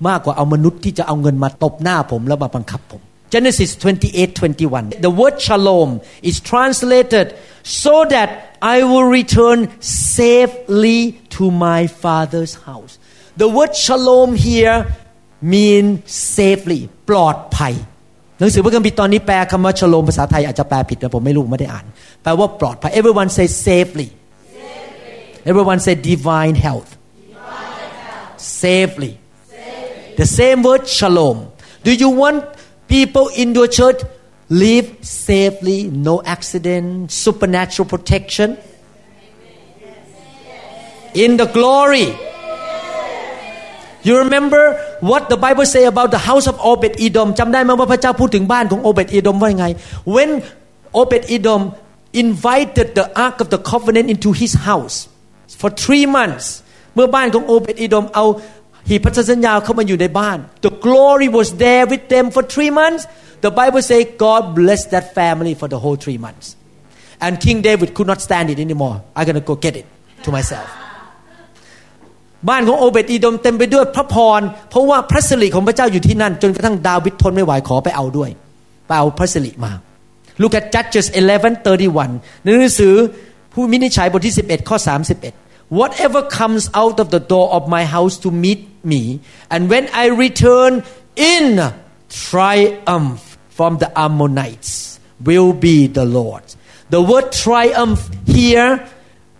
[0.08, 3.02] มากกว่าเอามนุษย์ที่จะเอาเงินมาตบหน้าผมแล้วมาบังคับผม
[3.34, 5.90] Genesis 28:21 The word shalom
[6.30, 7.26] is translated
[7.82, 8.28] so that
[8.74, 9.58] I will return
[10.18, 11.00] safely
[11.36, 12.92] to my father's house
[13.42, 14.78] The word shalom here
[15.52, 15.84] mean
[16.36, 16.80] safely
[17.10, 17.74] ปลอดภัย
[18.38, 21.86] หนังสือพระคัมภีร์ตอนนี้แปลคำว่าชโลมภาษาไทยอาจจะแปลผิดนะผมไม่รู้ไม่ได้อ่าน
[22.22, 24.08] แปลว่าปลอดภัย everyone say safely
[25.46, 26.90] everyone say divine health
[28.36, 29.18] safely
[30.16, 31.38] the same word shalom
[31.84, 32.44] do you want
[32.88, 34.00] people in your church
[34.48, 35.78] live safely
[36.08, 38.58] no accident supernatural protection
[41.14, 42.08] in the glory
[44.04, 49.66] You remember what the Bible say about the house of Obed Edom จำได้ไหมว่าพระเจ้าพูดถึงบ้านของโอเบตอีดมว่าไง
[50.14, 50.30] When
[51.00, 51.62] Obed Edom
[52.22, 54.96] invited the ark of the covenant into his house
[55.61, 56.47] for three months
[56.95, 58.25] เมื่อบ้านของโอเบตอีดมเอา
[58.89, 63.03] หีบพันธสัญญาเข้ามาอยู่ในบ้าน The glory was there with them for three months
[63.45, 66.47] The Bible say God blessed that family for the whole three months
[67.25, 69.87] and King David could not stand it anymore I'm gonna go get it
[70.25, 70.69] to myself
[72.49, 78.29] บ้านของโอเบตอีดมเต็มไปด้วยพระพร เพราะว่าพระสิริของพระเจ้าอยู่ที่นั่น จนกระทั่งดาวิดทนไม่ไหวขอไปเอาด้วย
[78.87, 79.71] ไปเอาพระสิริมา
[80.41, 82.93] Look at Judges 11:31 ในหนังสือ
[83.56, 84.76] ผู้มินิจฉัยบทที่ 11 ข้อ
[85.26, 88.60] 31 Whatever comes out of the door of my house to meet
[88.92, 89.02] me
[89.52, 90.72] and when I return
[91.34, 91.46] in
[92.28, 93.22] triumph
[93.56, 94.72] from the Ammonites
[95.28, 96.44] will be the Lord
[96.94, 98.70] The word triumph here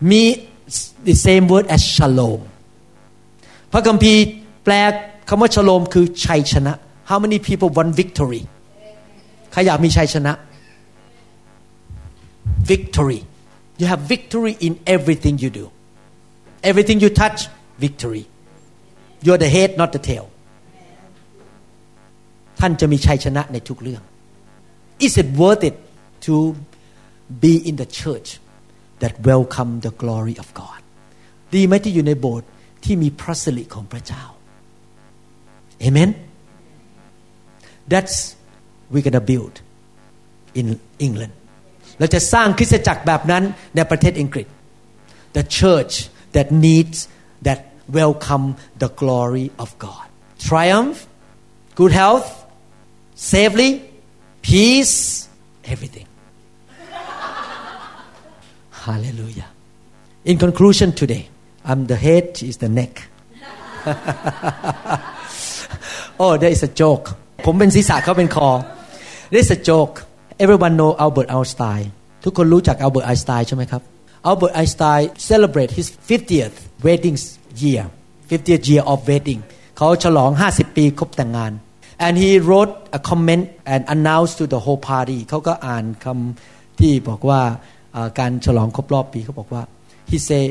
[0.01, 2.41] means the same word as shalom
[3.73, 4.23] พระคัมภีร์
[4.65, 4.75] แปล
[5.29, 6.73] คำว่าชโลมคือชัยชนะ
[7.11, 8.43] How many people want victory
[9.53, 10.33] ใครอยากมีชัยชนะ
[12.71, 13.21] victory
[13.81, 15.67] you have victory in everything you do
[16.71, 17.41] everything you touch
[17.85, 18.25] victory
[19.25, 20.27] you're the head not the tail
[22.61, 24.03] ท่านจะมีชัยชนะในทุกเรื่อง
[25.07, 25.77] Is it worth it
[26.27, 26.35] to
[27.45, 28.29] be in the church
[29.03, 30.81] that welcome the glory of God
[31.55, 32.49] ดีไหมที่อยู่ในโบสถ์
[32.85, 34.25] ที่มีพระสิริของพระเจ้า
[35.87, 36.11] Amen
[37.93, 38.17] That's
[38.93, 39.55] we're gonna build
[40.61, 40.67] in
[41.07, 41.35] England
[42.00, 43.44] เราจะสร้างคริสตจักรแบบนั้น
[43.76, 44.48] ในประเทศอังกฤษ
[45.38, 45.94] The church
[46.36, 46.98] that needs
[47.48, 47.60] that
[48.00, 48.48] welcome
[48.84, 50.06] the glory of God
[50.50, 50.98] triumph
[51.80, 52.28] good health
[53.34, 53.70] safely
[54.48, 54.96] peace
[55.74, 56.08] everything
[58.86, 59.50] hallelujah
[60.30, 61.24] in conclusion today
[61.70, 62.94] I'm the head she is the neck
[66.24, 67.06] oh there is a joke
[67.46, 68.50] ผมเป็นศีรษะเขาเป็นคอ
[69.32, 69.96] There is a joke
[70.43, 71.85] everyone know Albert Einstein
[72.25, 73.83] ทุกคนรู้จัก Albert Einstein ใช่ไหมครับ
[74.31, 76.57] Albert Einstein celebrate his 50th
[76.87, 77.17] wedding
[77.63, 77.85] year
[78.31, 79.41] 50th year of wedding
[79.77, 81.53] เขาฉลอง 50 ปีครบแต่งงาน
[82.07, 87.41] and he wrote a comment and announced to the whole party เขาก็อ่านคำที่บอกว่า
[88.19, 89.63] การฉลองครบรอบปีเขาบอกว่า
[90.11, 90.45] he say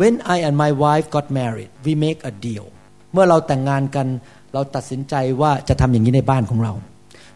[0.00, 2.66] when I and my wife got married we make a deal
[3.12, 4.06] เมื่อเราแต่งงานกัน
[4.52, 6.72] เราตัดสินใจว่าจะทำอย่างนี้ในบ้านของเรา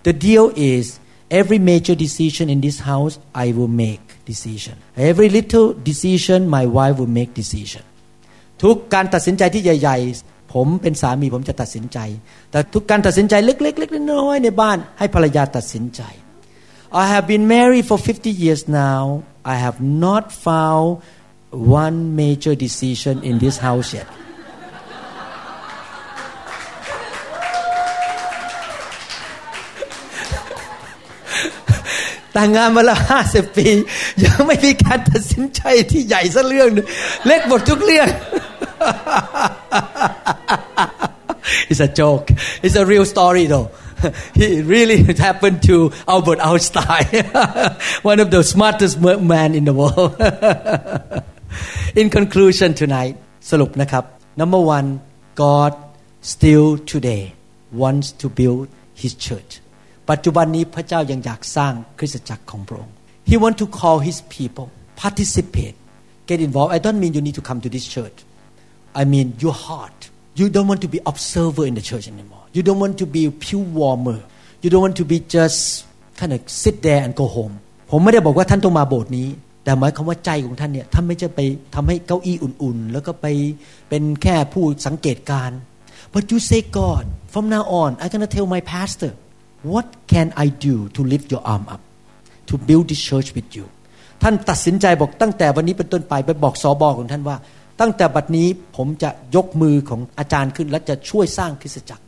[0.07, 0.85] the deal is
[1.41, 3.15] every major decision in this house
[3.45, 4.75] I will make decision
[5.11, 7.85] every little decision my wife will make decision
[8.63, 11.99] ทุกการตัดสินใจที่ใหญ่ ๆ ผมเป็นสามีผมจะตัดสินใจ
[12.51, 16.03] แต่ทุกการตัดสินใจเล็กๆๆน้อยๆในบ้านให้ภรรยาตัดสินใจ
[17.03, 19.03] I have been married for 50 years now
[19.53, 20.89] I have not found
[21.89, 24.09] one major decision in this house yet
[32.40, 33.68] แต่งงานมาแล้วห้าสิบปี
[34.24, 35.62] ยังไม่มีการตัดสินใจ
[35.92, 36.86] ที่ใหญ่สักเรื่องนึง
[37.28, 38.08] เล็กหมดทุกเรื่อง
[41.70, 42.28] It's a joke
[42.66, 43.68] It's a real story though
[44.46, 44.98] It really
[45.28, 45.76] happened to
[46.14, 47.26] Albert Einstein
[48.12, 48.96] one of the smartest
[49.34, 50.12] man in the world
[52.00, 53.16] In conclusion tonight
[53.50, 54.04] สรุปนะครับ
[54.42, 54.88] Number one
[55.44, 55.74] God
[56.34, 57.24] still today
[57.82, 58.66] wants to build
[59.02, 59.52] His church
[60.10, 62.96] ปัจจุบันนี้พระเจ้ายังอยากสร้างคริสตจักรของพระองค์
[63.30, 64.68] He want to call His people
[65.04, 65.76] participate
[66.30, 68.18] get involved I don't mean you need to come to this church
[69.02, 70.00] I mean your heart
[70.40, 73.22] you don't want to be observer in the church anymore you don't want to be
[73.44, 74.20] pew warmer
[74.64, 75.60] you don't want to be just
[76.20, 77.54] kind of sit there and go home
[77.92, 79.28] ผมไม่ได้บอกว่าท่านต้องมาโบสถ์นี้
[79.64, 81.40] แต่หมายความว่าใจของท่านเนี่ยท่านไม่จะไป
[81.76, 83.26] ทำให้เก้าอี้อุ่นๆ แล้วก็ไป
[83.90, 85.52] เป็นแค่ผู้สังเกตการ
[86.14, 89.12] but you say God from now on I'm gonna tell my pastor
[89.74, 91.82] what can I do to lift your arm up
[92.50, 93.66] to build this church with you
[94.24, 97.38] ท่านตัดสินใจบอกตั้งแต่วันนี้เป็นต้นไปไปบอกสอบอของท่านว่า
[97.82, 102.04] ตั้งแต่บัดนี้ผมจะยกมือของอาจารย์ขึ้น และจะช่วยสร้างคริสตจักร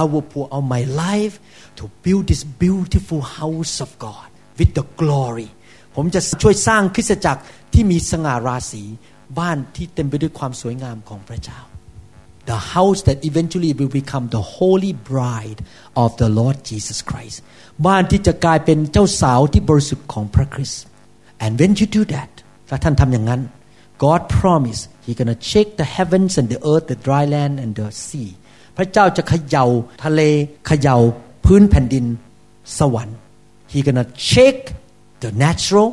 [0.00, 1.34] I will pour out my life
[1.78, 4.28] to build this beautiful house of God
[4.58, 5.48] with the glory
[5.96, 7.42] ผมจะช่วยสร้างคริสตจักร
[7.72, 8.82] ที่มีสง่าราศี
[9.38, 11.60] บ้านที่เต็มไปด้วยความสวยงามของพระเจ้า
[12.51, 15.59] the house that eventually will become the holy bride
[16.03, 17.37] of the Lord Jesus Christ
[17.87, 20.83] บ้านที่จะกลายเป็นเจ้าสาวที่บริสุทธิ์ของพระคริสต์
[21.43, 22.31] and when you do that
[22.69, 23.41] ถ้าท่านทำอย่างนั้น
[24.03, 27.87] God promised He gonna shake the heavens and the earth the dry land and the
[28.05, 28.29] sea
[28.77, 29.65] พระเจ้าจะเขย่า
[30.03, 30.21] ทะเล
[30.67, 30.97] เขย่า
[31.45, 32.05] พื้นแผ่นดิน
[32.79, 33.17] สวรรค์
[33.71, 34.63] He gonna shake
[35.23, 35.89] the natural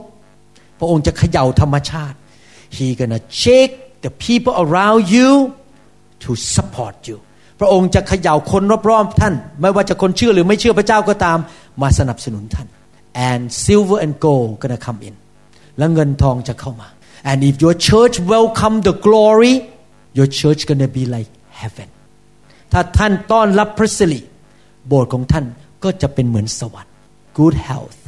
[0.79, 2.17] พระองค์จะเขย่าธรรมชาติ
[2.77, 3.75] He gonna shake
[4.05, 5.31] the people around you
[6.24, 7.18] To support you
[7.60, 11.38] พระองค์จะเขย่าคนรอบๆท่าน ไม่ว่าจะคนเชื่อหรือไม่เชื่อพระเจ้าก็ตาม
[11.82, 12.68] มาสนับสนุนท่าน
[13.30, 15.16] and silver and gold gonna come in
[15.78, 16.88] และเงินทองจะเข้ามา
[17.30, 19.54] and if your church welcome the glory
[20.18, 21.32] your church gonna be like
[21.62, 21.90] heaven
[22.72, 24.22] ถ้าท่านต้อนรับพระสิริ
[24.88, 25.46] โบสถ์ของท่าน
[25.84, 26.94] ก็จะเป็นเหมือนสวรรค์
[27.40, 28.00] good health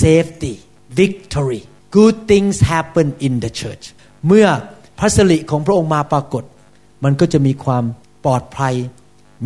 [0.00, 0.54] safety
[1.00, 1.62] victory
[1.96, 3.84] good things happen in the church
[4.26, 4.46] เมื่อ
[4.98, 6.44] พระสิริของพระองค์มาปรากฏ
[7.04, 7.84] มันก็จะมีความ
[8.24, 8.74] ปลอดภัย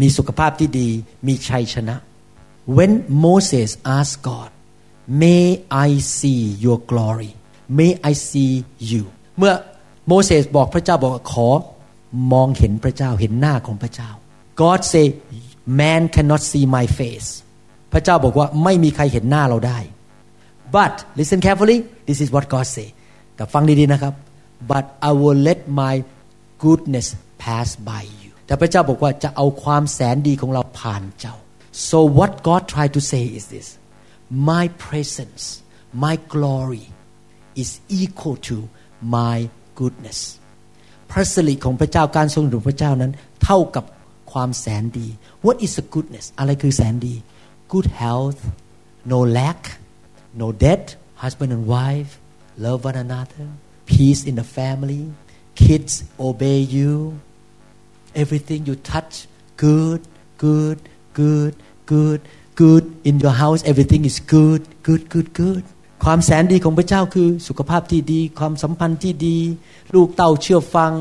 [0.01, 0.89] มีสุขภาพที่ดี
[1.27, 1.97] มีชัยชนะ
[2.77, 2.93] when
[3.25, 4.51] Moses asked God
[5.23, 5.45] may
[5.87, 7.33] I see your glory
[7.79, 8.53] may I see
[8.91, 9.03] you
[9.39, 9.53] เมื่อ
[10.09, 11.49] โมเสสบอกพระเจ้าบอกขอ
[12.33, 14.11] มองเห็นพระเจ้าเห็นหน้าของพระเจ้า
[14.63, 15.07] God say
[15.81, 17.29] man cannot see my face
[17.93, 19.79] พระเจ้าบอกว่าไม่มีใครเห็นหน้าเราได้
[20.77, 21.79] but listen carefully
[22.09, 22.89] this is what God say
[23.35, 24.15] แต่ฟังดีๆนะครับ
[24.71, 25.95] but I will let my
[26.65, 27.07] goodness
[27.46, 31.36] pass by you แต่พระเจ้าบอกว่าจะเอาความแสนดีของเราผ่านเจ้า
[31.90, 33.68] so what God tried to say is this
[34.52, 35.44] my presence
[36.06, 36.86] my glory
[37.64, 37.70] is
[38.02, 38.58] equal to
[39.18, 39.38] my
[39.80, 40.20] goodness
[41.12, 43.12] พระสิริของพระเจ้าการทรงอยู่พระเจ้านั้น
[43.44, 43.86] เท่ากับ
[44.32, 45.08] ความแสนดี
[45.46, 47.16] what is a goodness อะไรคือแสนดี
[47.72, 48.42] good health
[49.12, 49.62] no lack
[50.42, 50.86] no debt
[51.24, 52.12] husband and wife
[52.66, 53.46] love one another
[53.92, 55.04] peace in the family
[55.64, 55.94] kids
[56.28, 56.92] obey you
[58.22, 59.14] everything you touch
[59.64, 60.02] good
[60.44, 60.80] good
[61.20, 61.54] good
[61.92, 62.22] good
[62.62, 65.64] good in your house everything is good good good good
[66.04, 69.38] ความแสนดีของพระเจ้าคือสุขภาพที่ดี ความสัมพันธ์ที่ดี
[69.96, 70.94] ลูกเต้าเชื่อฟัง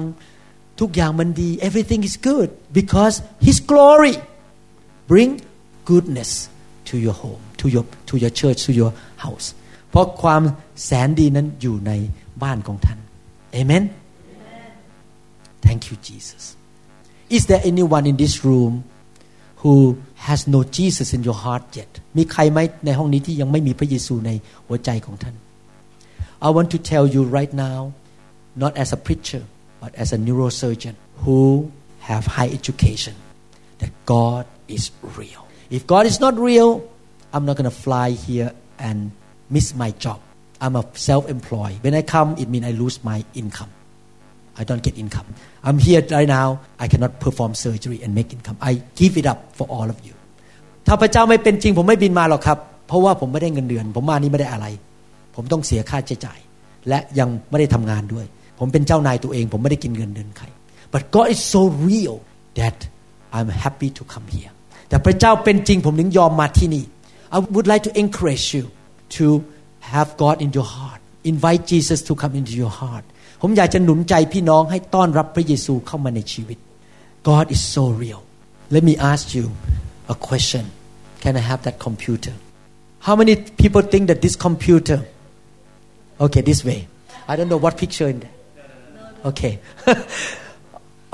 [0.80, 2.48] ทุกอย่างมันดี everything is good
[2.78, 3.14] because
[3.46, 4.14] His glory
[5.10, 5.30] bring
[5.90, 6.30] goodness
[6.88, 8.92] to your home to your to your church to your
[9.24, 9.46] house
[9.90, 10.42] เพราะความ
[10.84, 11.92] แสนดีนั้นอยู่ใน
[12.42, 12.98] บ้านของท่าน
[13.58, 13.84] Amen
[15.66, 16.44] Thank you Jesus
[17.36, 18.72] Is there anyone in this room
[19.62, 24.30] who has no Jesus in your heart yet มีใครไหมในห้องนี้ที่ยังไม่มีพระเยซูใน
[24.66, 25.34] หัวใจของท่าน
[26.46, 27.78] I want to tell you right now
[28.62, 29.42] not as a preacher
[29.82, 30.94] but as a neurosurgeon
[31.24, 31.40] who
[32.08, 33.14] have high education
[33.80, 34.44] that God
[34.76, 34.84] is
[35.18, 35.42] real
[35.76, 36.70] if God is not real
[37.34, 38.50] I'm not going to fly here
[38.86, 38.98] and
[39.54, 40.18] miss my job
[40.62, 43.72] I'm a self-employed when I come it means I lose my income
[44.59, 45.29] I don't get income
[45.67, 46.47] I'm here right now
[46.83, 50.15] I cannot perform surgery and make income I give it up for all of you
[50.87, 52.57] ถ้าพระเจ้าไม่เป็นจริงผมไม่บินมาหรอกครับ
[52.87, 54.65] เพราะว่าผมไม่ได้เงินเดือน ผมมานี่ไม่ได้อะไร
[55.35, 56.39] ผมต้องเสียค่าใช้จ่าย
[56.89, 58.25] และยังไม่ได้ทำงานด้วย
[58.59, 60.45] ผมเป็นเจ้านายตัวเอง ผมไม่ได้กินเงินเดือนใคร
[60.93, 62.15] but God is so real
[62.59, 62.77] that
[63.35, 64.51] I'm happy to come here
[64.89, 66.83] แต่พระเจ้าเป็นจริงผมถึงยอมมาที่นี่
[67.35, 68.65] I would like to encourage you
[69.17, 69.25] to
[69.93, 71.01] have God in your heart
[71.31, 73.05] invite Jesus to come into your heart
[73.41, 76.57] ผมอยากจะหนุนใจพี่น้องให้ต้อนรับพระเยซูเข้ามาในชีวิต
[77.27, 78.21] God is so real
[78.75, 79.45] let me ask you
[80.13, 80.63] a question
[81.23, 82.33] can I have that computer
[83.07, 84.99] how many people think that this computer
[86.25, 86.79] okay this way
[87.31, 88.35] I don't know what picture in there
[89.29, 89.53] okay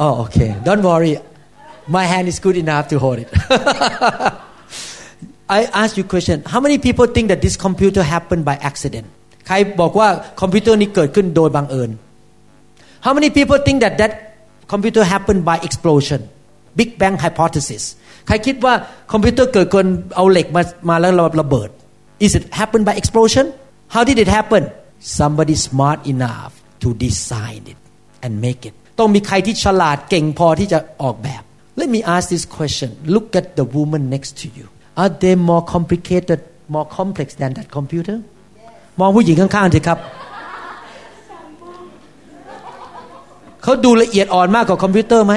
[0.03, 1.13] oh okay don't worry
[1.97, 3.29] my hand is good enough to hold it
[5.57, 9.07] I ask you question how many people think that this computer happened by accident
[9.47, 10.07] ใครบอกว่า
[10.41, 11.89] คอมพิวเตอร์นี้เกิดขึ้นโดยบังเอิญ
[13.04, 14.12] How many people think that that
[14.72, 16.20] computer happened by explosion
[16.78, 17.82] Big Bang hypothesis
[18.26, 18.74] ใครคิดว่า
[19.12, 19.86] คอมพิวเตอร์เกิดคน
[20.16, 21.70] เอาเหล็กมามาแล้วระเบิด
[22.26, 23.44] Is it happen by explosion
[23.94, 24.62] How did it happen
[25.18, 26.52] Somebody smart enough
[26.82, 27.78] to design it
[28.24, 31.42] and make it ต้องมีใครที่ฉลาดเก่งพอที่จะออกแบบ
[31.80, 34.66] Let me ask this question Look at the woman next to you
[35.00, 36.40] Are they more complicated
[36.74, 38.16] more complex than that computer
[39.00, 39.98] มองผู้หญิงข้างๆสิครับ
[43.63, 45.33] เขาดูละเอียดอ่อนมากกว่าคอมพิวเตอร์ไหม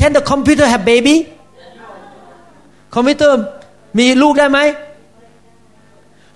[0.00, 1.16] Can the computer have baby
[2.94, 3.36] คอมพิวเตอร์
[3.98, 4.60] มีลูกได้ไหม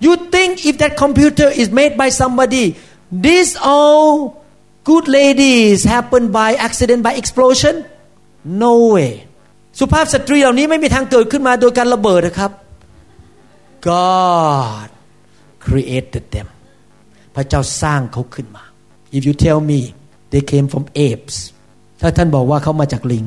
[0.04, 2.64] You think if that computer is made by somebody
[3.26, 4.10] this all
[4.90, 7.74] good ladies happen by accident by explosion
[8.64, 9.12] no way
[9.78, 12.50] สุภาพสตรีเหล่านี้ไม่มีทางเกิดขึ้นมาโดยการระเบิดนะครับ
[13.88, 14.88] God
[15.66, 16.48] created them
[17.34, 18.64] พระเจ้าสร้างเขาขึ้นมา
[19.16, 19.80] if you tell me
[20.32, 21.36] they came from apes
[22.00, 23.26] ถ้าท่านบอกว่าเขามาจากลิง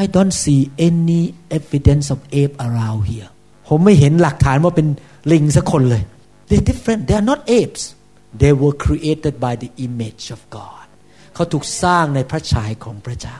[0.00, 1.22] I don't see any
[1.58, 3.30] evidence of ape around here
[3.68, 4.88] ผมไม่เห็นหลักฐานว่าเป็น
[5.32, 6.02] ลิงสักคนเลย
[6.48, 7.82] they different they are not apes
[8.40, 10.86] they were created by the image of God
[11.34, 13.38] เขาถูกสร้างในพระฉายของพระเจ้า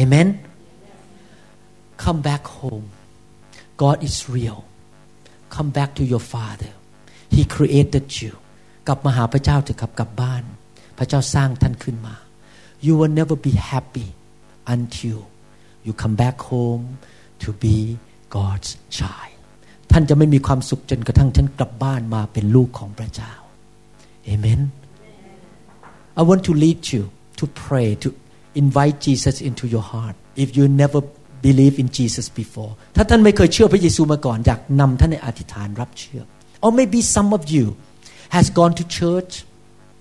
[0.00, 0.28] Amen
[2.04, 2.86] come back home
[3.82, 4.60] God is real
[5.54, 6.72] come back to your father
[7.34, 8.32] He created you
[8.86, 10.42] กลับมาหาพระเจ้าเถอะครับกลับบ้าน
[10.97, 12.15] พระเจ้าสร้างท่านขึ้นมา
[12.85, 14.07] You will never be happy
[14.75, 15.19] until
[15.85, 16.85] you come back home
[17.43, 17.77] to be
[18.37, 19.37] God's child
[19.91, 23.33] ท่านจะไม่มีความสุขจนกระทั่งท่านกลับบ้านมาเป็นลูกของพระเจ้า
[24.33, 24.61] Amen
[26.19, 27.03] I want to lead you
[27.39, 28.07] to pray to
[28.63, 30.99] invite Jesus into your heart if you never
[31.47, 36.21] believe in Jesus before ถ้าท่านไม่เคยเชื่อพระเยซูมาก่อนอยากนำท่านในอธิษฐานรับเชื่อ
[36.63, 37.65] or maybe some of you
[38.35, 39.33] has gone to church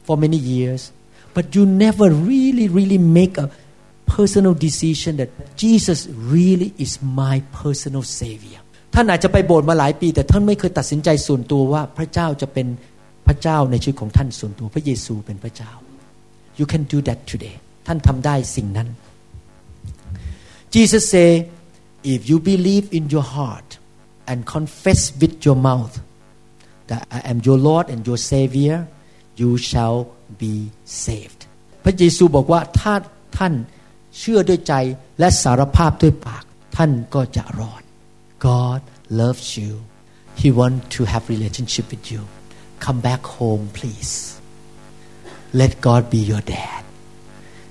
[0.08, 0.82] for many years
[1.36, 3.48] but you never really really make a
[4.16, 5.30] personal decision that
[5.64, 6.00] Jesus
[6.36, 8.62] really is my personal savior
[8.94, 12.68] ท่านอาจจะไปโบสถ์มาหลายปี แต่ท่านไม่เคยตัดสินใจส่วนตัวว่าพระเจ้าจะเป็น
[13.28, 15.72] พระเจ้าในชีวิตของท่านส่วนตัว พระเยซูเป็นพระเจ้า
[16.60, 17.56] you can do that today
[17.88, 18.90] ท่านทำได้สิ่งนั้น
[20.76, 21.30] Jesus say
[22.16, 23.70] if you believe in your heart
[24.30, 25.96] and confess with your mouth
[26.90, 28.78] that I am your Lord and your Savior
[29.40, 29.98] you shall
[30.42, 30.54] be
[31.04, 31.42] saved
[31.84, 32.94] พระเยซูบอกว่าถ้า
[33.38, 33.54] ท่าน
[34.18, 34.74] เชื่อด้วยใจ
[35.20, 36.44] และสารภาพด้วยปาก
[36.78, 37.82] ท่านก็จะรอด
[38.48, 38.82] God
[39.22, 39.74] loves you
[40.42, 42.22] He want to have relationship with you
[42.86, 44.14] come back home please
[45.60, 46.82] let God be your dad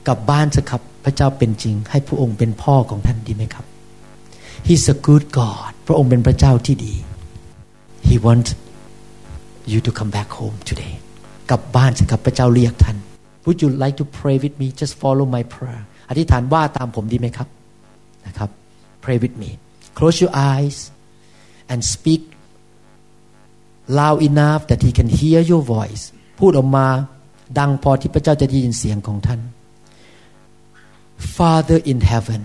[0.07, 3.67] กลับบ้านสิครับพระเจ้าเป็นจริง ให้พระองค์เป็นพ่อของท่านดีไหมครับ
[4.67, 6.95] He's a good God พระองค์เป็นพระเจ้าที่ดี
[8.09, 8.47] He want
[9.73, 10.95] you to come back home today
[11.51, 12.97] กลับบ้านสิครับพระเจ้าเรียกท่าน
[13.45, 17.49] Would you like to pray with me just follow my prayer อธิษฐานว่าตามผมดีไหมครับ
[18.27, 18.51] นะครับ
[19.05, 19.51] Pray with me
[19.99, 20.79] close your eyes
[21.73, 22.23] and speak
[24.01, 26.03] loud enough that he can hear your voice
[26.41, 26.87] พูดออกมา
[27.59, 29.41] ดังพอที่พระเจ้าจะได้ยินเสียงของท่าน
[31.37, 32.43] Father in heaven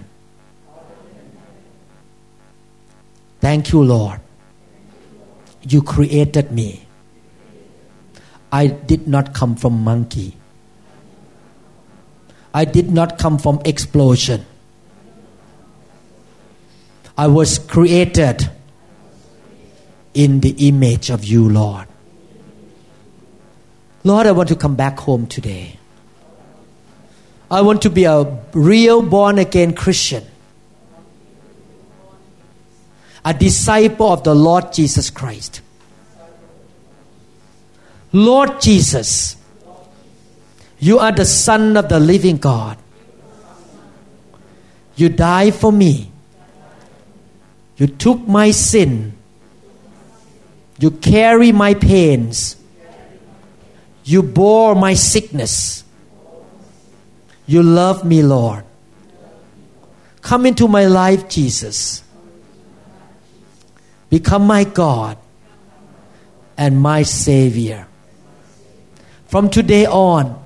[3.42, 4.20] Thank you, Lord.
[5.64, 6.86] You created me.
[8.52, 10.36] I did not come from monkey.
[12.54, 14.46] I did not come from explosion.
[17.18, 18.50] I was created
[20.14, 21.88] in the image of you, Lord.
[24.04, 25.78] Lord, I want to come back home today.
[27.50, 28.24] I want to be a
[28.54, 30.26] real born again Christian,
[33.24, 35.62] a disciple of the Lord Jesus Christ.
[38.14, 39.38] Lord Jesus,
[40.80, 42.78] you are the Son of the living God.
[44.96, 46.12] You died for me.
[47.78, 49.14] You took my sin.
[50.80, 52.58] You carry my pains.
[54.04, 55.84] You bore my sickness.
[57.48, 58.66] You love me, Lord.
[60.22, 62.04] Come into my life, Jesus.
[64.10, 65.18] Become my God
[66.58, 67.88] and my Savior.
[69.32, 70.46] From today on,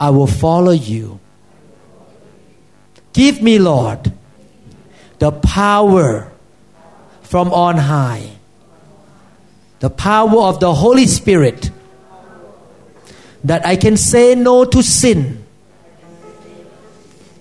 [0.00, 1.20] I will follow you.
[3.12, 4.12] Give me, Lord,
[5.20, 6.32] the power
[7.22, 8.30] from on high,
[9.78, 11.70] the power of the Holy Spirit,
[13.44, 15.46] that I can say no to sin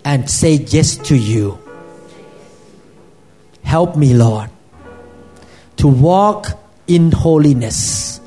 [0.06, 1.57] and say yes to you.
[3.64, 4.52] Help me, Lord,
[5.77, 8.20] to walk in holiness.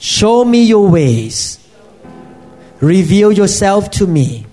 [0.00, 1.58] Show me your ways.
[2.80, 4.46] Reveal yourself to me.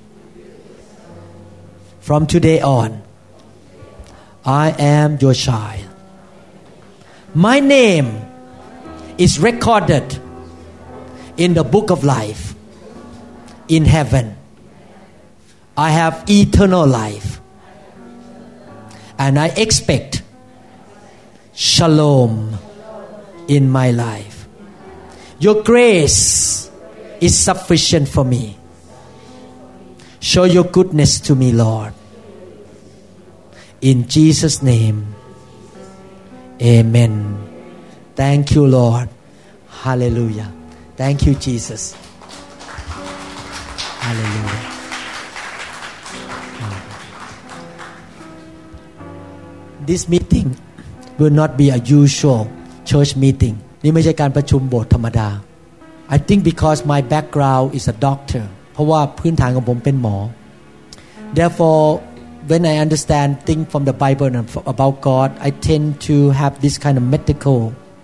[2.02, 3.02] From today on,
[4.44, 5.88] I am your child.
[7.34, 8.22] My name
[9.18, 10.20] is recorded
[11.38, 12.54] in the book of life
[13.70, 14.36] in heaven.
[15.78, 17.40] I have eternal life.
[19.18, 20.24] And I expect
[21.54, 22.58] shalom
[23.48, 24.37] in my life.
[25.40, 26.72] Your grace
[27.22, 28.58] is sufficient for me.
[30.20, 31.94] Show your goodness to me, Lord.
[33.82, 35.14] In Jesus' name,
[36.62, 37.38] Amen.
[38.16, 39.10] Thank you, Lord.
[39.70, 40.52] Hallelujah.
[40.96, 41.94] Thank you, Jesus.
[44.02, 44.74] Hallelujah.
[49.86, 50.58] This meeting
[51.20, 52.52] will not be a usual
[52.86, 55.29] church meeting นี่ไม่ใช่การประชุมโบสถ์ธรรมดา
[56.15, 60.17] I think because my background is a doctor เพราะว่าพื้นฐานของผมเป็นหมอ
[61.37, 61.85] Therefore
[62.51, 64.39] when I understand things from the Bible and
[64.75, 67.59] about God I tend to have this kind of medical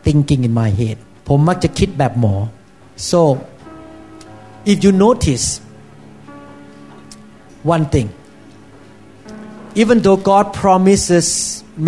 [0.06, 0.96] thinking in my head
[1.28, 2.34] ผมมักจะคิดแบบหมอ
[3.10, 3.20] so
[4.72, 5.46] if you notice
[7.74, 8.08] one thing
[9.82, 11.28] even though God promises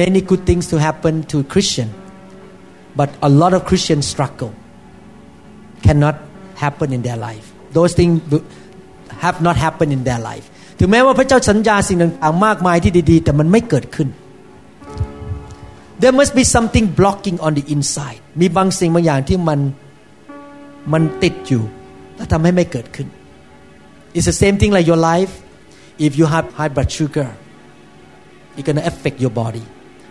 [0.02, 1.88] many good things to happen to Christian
[2.99, 4.51] but a lot of Christians struggle
[5.85, 6.15] cannot
[6.63, 7.45] happen in their life
[7.77, 8.15] those things
[9.23, 10.45] have not happened in their life
[10.79, 14.09] ถึงแม้ว่าพระเจ้าสัญญาสิ่งต่างๆมากมายที่ดีๆ แต่มันไม่เกิดขึ้น
[16.01, 19.59] there must be something blocking on the inside มีบางสิ่งบางอย่างที่มัน
[20.93, 21.63] มันติดอยู่
[22.15, 23.07] และทำให้ไม่เกิดขึ้น
[24.15, 25.33] it's the same thing like your life
[26.05, 27.29] if you have high blood sugar
[28.57, 29.65] it's gonna affect your body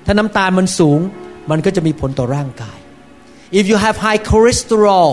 [0.05, 1.01] ถ้าน้ำตาลมันสูง
[1.50, 2.78] มันก็จะมีผลต่อร่างกาย
[3.60, 5.10] if you have high cholesterol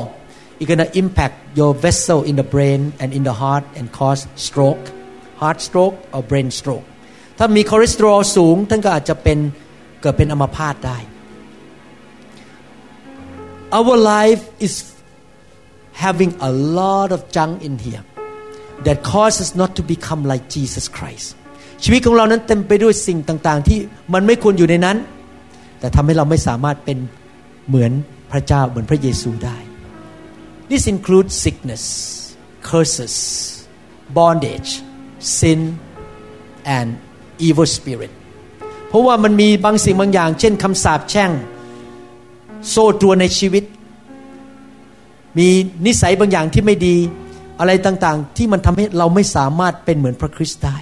[0.58, 4.84] it's gonna impact your vessel in the brain and in the heart and cause stroke
[5.42, 6.86] heart stroke or brain stroke
[7.38, 9.38] ถ้ามีคอเลสเตอรอลสูงท่านก็อาจจะเป็น
[10.00, 10.98] เกิดเป็นอัมพาตได้
[13.78, 14.74] our life is
[16.04, 18.04] having a lot of junk in here
[18.86, 21.26] that causes not to become like Jesus Christ
[21.84, 23.78] ชีวิตของเรานั้นเต็มไปด้วยสิ่งต่าง ๆ ที่
[24.14, 24.96] มันไม่ควรอยู่ในนั้น
[25.81, 26.97] แต่ทำให้เราไม่สามารถเป็น
[27.67, 27.91] เหมือน
[28.31, 29.57] พระเจ้าเหมือนพระเยซูได้
[30.71, 31.83] This includes sickness
[32.69, 33.15] curses
[34.17, 34.71] bondage
[35.37, 35.59] sin
[36.77, 36.89] and
[37.47, 38.11] evil spirit
[38.87, 41.31] เพราะว่ามันมีบางสิ่งบางอย่าง เช่นคำสาปแช่ง
[42.69, 43.63] โซ่ตรวนในชีวิต
[45.37, 45.47] มี
[45.85, 46.95] นิสัยบางอย่างที่ไม่ดี
[47.59, 50.77] อะไรต่างๆ ที่มันทำให้เราไม่สามารถเป็นเหมือนพระคริสต์ได้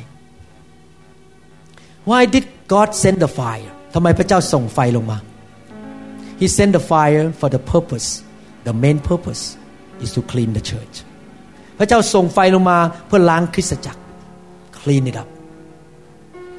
[2.10, 5.19] Why did God send the fire ทำไมพระเจ้าส่งไฟลงมา
[6.41, 8.09] He sent the fire for the purpose
[8.67, 9.43] the main purpose
[10.05, 10.97] is to clean the church
[11.79, 14.01] พระเจ้าส่งไฟลงมาเพื่อล้างคริสตจักร
[14.81, 15.29] clean it up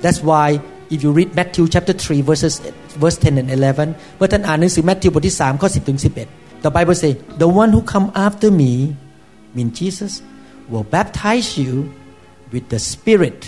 [0.04, 0.48] that's why
[0.94, 2.54] if you read Matthew chapter 3 verses
[3.02, 6.00] verse 10 and 11เมื่อท่านอ่านหนังสือแมทธิวบทที่3ข้อ10ถึง
[6.32, 7.12] 11 the Bible say
[7.44, 8.72] the one who come after me
[9.56, 10.14] mean Jesus
[10.72, 11.74] will baptize you
[12.54, 13.40] with the Spirit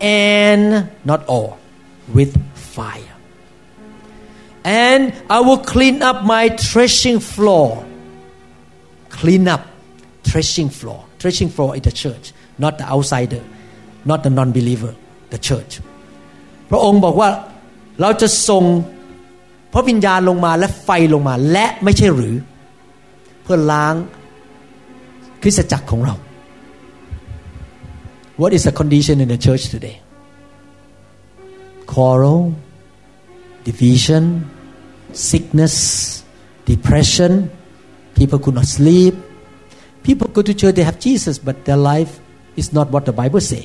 [0.00, 1.50] and not all
[2.16, 2.32] with
[2.79, 3.15] fire
[4.83, 5.03] and
[5.37, 7.69] I will clean up my threshing floor
[9.19, 9.63] clean up
[10.29, 12.25] threshing floor threshing floor in the church
[12.63, 13.43] not the outsider
[14.09, 14.93] not the non-believer
[15.33, 15.73] the church
[16.69, 17.29] พระองค์บอกว่า
[18.01, 18.63] เราจะส่ง
[19.73, 22.35] พระวิญญาณลงมาและไฟลงมาและไม่ใช่หรือ
[23.43, 23.95] เพื่อล้าง
[25.41, 26.15] คริสตจักรของเรา
[28.41, 29.97] What is the condition in the church today
[31.93, 32.41] quarrel
[33.67, 34.23] division
[35.29, 35.75] sickness
[36.71, 37.31] depression
[38.17, 39.15] people could not sleep
[40.05, 42.13] people go to church they have Jesus but their life
[42.61, 43.63] is not what the Bible say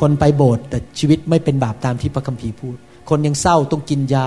[0.00, 2.76] คนไปโบสถ์แต่ชีวิตไม่เป็นบาปตามที่พระคัมภีร์พูด
[3.10, 4.26] คนยังเศร้าต้องกินยา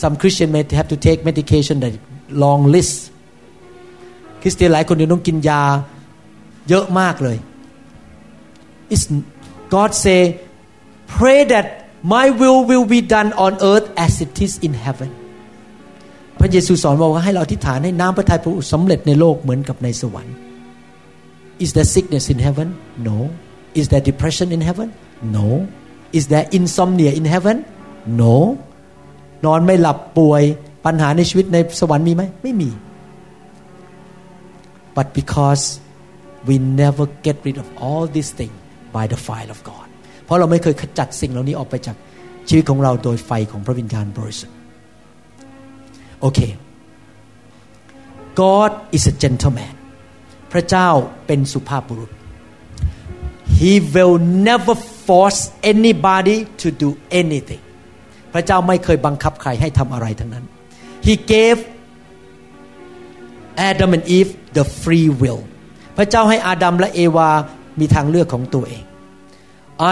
[0.00, 1.94] some Christian may have to take medication that
[2.44, 2.96] long list
[4.42, 5.62] คริสเตียนหลายคนยังต้องกินยา
[6.68, 7.38] เยอะมากเลย
[8.92, 9.04] It's
[9.74, 10.20] God say
[11.16, 11.66] pray that
[12.13, 15.09] my will will be done on earth as it is in heaven
[16.39, 20.35] พระเยซูสอนบอกว่าให้เราอธิษฐานให้น้ำพระทัยพระองค์สำเร็จในโลกเหมือนกับในสวรรค์
[21.63, 22.67] Is there sickness in heaven?
[23.09, 23.17] No.
[23.79, 24.87] Is there depression in heaven?
[25.37, 25.47] No.
[26.13, 27.57] Is there insomnia in heaven?
[28.21, 28.35] No.
[29.45, 30.43] นอนไม่หลับป่วย
[30.85, 32.69] ปัญหาในชีวิตในสวรรค์มีไหมไม่มี
[34.97, 35.63] But because
[36.47, 38.57] we never get rid of all these things
[38.95, 39.80] by the fire of God เพ
[40.32, 41.96] ราะเราไม่เคยขจัดสิ่งเหล่านี้ออกไปจาก
[42.48, 44.56] ชีวิตของเราโดยไฟของพระวิญญาณบริสุทธิ์
[46.20, 46.40] โอเค
[48.40, 49.74] God is a gentleman
[50.52, 50.88] พระเจ้า
[51.26, 52.10] เป็นสุภาพบุรุษ
[53.58, 54.16] He will
[54.48, 54.74] never
[55.06, 55.40] force
[55.72, 56.88] anybody to do
[57.20, 57.62] anything
[58.32, 60.44] พระเจ้าไม่เคยบังคับใครให้ทำอะไรทั้งนั้น
[61.06, 61.58] He gave
[63.70, 65.40] Adam and Eve the free will
[65.96, 67.30] พระเจ้าให้อาดัมและเอวา
[67.80, 68.84] มีทางเลือกของตัวเอง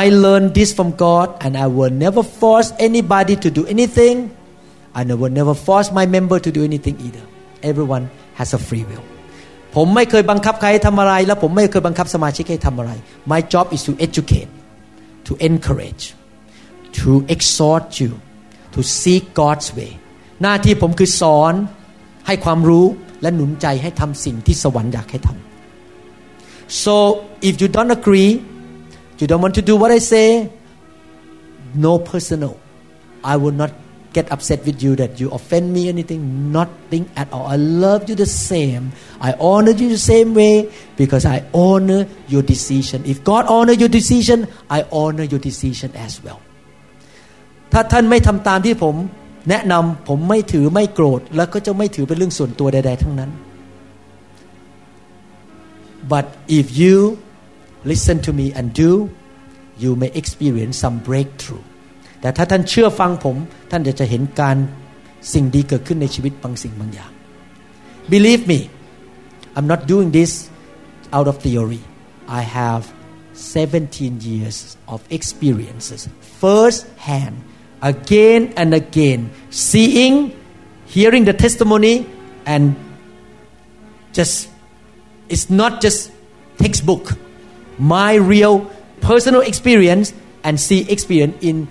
[0.01, 4.15] I learned this from God and I will never force anybody to do anything
[4.99, 7.25] I will never force my member to do anything either
[7.71, 8.05] everyone
[8.39, 9.05] has a free will
[9.75, 12.91] ผมไม่เคยบังคับใครให้ทำอะไร และผมไม่เคยบังคับสมาชิกให้ทำอะไร
[13.31, 14.51] My job is to educate
[15.27, 16.03] to encourage
[16.99, 18.11] to exhort you
[18.73, 19.91] to seek God's way
[20.41, 21.53] หน้าที่ผมคือสอน
[22.27, 22.85] ให้ความรู้
[23.21, 26.95] และหนุนใจให้ทำสิ่งที่สวรรค์อยากให้ทำ so
[27.47, 28.31] if you don't agree
[29.20, 30.50] you don't want to do what I say
[31.74, 32.58] no personal
[33.22, 33.72] I will not
[34.12, 38.14] get upset with you that you offend me anything nothing at all I love you
[38.14, 43.46] the same I honor you the same way because I honor your decision if God
[43.46, 46.40] honor your decision I honor your decision as well
[47.72, 48.94] ถ้าท่านไม่ทำตามที่ผม
[49.48, 53.30] แนะนำผมไม่ถือไม่โกรธ แล้วก็จะไม่ถือเป็นเรื่องส่วนตัวใด ๆ ทั้งนั้น
[56.12, 56.26] but
[56.58, 56.96] if you
[57.91, 58.91] listen to me and do
[59.83, 61.63] you may experience some breakthrough
[62.21, 63.35] แต่ถ้าท่านเชื่อฟังผม
[63.71, 64.57] ท่านจะจะเห็นการ
[65.33, 67.11] สิ่งดีเกิดขึ้นในชีวิตบางสิ่งบางอย่าง
[68.13, 68.59] believe me
[69.55, 70.31] I'm not doing this
[71.15, 71.81] out of theory
[72.39, 72.83] I have
[73.33, 74.57] 17 years
[74.93, 76.01] of experiences
[76.41, 77.35] first hand
[77.91, 80.15] again and again seeing
[80.95, 81.95] hearing the testimony
[82.53, 82.63] and
[84.17, 84.49] just
[85.33, 85.99] it's not just
[86.63, 87.05] textbook
[87.95, 88.55] my real
[89.07, 90.07] personal experience
[90.45, 91.67] and see experience in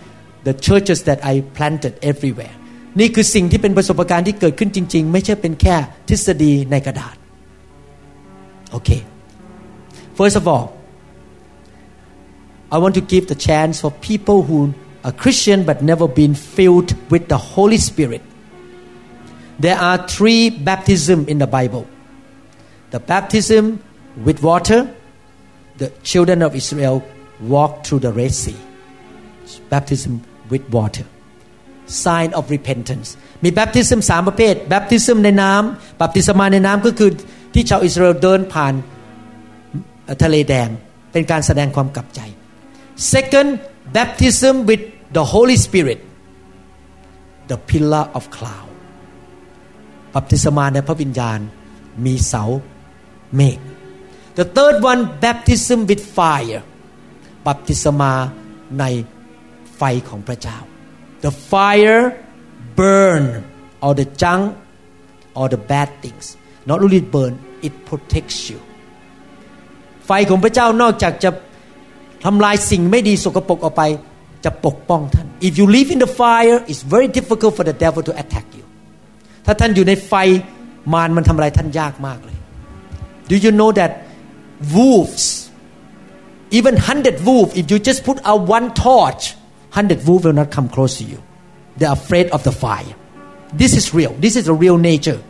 [0.46, 2.54] the churches that I planted everywhere
[3.00, 5.76] นี่คือสิ่งที่เป็นประสบการณ์ที่เกิดขึ้นจริง ๆ ไม่ใช่เป็นแค่
[6.08, 7.16] ทฤษฎีในกระดาษ
[8.70, 8.90] โอเค
[10.18, 10.66] first of all
[12.74, 14.58] I want to give the chance for people who
[15.06, 18.22] are Christian but never been filled with the Holy Spirit
[19.64, 21.84] there are three baptism in the Bible
[22.94, 23.64] the baptism
[24.26, 24.80] with water
[25.80, 26.96] the children of Israel
[27.54, 28.60] walked through the Red Sea
[29.72, 30.12] baptism
[30.50, 31.06] with water
[32.04, 33.08] sign of repentance
[33.44, 37.10] มี baptism สามประเภท baptism ในน้ำบัพติศมาในน้ำก็คือ
[37.54, 38.74] ที่ชาวอิสราเอลเดินผ่าน
[40.22, 40.68] ทะเลแดง
[41.12, 42.20] เป็นการแสดงความกลับใจ
[43.14, 43.50] second
[43.96, 44.82] baptism with
[45.16, 46.00] the Holy Spirit
[47.50, 48.70] the pillar of cloud
[50.14, 51.38] บัพติศมาในพระวิญญาณ
[52.04, 52.42] มีเสา
[53.36, 53.58] เมฆ
[54.37, 56.61] the third one baptism with fire
[57.47, 58.13] บัพติศมา
[58.79, 58.85] ใน
[59.77, 60.57] ไฟของพระเจ้า
[61.25, 62.01] the fire
[62.79, 63.23] burn
[63.83, 64.43] all the junk
[65.37, 66.25] all the bad things
[66.69, 67.33] not only burn
[67.67, 68.59] it protects you
[70.05, 71.29] ไฟของพระเจ้านอกจากจะ
[72.25, 73.83] ทำลายสิ่งไม่ดีสกปรกออกไป
[74.45, 78.65] จะปกป้องท่าน if you live in the fire it's very difficult for the devil to attack you
[79.45, 80.13] ถ้าท่านอยู่ในไฟ
[80.93, 82.37] มารมันทำอะไรท่านยากมากเลย
[83.29, 83.91] do you know that
[84.76, 85.24] wolves
[86.58, 89.22] even hundred wolves if you just put out one torch
[89.76, 91.20] hundred wolves will not come close to you
[91.78, 92.94] they're afraid of the fire
[93.60, 95.20] this is real this is a real nature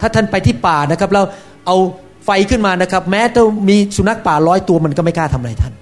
[0.00, 1.24] ถ้าท่านไปที่ป่านะครับแล้ว
[1.66, 1.76] เอา
[2.24, 5.74] ไฟขึ้นมานะครับ แม้จะมีสุนัขป่าร้อยตัวมันก็ไม่กล้าทำอะไรท่าน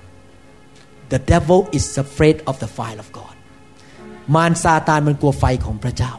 [1.12, 3.34] the devil is afraid of the fire of God
[4.34, 6.12] มารซาตานมันกลัวไฟของพระเจ้า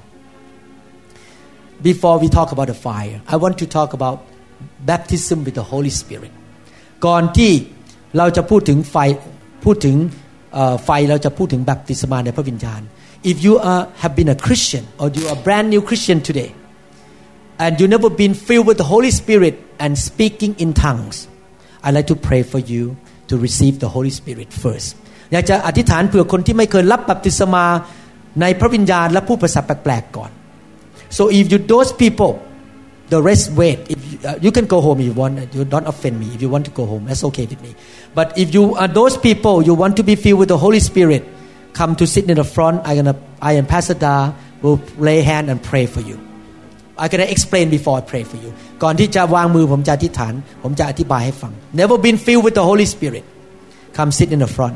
[1.87, 4.17] before we talk about the fire I want to talk about
[4.89, 6.33] baptism with the Holy Spirit
[7.06, 7.52] ก่อนที่
[8.18, 8.96] เราจะพูดถึงไฟ
[9.64, 9.96] พูดถึง
[10.84, 12.80] ไฟเราจะพูดถึงแบบติศมาในพระวิญญาณ
[13.30, 16.50] if you are have been a Christian or you are brand new Christian today
[17.64, 21.16] and you never been filled with the Holy Spirit and speaking in tongues
[21.86, 22.82] I like to pray for you
[23.30, 24.88] to receive the Holy Spirit first
[25.32, 27.64] อยากจะอธิษฐานเผื่อคนที่ไม่เคยรับบัพติศมา
[28.40, 30.30] ในพระวิญญาณและพูดภาษาแปลกๆก่อน
[31.16, 32.32] so if you those people
[33.09, 35.87] the rest wait if you, uh, you can go home if you want you don't
[35.87, 37.75] offend me if you want to go home that's okay with me
[38.13, 41.23] but if you are those people you want to be filled with the Holy Spirit
[41.73, 45.49] come to sit in the front I gonna I and Pastor Da will lay hand
[45.49, 46.19] and pray for you
[46.97, 48.51] I gonna explain before I pray for you
[48.83, 50.33] ก่อนที่จะวางมือผมจะอธิษฐาน
[50.63, 51.51] ผมจะอธิบายให้ฟัง
[51.81, 53.23] never been filled with the Holy Spirit
[53.97, 54.75] come sit in the front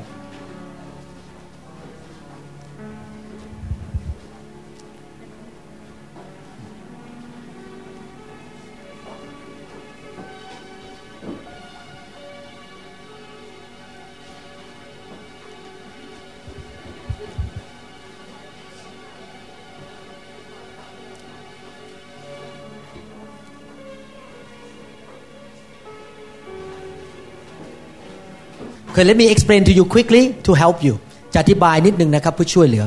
[28.92, 30.94] Okay, let me explain to you quickly to help you
[31.34, 32.86] จะอธิบายนิดนึงนะครับเพื่อช่วยเหลือ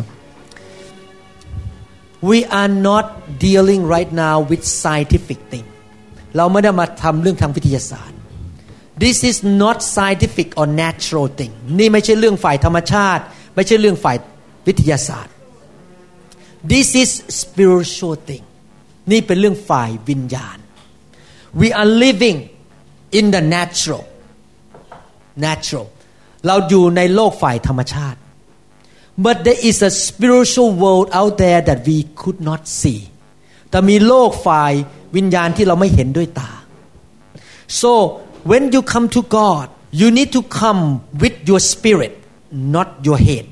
[2.31, 3.07] We are not
[3.47, 5.67] dealing right now with scientific thing
[6.37, 8.19] เราไม่ได้มาทำเรื่องทางวิทยาศาสตร์
[9.05, 13.23] This is not scientific or natural thing นี่ไม่ใช่เรื่องฝ่ายธรรมชาติ
[13.55, 14.17] ไม่ใช่เรื่องฝ่าย
[14.67, 15.35] วิทยาศาสตร์
[16.73, 17.11] This is
[17.43, 18.45] spiritual thing
[19.11, 20.59] นี่เป็นเรื่องฝ่ายวิญญาณ
[21.61, 22.39] We are living
[23.19, 24.05] in the natural
[25.47, 25.87] natural
[26.48, 28.20] เราอยู่ในโลกฝ่ายธรรมชาติ
[29.26, 33.00] but there is a spiritual world out there that we could not see
[33.70, 34.72] แต่มีโลกฝ่าย
[35.16, 36.52] วิญญาณที่เราไม่เห็นด้วยตา
[37.82, 37.92] so
[38.50, 39.66] when you come to God
[40.02, 40.82] you need to come
[41.22, 42.14] with your spirit
[42.76, 43.46] not your head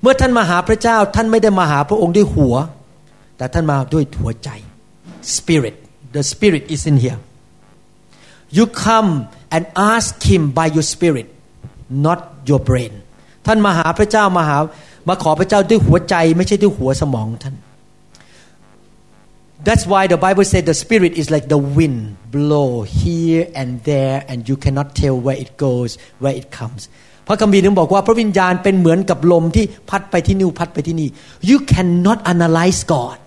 [0.00, 2.54] เมื่อท่านมาหาพระเจ้าท่านไม่ได้มาหาพระองค์ด้วยหัว
[3.36, 4.48] แต่ท่านมาด้วยหัวใจ
[5.36, 5.76] spirit
[6.16, 7.20] the spirit is in here
[8.56, 9.10] you come
[9.54, 9.62] and
[9.92, 11.28] ask him by your spirit
[12.06, 12.92] not your brain
[13.46, 14.58] ท่านมาหาพระเจ้ามาหา
[15.08, 17.56] มาขอพระเจ้าด้วยหัวใจไม่ใช่ด้วยหัวสมองท่าน
[19.66, 22.00] That's why the Bible said the spirit is like the wind
[22.36, 25.90] blow here and there and you cannot tell where it goes
[26.22, 26.82] where it comes
[27.26, 31.08] พระคัมภีร์ถึงบอกว่าพระวิญญาณเป็นเหมือนกับลมที่พัดไปที่นู่นพัดไปที่นี่
[31.50, 33.18] you cannot analyze God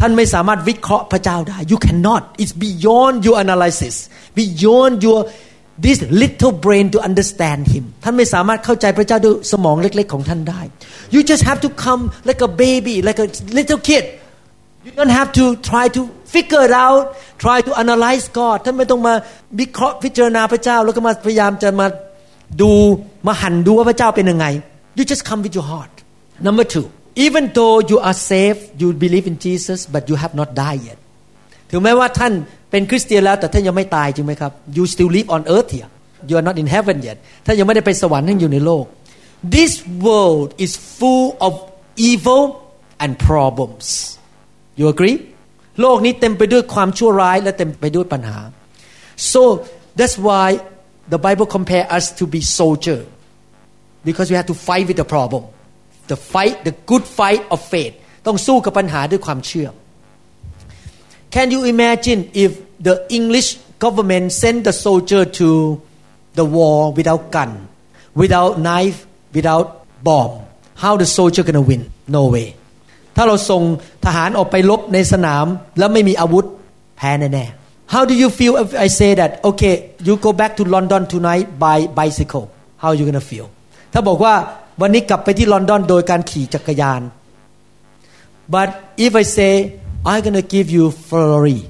[0.00, 3.94] ท่านไม่สามารถวิเคราะห์พระเจ้าได้ you cannot it's beyond your analysis
[4.40, 5.20] beyond your
[5.84, 10.60] this little brain to understand him ท่านไม่สามารถเข้าใจพระเจ้าด้วยสมองเล็กๆของท่านได้
[11.14, 13.26] you just have to come like a baby like a
[13.58, 14.04] little kid
[14.86, 16.00] you don't have to try to
[16.34, 17.04] figure it out
[17.44, 19.14] try to analyze God ท่านไม่ต้องมา
[19.60, 21.86] วิเคราะห์พิจารณาพระเจ้า แล้วก็มาพยายามจะมา
[22.60, 22.72] ดู
[23.26, 24.46] มาหันดูว่าพระเจ้าเป็นยังไง
[24.98, 25.94] you just come with your heart
[26.46, 26.86] number two
[27.26, 30.98] even though you are saved you believe in Jesus but you have not died yet
[31.70, 32.32] ถึงแม้ว่าท่าน
[32.72, 35.90] เป็นคริสเตียนแล้วแต่ท่านยังไม่ตายจริงไหมครับ you still live on earth here
[36.28, 38.84] you are not in heaven yet ท่านยังไม่ได้ไปสวรรค์ท่านอยู่ในโลก
[39.56, 39.72] this
[40.06, 41.52] world is full of
[42.10, 42.42] evil
[43.02, 43.86] and problems
[44.78, 45.16] you agree
[45.80, 48.38] โลกนี้เต็มไปด้วยความชั่วร้ายและเต็มไปด้วยปัญหา
[49.32, 49.42] so
[49.98, 50.46] that's why
[51.12, 53.00] the Bible compare us to be soldier
[54.08, 55.42] because we have to fight with the problem
[56.12, 57.94] the fight the good fight of faith
[58.26, 59.68] ต้องสู้กับปัญหาด้วยความเชื่อ
[61.35, 62.51] Can you imagine if
[62.87, 63.49] the English
[63.83, 65.81] government sent the soldier to
[66.39, 67.67] the war without gun,
[68.21, 70.33] without knife, without bomb?
[70.83, 71.81] How the soldier gonna win?
[72.17, 72.47] No way.
[73.15, 73.63] ถ้าเราส่ง
[74.05, 75.45] ทหารออกไปรบในสนาม
[75.77, 76.45] แล้วไม่มีอาวุธ
[76.97, 79.75] แพ้แน่ๆ How do you feel if I say that okay
[80.07, 82.45] you go back to London tonight by bicycle
[82.83, 83.47] How you gonna feel
[83.93, 84.35] ถ้าบอกว่า
[84.81, 87.01] วันนี้กลับไปที่ลอนดอนโดยการขี่จักรยาน
[88.55, 88.69] But
[89.05, 89.53] if I say
[90.05, 91.69] I'm gonna give you Ferrari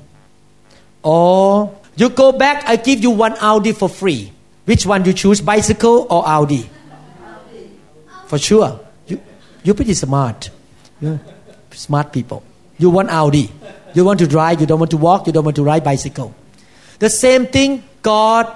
[1.04, 4.32] or you go back I give you one Audi for free
[4.66, 6.70] which one you choose bicycle or Audi
[8.28, 9.20] for sure you
[9.64, 10.50] you're pretty smart
[11.02, 11.20] you're
[11.72, 12.44] smart people
[12.78, 13.50] you want Audi
[13.94, 16.34] you want to drive you don't want to walk you don't want to ride bicycle
[17.00, 18.52] the same thing God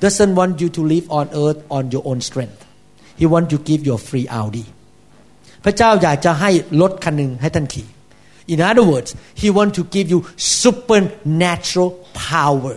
[0.00, 2.66] doesn't want you to live on earth on your own strength
[3.16, 4.66] He wants to give you a free Audi
[5.64, 6.50] พระเจ้าอยากจะให้
[6.80, 7.86] รถคันหนึ่งให้ท่านขี่
[8.52, 12.74] In other words He want to give you supernatural power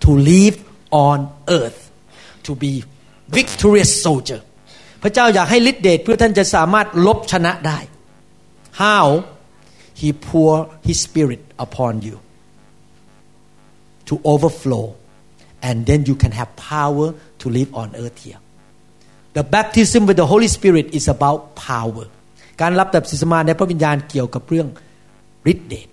[0.00, 0.56] to live
[0.90, 1.90] on earth
[2.44, 2.72] to be
[3.28, 4.40] victorious soldier
[5.02, 7.78] พระเจ้าอยากให้ฤทธิเดชเพื่อท่านจะสามารถลบชนะได้
[8.82, 9.06] How
[10.00, 10.54] He pour
[10.88, 12.16] His Spirit upon you
[14.08, 14.86] to overflow
[15.68, 17.06] and then you can have power
[17.40, 18.40] to live on earth here
[19.36, 22.06] The baptism with the Holy Spirit is about power
[22.61, 24.67] การรับแบบสิสมาในพระวิญญาณเกี่ยวกับเรื่อง
[25.51, 25.87] ฤทธิเดช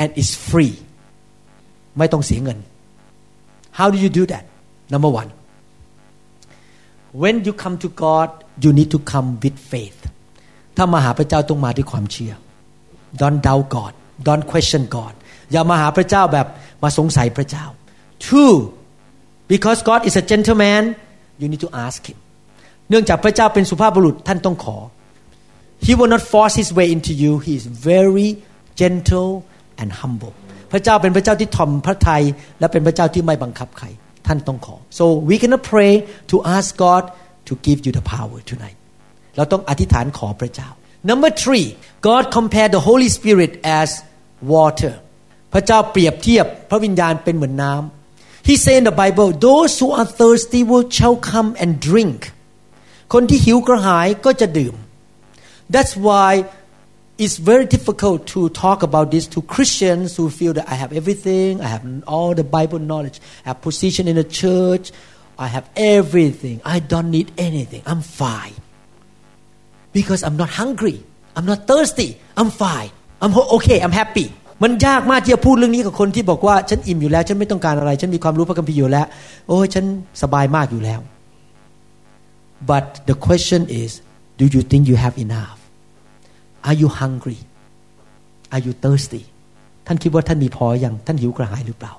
[0.00, 0.74] and it's free
[1.98, 2.58] ไม่ต้องเสียเงิน
[3.78, 4.44] How do you do that
[4.92, 5.30] Number one
[7.22, 8.28] when you come to God
[8.62, 10.00] you need to come with faith
[10.76, 12.32] ถ้ามาหาพระเจ้าต้องมาด้วยความเชื่อ
[13.20, 13.92] Don't doubt God
[14.28, 15.14] Don't question God
[15.52, 16.46] อย่ามาหาพระเจ้าแบบ
[16.82, 17.64] มาสงสัยพระเจ้า
[18.26, 18.54] Two
[19.52, 20.82] because God is a gentleman
[21.40, 22.18] you need to ask him
[22.88, 24.76] เนื่องจากพระเจ้าเป็นสุภาพบุรุษท่านต้องขอ
[25.87, 28.29] He will not force his way into you he is very
[28.81, 29.31] gentle
[29.81, 30.33] and humble
[30.71, 32.23] พระเจ้าเป็นพระเจ้าที่ถ่อมพระทัย
[32.59, 33.85] และเป็นพระเจ้าที่ไม่บังคับใคร
[34.27, 35.93] ท่านต้องขอ so we cannot pray
[36.31, 37.03] to ask God
[37.47, 38.77] to give you the power tonight
[39.35, 40.69] เราต้องอธิษฐานขอพระเจ้า
[41.09, 41.67] number three
[42.07, 43.89] God compared the Holy Spirit as
[44.53, 44.93] water
[45.53, 52.19] พระเจ้าเปรียบเทียบพระวิญญาณเป็นเหมือนน้ำ He say in the Bible those who are thirsty will shall come and drink
[53.13, 54.75] คนที่หิวกระหายก็จะดื่ม
[55.69, 56.45] That's why
[57.17, 61.61] it's very difficult to talk about this to Christians who feel that I have everything,
[61.61, 64.91] I have all the Bible knowledge, I have position in the church,
[65.39, 68.53] I have everything, I don't need anything, I'm fine.
[69.93, 71.03] Because I'm not hungry,
[71.35, 74.29] I'm not thirsty, I'm fine, I'm okay, I'm happy.
[74.63, 79.07] มันยากมากที่จะพูดเรื่องนี้กับคนที่บอกว่าฉันอิ่มอยู่แล้ว ฉันไม่ต้องการอะไร ฉันมีความรู้พระคัมภีร์อยู่แล้ว
[79.47, 79.85] โอ้ยฉัน
[80.21, 80.99] สบายมากอยู่แล้ว
[82.69, 83.91] but the question is
[84.39, 85.58] do you think you have enough
[86.67, 87.39] Are you hungry
[88.53, 89.23] Are you thirsty
[89.85, 91.93] ท่านคิดว่าท่านมีพออย่างท่านหิวกระหายหรือเปล่า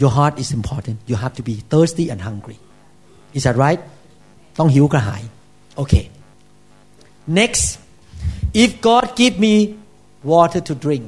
[0.00, 2.58] Your heart is important you have to be thirsty and hungry
[3.36, 3.80] Is that right
[4.58, 5.22] ต้องหิวกระหาย
[5.80, 6.04] Okay
[7.40, 7.64] next
[8.64, 9.54] if God give me
[10.32, 11.06] water to drink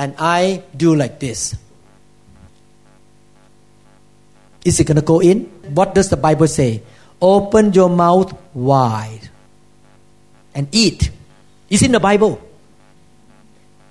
[0.00, 0.40] and I
[0.82, 1.40] do like this
[4.68, 5.38] is it going to go in
[5.78, 6.70] what does the Bible say
[7.20, 8.30] open your mouth
[8.70, 9.24] wide
[10.59, 11.09] and eat.
[11.69, 12.41] Is in the Bible.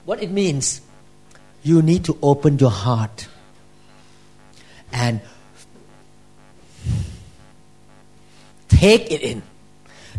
[0.04, 0.82] What it means
[1.62, 3.26] you need to open your heart
[4.92, 5.20] and
[8.68, 9.42] take it in.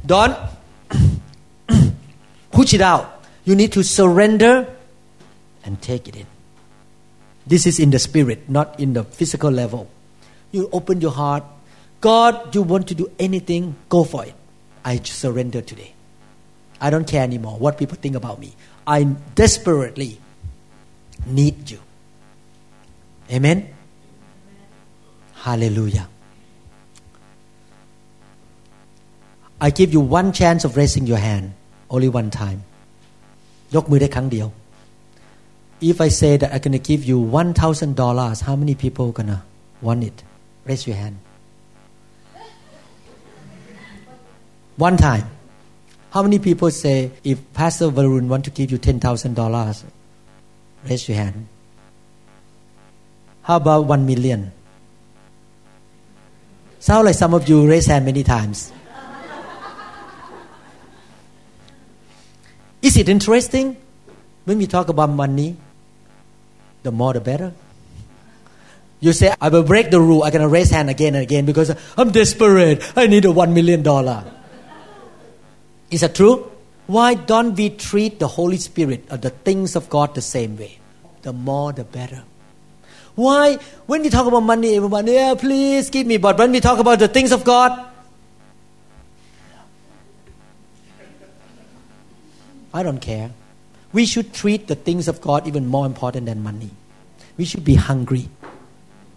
[0.05, 0.37] Don't
[2.51, 3.21] push it out.
[3.45, 4.65] You need to surrender
[5.63, 6.25] and take it in.
[7.45, 9.87] This is in the spirit not in the physical level.
[10.51, 11.43] You open your heart.
[12.01, 14.33] God you want to do anything go for it.
[14.83, 15.93] I surrender today
[16.80, 18.54] I don't care anymore what people think about me.
[18.86, 19.04] I
[19.34, 20.20] desperately
[21.26, 21.80] need you.
[23.30, 23.74] Amen?
[25.34, 26.08] Hallelujah.
[29.60, 31.54] I give you one chance of raising your hand
[31.94, 32.60] only one time
[33.74, 34.48] ยกมือได้ครั้งเดียว
[35.90, 39.38] If I say that I'm gonna give you one thousand dollars how many people gonna
[39.86, 40.18] want it
[40.68, 41.16] raise your hand
[44.86, 45.26] one time
[46.11, 49.83] how many people say if Pastor Varun want to give you ten thousand dollars
[50.87, 51.47] raise your hand
[53.43, 54.51] how about one million
[56.79, 58.71] sound like some of you raise hand many times
[62.81, 63.75] Is it interesting?
[64.45, 65.57] When we talk about money,
[66.83, 67.53] the more the better.
[69.01, 70.23] You say, I will break the rule.
[70.23, 72.83] I'm going to raise hand again and again because I'm desperate.
[72.95, 74.23] I need a one million dollar.
[75.91, 76.51] Is that true?
[76.87, 80.79] Why don't we treat the Holy Spirit or the things of God the same way?
[81.21, 82.23] The more the better.
[83.15, 83.57] Why?
[83.85, 86.17] When we talk about money, everyone, yeah, please give me.
[86.17, 87.87] But when we talk about the things of God,
[92.73, 93.31] I don't care.
[93.91, 96.69] We should treat the things of God even more important than money.
[97.37, 98.29] We should be hungry.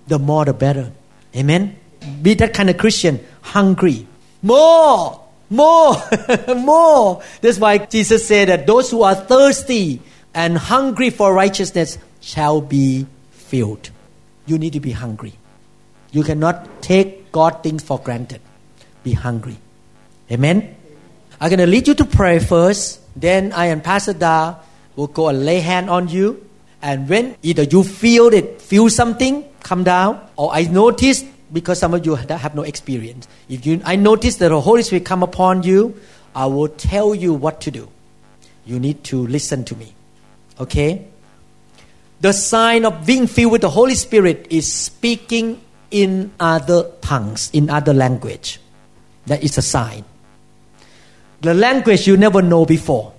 [0.09, 0.93] The more the better.
[1.37, 1.77] Amen?
[2.21, 4.07] Be that kind of Christian, hungry.
[4.43, 5.22] More!
[5.53, 6.01] More!
[6.57, 7.23] more!
[7.43, 10.01] That's why Jesus said that those who are thirsty
[10.33, 13.91] and hungry for righteousness shall be filled.
[14.47, 15.35] You need to be hungry.
[16.11, 18.41] You cannot take God things for granted.
[19.05, 19.59] Be hungry.
[20.31, 20.75] Amen?
[21.39, 23.01] I'm going to lead you to pray first.
[23.15, 24.57] Then I and Pastor Da
[24.97, 26.49] will go and lay hand on you.
[26.81, 31.95] And when either you feel it, feel something come down, or I notice because some
[31.95, 33.29] of you have no experience.
[33.49, 36.01] If you, I notice that the Holy Spirit come upon you,
[36.35, 37.89] I will tell you what to do.
[38.65, 39.93] You need to listen to me.
[40.59, 41.07] Okay?
[42.21, 45.61] The sign of being filled with the Holy Spirit is speaking
[45.91, 48.61] in other tongues, in other language.
[49.27, 50.05] That is a sign.
[51.41, 53.13] The language you never know before.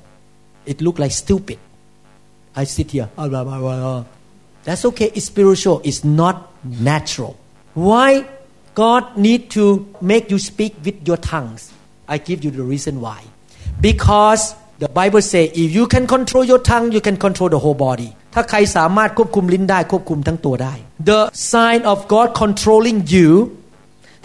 [0.66, 1.60] It look like stupid.
[2.56, 3.10] I sit here.
[3.18, 4.06] Ah,
[4.64, 5.12] That's okay.
[5.14, 5.82] It's spiritual.
[5.84, 7.38] It's not natural.
[7.75, 8.27] Why
[8.75, 9.65] God need to
[10.01, 11.73] make you speak with your tongues?
[12.09, 13.21] I give you the reason why.
[13.81, 17.75] Because the Bible say if you can control your tongue, you can control the whole
[17.75, 18.11] body.
[18.35, 20.75] ถ้าใครสามารถควบคุมลิ้นได้ควบคุมทั้งตัวได้
[21.13, 21.21] The
[21.53, 23.31] sign of God controlling you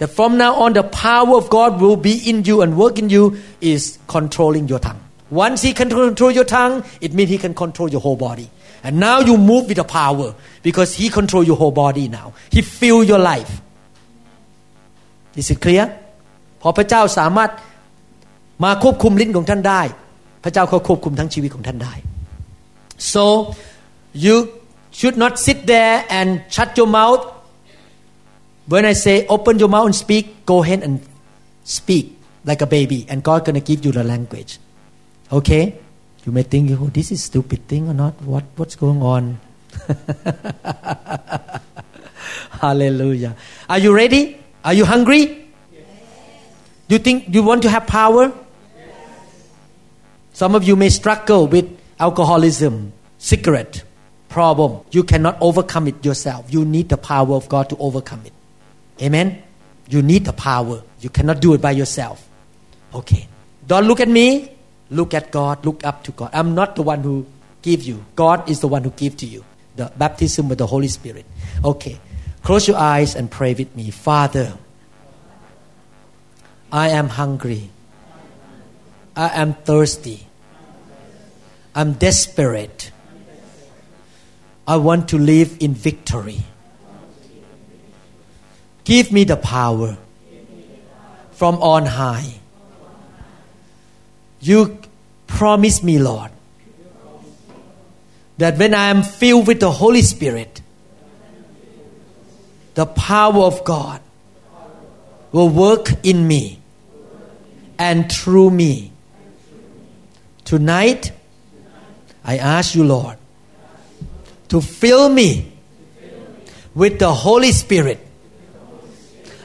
[0.00, 3.08] that from now on the power of God will be in you and work in
[3.14, 3.24] you
[3.72, 3.82] is
[4.14, 5.00] controlling your tongue.
[5.30, 8.46] Once He can control your tongue, it means He can control your whole body.
[8.86, 12.34] And now you move with the power because He control your whole body now.
[12.50, 13.52] He fill your life.
[15.36, 15.86] Is it clear?
[16.66, 17.50] พอพระเจ้าสามารถ
[18.64, 19.82] มาควบคุมลิ้นของท่านได้
[20.44, 21.94] พระเจ้าเขาควบคุมทั้งชีวิตของท่านได้
[23.12, 23.24] so
[24.24, 24.36] you
[24.98, 27.22] should not sit there and shut your mouth
[28.72, 30.94] when I say open your mouth and speak go ahead and
[31.76, 32.04] speak
[32.48, 34.52] like a baby and God gonna give you the language
[35.38, 35.64] okay
[36.29, 39.39] you may think oh this is stupid thing or not what what's going on
[42.61, 43.35] hallelujah
[43.67, 45.49] are you ready are you hungry
[46.89, 48.33] Do you think you want to have power
[50.33, 51.67] some of you may struggle with
[51.99, 53.83] alcoholism, cigarette
[54.29, 54.81] problem.
[54.91, 56.53] You cannot overcome it yourself.
[56.53, 58.33] You need the power of God to overcome it.
[59.01, 59.41] Amen.
[59.89, 60.83] You need the power.
[61.01, 62.25] You cannot do it by yourself.
[62.93, 63.27] Okay.
[63.67, 64.55] Don't look at me.
[64.89, 65.65] Look at God.
[65.65, 66.31] Look up to God.
[66.33, 67.25] I'm not the one who
[67.61, 68.05] give you.
[68.15, 69.45] God is the one who give to you.
[69.75, 71.25] The baptism with the Holy Spirit.
[71.63, 71.99] Okay.
[72.43, 73.91] Close your eyes and pray with me.
[73.91, 74.57] Father,
[76.71, 77.69] I am hungry.
[79.15, 80.27] I am thirsty.
[81.75, 82.91] I'm desperate.
[84.67, 86.43] I want to live in victory.
[88.83, 89.97] Give me the power
[91.31, 92.38] from on high.
[94.41, 94.79] You
[95.27, 96.31] promise me, Lord,
[98.37, 100.61] that when I am filled with the Holy Spirit,
[102.75, 104.01] the power of God
[105.31, 106.59] will work in me
[107.77, 108.91] and through me.
[110.45, 111.11] Tonight,
[112.23, 113.17] I ask you, Lord,
[114.49, 115.51] to fill me
[116.73, 117.99] with the Holy Spirit.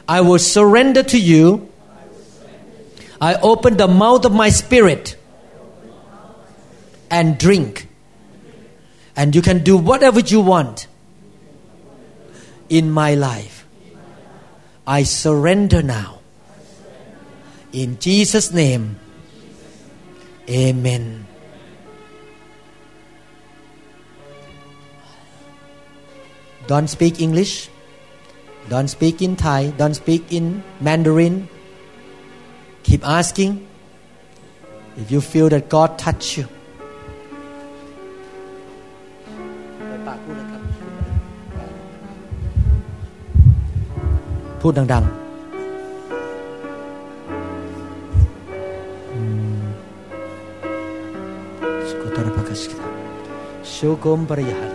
[0.07, 1.69] I will surrender to you.
[3.21, 5.15] I open the mouth of my spirit
[7.09, 7.87] and drink.
[9.15, 10.87] And you can do whatever you want
[12.67, 13.65] in my life.
[14.85, 16.19] I surrender now.
[17.71, 18.99] In Jesus' name,
[20.49, 21.25] amen.
[26.67, 27.69] Don't speak English.
[28.69, 29.69] Don't speak in Thai.
[29.77, 31.47] Don't speak in Mandarin.
[32.85, 33.65] Keep asking.
[34.95, 36.47] If you feel that God touch you,
[44.65, 45.03] Put down, down.
[49.13, 49.69] Hmm.
[53.61, 54.74] Syukum periyahan.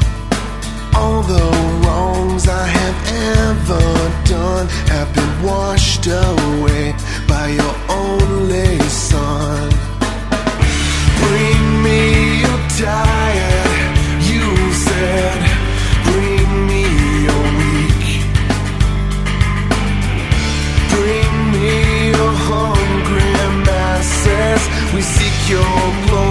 [1.01, 1.47] All the
[1.81, 2.99] wrongs I have
[3.39, 3.85] ever
[4.35, 6.93] done have been washed away
[7.27, 9.69] by your only Son.
[11.23, 12.01] Bring me
[12.45, 13.95] your tired,
[14.31, 14.45] you
[14.87, 15.39] said.
[16.09, 16.83] Bring me
[17.27, 18.09] your weak.
[20.93, 21.77] Bring me
[22.13, 23.33] your hungry
[23.65, 24.61] masses.
[24.93, 26.30] We seek your glory.